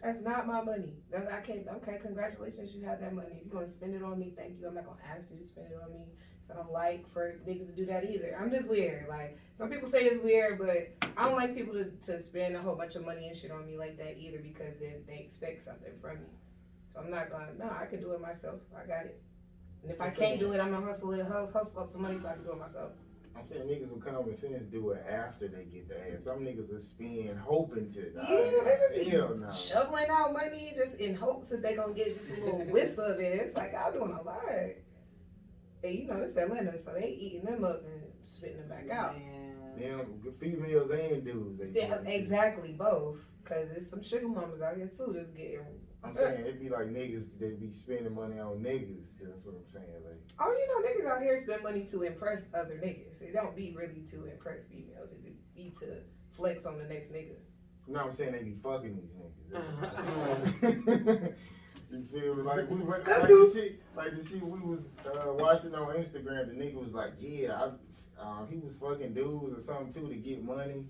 That's 0.02 0.22
not 0.22 0.48
my 0.48 0.62
money. 0.62 0.94
That, 1.12 1.32
I 1.32 1.42
can't. 1.42 1.68
Okay, 1.68 1.98
congratulations, 2.02 2.74
you 2.74 2.86
have 2.86 3.02
that 3.02 3.14
money. 3.14 3.28
If 3.38 3.46
you're 3.46 3.54
gonna 3.54 3.66
spend 3.66 3.96
it 3.96 4.04
on 4.04 4.18
me, 4.18 4.34
thank 4.36 4.60
you. 4.60 4.68
I'm 4.68 4.76
not 4.76 4.86
gonna 4.86 5.00
ask 5.14 5.30
you 5.30 5.38
to 5.38 5.44
spend 5.44 5.68
it 5.68 5.80
on 5.84 5.92
me. 5.92 6.06
So 6.42 6.54
I 6.54 6.58
don't 6.58 6.72
like 6.72 7.08
for 7.08 7.40
niggas 7.48 7.68
to 7.68 7.74
do 7.74 7.86
that 7.88 8.10
either. 8.10 8.36
I'm 8.40 8.50
just 8.50 8.68
weird. 8.70 9.08
Like 9.10 9.38
some 9.54 9.70
people 9.70 9.88
say 9.88 10.06
it's 10.06 10.24
weird, 10.24 10.58
but 10.58 11.10
I 11.18 11.28
don't 11.28 11.38
like 11.38 11.56
people 11.56 11.74
to, 11.74 11.92
to 11.92 12.18
spend 12.18 12.56
a 12.56 12.62
whole 12.62 12.76
bunch 12.76 12.96
of 12.96 13.06
money 13.06 13.28
and 13.28 13.36
shit 13.36 13.52
on 13.52 13.68
me 13.68 13.78
like 13.78 13.98
that 13.98 14.18
either 14.18 14.40
because 14.40 14.80
then 14.80 15.04
they 15.06 15.18
expect 15.18 15.62
something 15.62 15.92
from 16.02 16.22
me. 16.22 16.30
So 16.86 17.00
I'm 17.00 17.12
not 17.12 17.30
gonna. 17.30 17.52
No, 17.58 17.70
I 17.70 17.86
can 17.86 18.00
do 18.00 18.12
it 18.14 18.22
myself. 18.22 18.62
I 18.76 18.88
got 18.88 19.06
it. 19.06 19.22
And 19.84 19.92
if 19.92 20.02
I 20.02 20.10
can't 20.10 20.40
do 20.40 20.52
it, 20.54 20.60
I'm 20.60 20.72
gonna 20.72 20.86
hustle 20.86 21.14
it, 21.14 21.26
hustle, 21.26 21.52
hustle 21.54 21.80
up 21.82 21.88
some 21.88 22.02
money 22.02 22.18
so 22.18 22.28
I 22.30 22.34
can 22.34 22.44
do 22.44 22.52
it 22.52 22.60
myself. 22.60 22.92
I'm 23.36 23.48
saying 23.48 23.68
niggas 23.70 23.90
with 23.90 24.04
common 24.04 24.36
sense 24.36 24.64
do 24.70 24.90
it 24.92 25.06
after 25.10 25.48
they 25.48 25.64
get 25.64 25.88
the 25.88 25.96
ass. 25.98 26.26
Some 26.26 26.40
niggas 26.40 26.76
are 26.76 26.80
spend 26.80 27.40
hoping 27.40 27.90
to. 27.92 28.12
dog. 28.12 28.26
Yeah, 28.28 28.64
they 28.66 28.76
just 29.00 29.10
be 29.10 29.18
no. 29.18 29.50
shoveling 29.50 30.08
out 30.10 30.34
money 30.34 30.74
just 30.76 30.96
in 31.00 31.16
hopes 31.16 31.50
that 31.50 31.62
they 31.62 31.76
gonna 31.76 31.94
get 31.94 32.08
just 32.08 32.38
a 32.38 32.44
little 32.44 32.60
whiff 32.72 32.98
of 32.98 33.20
it. 33.20 33.40
It's 33.40 33.56
like 33.56 33.72
y'all 33.72 33.94
doing 33.94 34.12
a 34.12 34.22
lot. 34.22 34.44
And 35.84 35.96
you 35.96 36.08
know, 36.08 36.18
it's 36.22 36.36
Atlanta, 36.36 36.78
so 36.78 36.94
they 36.94 37.08
eating 37.10 37.46
them 37.46 37.64
up 37.64 37.84
and 37.86 38.02
spitting 38.22 38.58
them 38.58 38.68
back 38.68 38.90
out. 38.90 39.18
Man. 39.18 39.56
Them 39.78 40.34
females 40.42 40.92
and 40.92 41.24
dudes. 41.24 41.58
They 41.60 41.80
Yeah, 41.80 41.86
do 41.86 42.04
that 42.04 42.06
shit. 42.06 42.16
exactly, 42.20 42.74
both. 42.74 43.26
Cause 43.46 43.70
there's 43.70 43.90
some 43.90 44.02
sugar 44.04 44.28
mamas 44.28 44.62
out 44.62 44.76
here 44.76 44.88
too 44.90 45.14
that's 45.16 45.32
getting. 45.32 45.66
I'm 46.04 46.16
saying 46.16 46.42
it'd 46.42 46.60
be 46.62 46.70
like 46.70 46.88
niggas 46.88 47.38
that 47.40 47.60
be 47.60 47.72
spending 47.72 48.16
money 48.16 48.40
on 48.40 48.60
niggas. 48.60 49.18
That's 49.22 49.44
what 49.44 49.56
I'm 49.56 49.68
saying. 49.68 49.86
Like, 50.06 50.20
Oh, 50.40 50.50
you 50.50 50.68
know, 50.68 50.88
niggas 50.88 51.12
out 51.18 51.22
here 51.22 51.38
spend 51.38 51.62
money 51.64 51.86
to 51.92 52.04
impress 52.04 52.48
other 52.54 52.76
niggas. 52.76 53.22
It 53.22 53.34
don't 53.34 53.56
be 53.56 53.74
really 53.78 54.02
to 54.12 54.26
impress 54.32 54.66
females. 54.66 55.12
It 55.14 55.22
be 55.56 55.72
to 55.80 55.98
flex 56.30 56.66
on 56.66 56.78
the 56.78 56.86
next 56.86 57.12
nigga. 57.12 57.36
no, 57.88 58.00
I'm 58.00 58.14
saying 58.14 58.32
they 58.32 58.44
be 58.44 58.56
fucking 58.64 58.96
these 58.96 59.12
niggas. 59.12 59.52
That's 59.52 59.94
what 59.94 60.64
I'm 60.64 60.86
saying. 60.88 61.36
you 61.92 62.04
feel 62.12 62.36
me? 62.36 62.44
Like 62.44 62.70
we 62.70 62.78
went, 62.78 63.06
like 63.08 63.28
too. 63.28 63.52
the 63.54 63.60
shit, 63.60 63.82
like 63.98 64.16
the 64.16 64.24
shit 64.24 64.42
we 64.42 64.60
was 64.60 64.86
uh, 65.06 65.34
watching 65.34 65.76
on 65.76 65.96
Instagram. 65.96 66.48
The 66.48 66.54
nigga 66.54 66.76
was 66.76 66.94
like, 66.94 67.14
yeah, 67.20 67.62
I, 67.62 68.22
um, 68.22 68.48
he 68.50 68.58
was 68.58 68.76
fucking 68.76 69.14
dudes 69.14 69.58
or 69.58 69.62
something 69.62 69.92
too 69.94 70.08
to 70.10 70.16
get 70.16 70.44
money, 70.44 70.86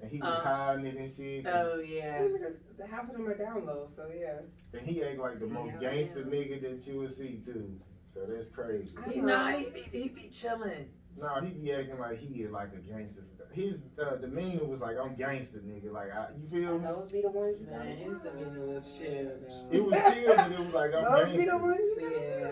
and 0.00 0.10
he 0.10 0.18
was 0.20 0.38
Um, 0.38 0.44
hiding 0.44 0.86
it 0.86 0.96
and 0.96 1.12
shit. 1.12 1.46
Oh 1.46 1.78
yeah. 1.78 2.22
Yeah, 2.22 2.28
because 2.32 2.58
the 2.78 2.86
half 2.86 3.08
of 3.08 3.12
them 3.16 3.26
are 3.28 3.36
down 3.36 3.64
low, 3.66 3.86
so 3.86 4.08
yeah. 4.16 4.38
And 4.78 4.86
he 4.86 5.02
act 5.02 5.18
like 5.18 5.38
the 5.40 5.46
most 5.46 5.72
Yeah, 5.80 5.90
gangster 5.90 6.20
yeah. 6.20 6.26
nigga 6.26 6.60
that 6.62 6.86
you 6.92 6.98
would 7.00 7.12
see 7.14 7.40
too. 7.44 7.78
So 8.06 8.20
that's 8.26 8.48
crazy. 8.48 8.96
I 9.06 9.10
You 9.12 9.22
know, 9.22 9.46
he 9.48 9.64
be 9.70 9.80
he 9.92 10.08
be 10.08 10.28
chilling. 10.30 10.88
No, 11.18 11.28
he 11.40 11.48
be 11.50 11.72
acting 11.72 11.98
like 11.98 12.18
he 12.18 12.42
is 12.42 12.50
like 12.50 12.72
a 12.74 12.78
gangster. 12.78 13.22
His 13.52 13.86
uh, 13.98 14.16
demeanor 14.16 14.64
was 14.64 14.80
like 14.80 14.96
I'm 15.02 15.14
gangster 15.14 15.58
nigga. 15.60 15.90
Like 15.92 16.12
I, 16.12 16.28
you 16.38 16.46
feel 16.50 16.78
me? 16.78 16.84
Those 16.84 17.10
be 17.10 17.22
the 17.22 17.30
ones 17.30 17.56
you 17.60 17.66
Man, 17.70 17.96
his 17.96 18.18
demeanor 18.18 18.66
was 18.66 18.84
watch. 18.90 18.98
chill. 19.00 19.30
It 19.72 19.84
was 19.84 19.94
chill, 20.14 20.36
but 20.36 20.52
it 20.52 20.58
was 20.58 20.74
like 20.74 20.94
I'm 20.94 21.04
Those 21.04 21.34
be 21.34 21.44
the 21.44 21.46
gangster. 21.52 21.58
ones 21.58 21.78
you 21.80 22.00
gotta 22.00 22.20
Yeah. 22.20 22.50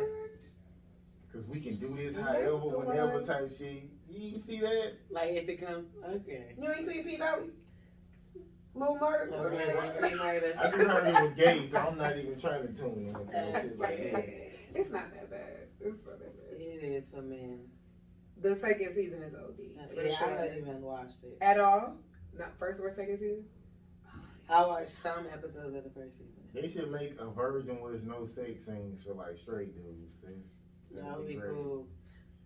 Cause 1.32 1.46
we 1.46 1.60
can 1.60 1.76
do 1.76 1.94
this 1.96 2.14
That's 2.16 2.26
however, 2.28 2.46
the 2.70 2.78
whenever 2.78 3.14
ones. 3.14 3.28
type 3.28 3.50
shit. 3.50 3.82
You 4.16 4.38
see 4.38 4.60
that? 4.60 4.92
Like 5.10 5.30
if 5.30 5.48
it 5.48 5.60
come 5.64 5.86
okay. 6.08 6.54
You 6.60 6.72
ain't 6.72 6.86
seen 6.86 7.04
P 7.04 7.16
Valley? 7.16 7.50
Lil 8.74 8.98
Murda? 8.98 9.32
Okay, 9.32 9.74
once 9.76 9.96
I 10.02 10.70
just 10.70 10.90
heard 10.90 11.06
it 11.06 11.22
was 11.22 11.32
gay, 11.34 11.66
so 11.66 11.78
I'm 11.78 11.96
not 11.96 12.16
even 12.16 12.40
trying 12.40 12.66
to 12.66 12.72
tune 12.72 13.06
into 13.08 13.32
that 13.32 13.62
shit 13.62 13.78
like 13.78 14.12
that. 14.12 14.24
It's 14.74 14.90
not 14.90 15.12
that 15.12 15.30
bad. 15.30 15.68
It's 15.80 16.04
not 16.04 16.18
that 16.18 16.36
bad. 16.36 16.60
It 16.60 16.82
is 16.82 17.08
for 17.08 17.22
men. 17.22 17.60
The 18.40 18.54
second 18.56 18.92
season 18.92 19.22
is 19.22 19.34
OD. 19.34 19.60
For 19.94 20.02
Yeah, 20.02 20.16
I 20.20 20.28
haven't 20.30 20.58
even 20.58 20.82
watched 20.82 21.22
it. 21.22 21.38
At 21.40 21.60
all? 21.60 21.94
Not 22.36 22.58
first 22.58 22.80
or 22.80 22.90
second 22.90 23.18
season? 23.18 23.44
I 24.48 24.66
watched 24.66 24.90
some 24.90 25.26
episodes 25.32 25.74
of 25.74 25.84
the 25.84 25.90
first 25.90 26.18
season. 26.18 26.34
They 26.52 26.68
should 26.68 26.90
make 26.90 27.14
a 27.18 27.26
version 27.26 27.80
where 27.80 27.92
there's 27.92 28.04
no 28.04 28.26
sex 28.26 28.66
scenes 28.66 29.02
for 29.02 29.14
like 29.14 29.38
straight 29.38 29.74
dudes. 29.76 30.14
That's, 30.22 30.62
That 31.04 31.18
would 31.18 31.28
be 31.28 31.34
great. 31.34 31.52
cool. 31.52 31.86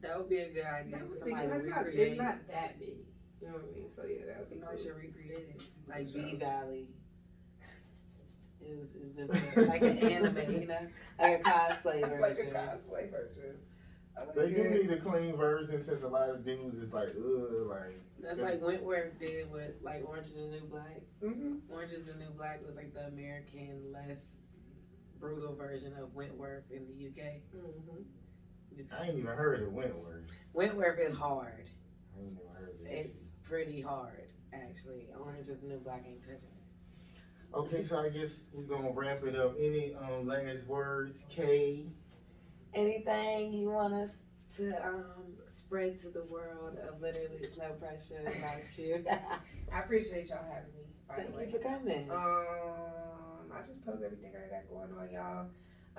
That 0.03 0.19
would 0.19 0.29
be 0.29 0.39
a 0.39 0.51
good 0.51 0.65
idea 0.65 0.99
for 1.09 1.15
somebody 1.19 1.47
because 1.47 1.51
to 1.51 1.57
it's 1.59 1.67
not, 1.69 1.85
recreate. 1.87 2.09
it's 2.13 2.21
not 2.21 2.49
that 2.49 2.79
big. 2.79 2.99
You 3.41 3.47
know 3.49 3.55
what 3.55 3.65
I 3.73 3.79
mean? 3.79 3.89
So 3.89 4.05
yeah, 4.05 4.27
that 4.27 4.39
would 4.41 4.49
be 4.51 4.55
Somebody 4.59 4.77
cool. 4.77 4.85
should 4.85 4.97
recreate 4.97 5.49
it, 5.57 5.63
like 5.89 6.09
Sure. 6.09 6.23
B 6.23 6.37
Valley. 6.37 6.89
It's, 8.61 8.95
it's 8.95 9.17
just 9.17 9.33
a, 9.57 9.61
like 9.63 9.83
an 9.83 9.99
anime, 9.99 10.53
you 10.61 10.67
know, 10.67 10.79
like 11.21 11.41
a 11.41 11.43
cosplay 11.43 12.01
version. 12.03 12.21
like 12.21 12.39
a 12.39 12.47
cosplay 12.47 13.11
version. 13.11 13.57
I 14.17 14.25
like 14.25 14.35
They 14.35 14.51
do 14.51 14.63
it. 14.63 14.83
need 14.83 14.91
a 14.91 15.01
clean 15.01 15.37
version 15.37 15.83
since 15.83 16.03
a 16.03 16.09
lot 16.09 16.29
of 16.29 16.45
dudes 16.45 16.75
is 16.77 16.93
like, 16.93 17.09
ugh, 17.17 17.69
like. 17.69 18.01
That's 18.21 18.41
like 18.41 18.61
Wentworth 18.61 19.17
did 19.21 19.51
with 19.51 19.75
like 19.81 20.03
Orange 20.07 20.27
is 20.27 20.35
the 20.35 20.49
New 20.49 20.67
Black. 20.69 21.01
Mhm. 21.23 21.61
Orange 21.71 21.93
is 21.93 22.05
the 22.05 22.15
New 22.15 22.31
Black 22.37 22.61
was 22.67 22.75
like 22.75 22.93
the 22.93 23.07
American, 23.07 23.93
less 23.93 24.39
brutal 25.21 25.55
version 25.55 25.93
of 26.01 26.13
Wentworth 26.15 26.65
in 26.73 26.85
the 26.89 27.07
UK. 27.09 27.41
Mhm. 27.57 28.03
I 28.99 29.07
ain't 29.07 29.19
even 29.19 29.27
heard 29.35 29.63
of 29.63 29.73
Wentworth. 29.73 30.25
Wentworth 30.53 30.99
is 30.99 31.13
hard. 31.17 31.69
I 32.17 32.21
ain't 32.21 32.33
even 32.33 32.47
heard 32.55 32.75
of 32.75 32.85
this. 32.85 33.07
It's 33.07 33.31
pretty 33.43 33.81
hard, 33.81 34.29
actually. 34.53 35.09
Orange 35.19 35.49
is 35.49 35.61
the 35.61 35.67
New 35.67 35.79
Black 35.79 36.05
ain't 36.07 36.23
touching 36.23 36.37
it. 36.37 37.55
Okay, 37.55 37.83
so 37.83 37.99
I 38.01 38.09
guess 38.11 38.49
we're 38.53 38.65
gonna 38.65 38.91
wrap 38.91 39.25
it 39.25 39.35
up. 39.35 39.55
Any 39.59 39.95
um 39.95 40.27
last 40.27 40.67
words, 40.67 41.23
Kay? 41.31 41.87
Anything 42.75 43.53
you 43.55 43.71
want 43.71 43.95
us 43.95 44.11
to 44.57 44.77
um, 44.87 45.35
spread 45.47 45.99
to 46.01 46.09
the 46.11 46.25
world 46.25 46.77
of 46.87 47.01
literally 47.01 47.37
it's 47.41 47.57
no 47.57 47.71
pressure 47.71 48.21
about 48.21 48.61
you? 48.79 49.05
I 49.73 49.81
appreciate 49.81 50.29
y'all 50.29 50.39
having 50.45 50.73
me. 50.75 50.85
By 51.09 51.17
Thank 51.17 51.31
the 51.31 51.37
way. 51.37 51.45
you 51.47 51.53
for 51.53 51.59
coming. 51.59 52.11
Um, 52.11 53.51
I 53.53 53.63
just 53.67 53.85
post 53.85 54.03
everything 54.05 54.33
I 54.37 54.51
got 54.55 54.69
going 54.69 54.93
on, 54.99 55.11
y'all. 55.13 55.47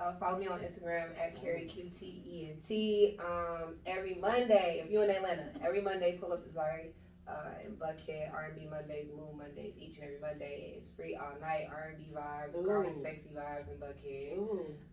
Uh, 0.00 0.12
follow 0.14 0.38
me 0.38 0.46
on 0.46 0.60
Instagram 0.60 1.08
at 1.20 1.40
Carrie 1.40 1.68
QTENT. 1.70 3.20
Um, 3.20 3.74
every 3.84 4.14
Monday, 4.14 4.82
if 4.82 4.90
you're 4.90 5.04
in 5.04 5.10
Atlanta, 5.10 5.44
every 5.62 5.82
Monday 5.82 6.16
pull 6.18 6.32
up 6.32 6.42
to 6.42 6.48
Zari. 6.48 6.92
Uh, 7.28 7.64
in 7.64 7.76
Buckhead, 7.76 8.34
R&B 8.34 8.66
Mondays, 8.68 9.12
Moon 9.16 9.38
Mondays, 9.38 9.76
each 9.78 9.98
and 9.98 10.06
every 10.06 10.18
Monday. 10.18 10.74
It's 10.76 10.88
free 10.88 11.14
all 11.14 11.38
night, 11.40 11.68
R&B 11.70 12.12
vibes, 12.12 12.60
grown 12.64 12.86
and 12.86 12.94
sexy 12.94 13.28
vibes 13.28 13.68
in 13.70 13.76
Buckhead. 13.76 14.36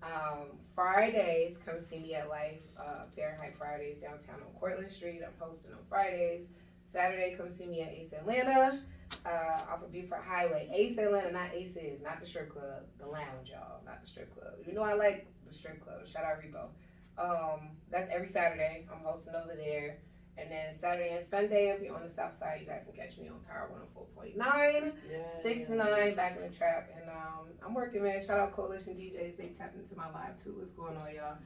Um, 0.04 0.60
Fridays, 0.76 1.58
come 1.66 1.80
see 1.80 1.98
me 1.98 2.14
at 2.14 2.30
Life 2.30 2.62
uh, 2.80 3.06
Fahrenheit 3.16 3.58
Fridays 3.58 3.98
downtown 3.98 4.36
on 4.36 4.60
Courtland 4.60 4.92
Street. 4.92 5.22
I'm 5.26 5.34
hosting 5.40 5.72
on 5.72 5.80
Fridays. 5.90 6.46
Saturday, 6.86 7.34
come 7.36 7.50
see 7.50 7.66
me 7.66 7.82
at 7.82 7.92
Ace 7.94 8.14
Atlanta, 8.14 8.82
uh, 9.28 9.72
off 9.74 9.84
of 9.84 9.92
Buford 9.92 10.24
Highway. 10.24 10.70
Ace 10.74 10.98
Atlanta, 10.98 11.32
not 11.32 11.54
Aces, 11.54 12.02
not 12.02 12.20
the 12.20 12.26
strip 12.26 12.50
club, 12.50 12.84
the 13.00 13.06
lounge, 13.06 13.50
y'all, 13.52 13.82
not 13.86 14.02
the 14.02 14.08
strip 14.08 14.34
club. 14.34 14.54
You 14.66 14.74
know 14.74 14.84
I 14.84 14.94
like 14.94 15.28
the 15.46 15.52
strip 15.54 15.84
club. 15.84 16.08
Shout 16.08 16.24
out 16.24 16.38
Repo. 16.42 16.70
Um, 17.20 17.70
that's 17.92 18.10
every 18.10 18.28
Saturday. 18.28 18.86
I'm 18.92 19.04
hosting 19.04 19.34
over 19.36 19.56
there. 19.56 19.98
And 20.40 20.52
then 20.52 20.72
Saturday 20.72 21.16
and 21.16 21.24
Sunday, 21.24 21.70
if 21.70 21.82
you're 21.82 21.96
on 21.96 22.04
the 22.04 22.10
south 22.10 22.32
side, 22.32 22.60
you 22.62 22.68
guys 22.68 22.84
can 22.84 22.94
catch 22.94 23.18
me 23.18 23.28
on 23.28 23.40
Power 23.50 23.72
104.9. 23.98 24.36
yeah, 25.10 25.26
Six 25.26 25.64
to 25.64 25.76
nine 25.76 26.14
back 26.14 26.36
in 26.38 26.44
the 26.44 26.56
trap, 26.56 26.92
and 26.96 27.10
um, 27.10 27.48
I'm 27.66 27.74
working, 27.74 28.04
man. 28.04 28.22
Shout 28.24 28.40
out 28.40 28.52
Coalition 28.52 28.94
DJs. 28.94 29.36
They 29.36 29.48
tapped 29.48 29.76
into 29.76 29.96
my 29.98 30.12
live 30.12 30.36
too. 30.38 30.54
What's 30.56 30.70
going 30.70 30.96
on, 30.96 31.08
y'all? 31.16 31.38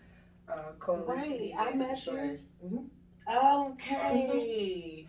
Uh, 0.49 0.73
Coalition 0.79 1.31
Right, 1.31 1.39
DJs. 1.39 1.57
I 1.57 1.71
for 1.71 1.77
met 1.77 1.97
sure. 1.97 2.37
you. 2.69 2.89
Okay. 3.29 5.07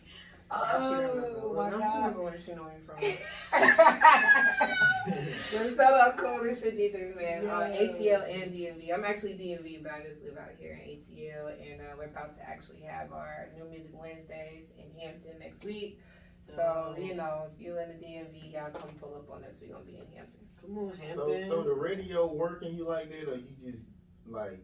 Now 0.52 0.78
she 0.78 0.94
remember. 0.94 1.28
Oh 1.42 1.52
Well, 1.52 1.64
my 1.64 1.70
now 1.70 1.78
god. 1.78 1.92
I 1.92 1.96
remember 1.98 2.22
where 2.22 2.38
she 2.38 2.52
know 2.54 2.64
me 2.64 2.70
from. 2.84 2.96
Let 5.52 5.74
shout 5.74 5.94
out 5.94 6.16
Coalition 6.16 6.70
DJs, 6.76 7.16
man. 7.16 7.46
Uh, 7.46 7.70
ATL 7.72 8.24
and 8.32 8.52
DMV. 8.52 8.92
I'm 8.92 9.04
actually 9.04 9.34
DMV, 9.34 9.82
but 9.82 9.92
I 9.92 10.02
just 10.02 10.22
live 10.22 10.36
out 10.38 10.50
here 10.58 10.78
in 10.82 10.90
ATL, 10.90 11.48
and 11.60 11.80
uh, 11.80 11.84
we're 11.98 12.04
about 12.04 12.32
to 12.34 12.48
actually 12.48 12.80
have 12.82 13.12
our 13.12 13.48
New 13.56 13.68
Music 13.68 13.90
Wednesdays 13.94 14.72
in 14.78 15.00
Hampton 15.00 15.38
next 15.40 15.64
week. 15.64 15.98
So 16.40 16.94
Oh. 16.96 17.00
you 17.00 17.14
know, 17.14 17.46
if 17.52 17.60
you're 17.60 17.80
in 17.80 17.88
the 17.88 17.94
DMV, 18.04 18.52
y'all 18.52 18.70
come 18.70 18.90
pull 19.00 19.14
up 19.14 19.30
on 19.34 19.44
us. 19.44 19.60
We're 19.62 19.72
gonna 19.72 19.84
be 19.84 19.96
in 19.96 20.06
Hampton. 20.16 20.40
Come 20.60 20.78
on, 20.78 20.92
So, 21.14 21.28
Hampton. 21.30 21.48
so 21.48 21.62
the 21.62 21.74
radio 21.74 22.32
working 22.32 22.74
you 22.74 22.86
like 22.86 23.10
that, 23.10 23.28
or 23.28 23.36
you 23.36 23.52
just 23.60 23.84
like 24.26 24.60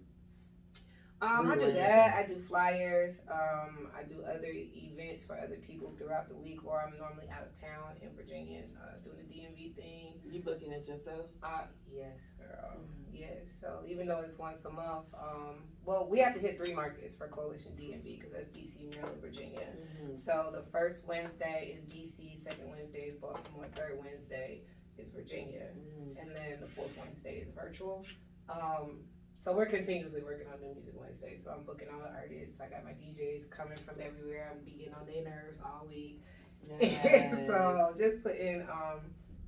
Um, 1.20 1.50
I 1.50 1.56
do 1.56 1.72
that. 1.72 2.14
I 2.14 2.24
do 2.24 2.38
flyers. 2.38 3.22
Um, 3.28 3.88
I 3.98 4.04
do 4.04 4.22
other 4.22 4.52
events 4.52 5.24
for 5.24 5.36
other 5.38 5.56
people 5.56 5.92
throughout 5.98 6.28
the 6.28 6.36
week, 6.36 6.64
or 6.64 6.80
I'm 6.80 6.96
normally 6.96 7.26
out 7.28 7.42
of 7.42 7.52
town 7.58 7.96
in 8.00 8.10
Virginia 8.14 8.62
uh, 8.80 8.98
doing 9.02 9.16
the 9.18 9.34
DMV 9.34 9.74
thing. 9.74 10.14
you 10.30 10.40
booking 10.40 10.70
it 10.70 10.86
yourself? 10.86 11.26
Uh, 11.42 11.62
yes, 11.92 12.30
girl. 12.38 12.76
Mm-hmm. 12.76 13.16
Yes. 13.16 13.50
So 13.50 13.82
even 13.84 14.06
though 14.06 14.20
it's 14.20 14.38
once 14.38 14.64
a 14.64 14.70
month, 14.70 15.06
um, 15.14 15.56
well, 15.84 16.06
we 16.08 16.20
have 16.20 16.34
to 16.34 16.40
hit 16.40 16.56
three 16.56 16.72
markets 16.72 17.14
for 17.14 17.26
Coalition 17.26 17.72
DMV 17.72 18.18
because 18.18 18.32
that's 18.32 18.46
DC, 18.46 18.94
Maryland, 18.94 19.20
Virginia. 19.20 19.66
Mm-hmm. 20.02 20.14
So 20.14 20.52
the 20.54 20.62
first 20.70 21.04
Wednesday 21.08 21.74
is 21.74 21.82
DC, 21.82 22.36
second 22.36 22.70
Wednesday 22.70 23.00
is 23.00 23.16
Baltimore, 23.16 23.66
third 23.74 23.98
Wednesday 24.04 24.62
is 24.96 25.08
Virginia 25.10 25.66
Mm-hmm. 25.76 26.18
and 26.20 26.34
then 26.36 26.60
the 26.60 26.66
fourth 26.66 26.90
Wednesday 26.98 27.36
is 27.36 27.50
virtual. 27.50 28.04
Um, 28.48 29.00
so 29.38 29.52
we're 29.52 29.66
continuously 29.66 30.20
working 30.22 30.46
on 30.52 30.60
New 30.60 30.74
Music 30.74 30.94
Wednesday. 30.98 31.36
So 31.36 31.52
I'm 31.52 31.62
booking 31.64 31.86
all 31.94 32.00
the 32.00 32.10
artists. 32.10 32.60
I 32.60 32.68
got 32.68 32.84
my 32.84 32.90
DJs 32.90 33.48
coming 33.50 33.76
from 33.76 33.96
everywhere. 34.00 34.50
I'm 34.50 34.64
be 34.64 34.72
getting 34.72 34.94
on 34.94 35.06
their 35.06 35.22
nerves 35.22 35.60
all 35.64 35.86
week. 35.88 36.20
so 37.46 37.94
just 37.96 38.22
putting 38.24 38.62
um, 38.62 39.00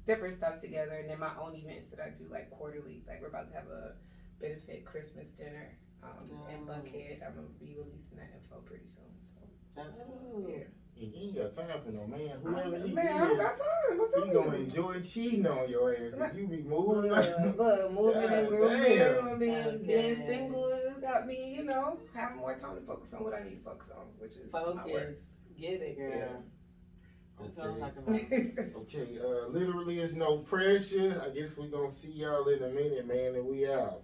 different 0.07 0.33
stuff 0.33 0.59
together, 0.61 0.93
and 0.93 1.11
then 1.11 1.19
my 1.19 1.33
own 1.43 1.57
events 1.57 1.91
that 1.91 1.99
I 1.99 2.11
do 2.11 2.25
like 2.31 2.51
quarterly. 2.51 3.03
Like 3.09 3.21
we're 3.21 3.27
about 3.29 3.49
to 3.49 3.55
have 3.55 3.67
a 3.67 3.95
benefit 4.41 4.85
Christmas 4.85 5.29
dinner 5.29 5.77
um, 6.05 6.31
in 6.49 6.59
Oh. 6.69 6.73
Buckhead. 6.73 7.27
I'm 7.27 7.35
gonna 7.35 7.49
be 7.59 7.75
releasing 7.77 8.17
that 8.19 8.31
info 8.35 8.61
pretty 8.65 8.87
soon. 8.87 9.11
So 9.27 9.41
Oh. 9.77 10.47
yeah, 10.49 10.65
you 11.01 11.11
ain't 11.17 11.37
got 11.37 11.55
time 11.57 11.81
for 11.85 11.91
no 11.91 12.07
man. 12.07 12.39
Whoever 12.43 12.77
he 12.87 12.93
man, 12.93 13.09
I 13.23 13.27
don't 13.27 13.37
got 13.39 13.57
time. 13.57 13.67
I'm 13.93 13.99
he 14.07 14.13
telling 14.13 14.33
gonna 14.33 14.57
you. 14.59 14.65
enjoy 14.65 15.01
cheating 15.01 15.47
on 15.47 15.69
your 15.69 15.93
ass. 15.95 16.13
Cause 16.17 16.35
you 16.37 16.47
be 16.47 16.63
moving. 16.63 17.11
Look, 17.11 17.57
look, 17.59 17.93
moving 17.93 18.23
and 18.23 18.31
God 18.31 18.49
grooving. 18.49 18.99
damn. 18.99 19.29
I 19.29 19.35
mean, 19.35 19.55
Okay. 19.67 19.79
being 19.87 20.17
single 20.27 20.71
has 20.87 20.99
got 20.99 21.27
me, 21.27 21.55
you 21.55 21.65
know, 21.65 21.99
having 22.15 22.37
more 22.39 22.55
time 22.55 22.75
to 22.77 22.83
focus 22.83 23.15
on 23.15 23.25
what 23.25 23.35
I 23.35 23.43
need 23.43 23.57
to 23.57 23.65
focus 23.65 23.91
on, 23.97 24.05
which 24.19 24.37
is 24.37 24.53
my 24.53 24.63
work. 24.63 24.77
Focus. 24.85 25.21
Get 25.59 25.81
it, 25.83 25.97
girl. 25.99 26.09
Yeah. 26.19 26.27
That's 27.41 27.57
what 27.57 27.67
I'm 27.67 27.71
Okay. 27.73 27.81
talking 27.81 28.59
about. 28.59 28.77
Okay, 28.83 29.19
uh, 29.23 29.47
literally, 29.49 30.01
it's 30.01 30.15
no 30.15 30.39
pressure. 30.39 31.23
I 31.25 31.31
guess 31.31 31.57
we 31.57 31.69
gonna 31.69 31.91
see 31.91 32.11
y'all 32.11 32.47
in 32.49 32.63
a 32.63 32.69
minute, 32.69 33.07
man, 33.07 33.35
and 33.37 33.47
we 33.47 33.67
out. 33.71 34.03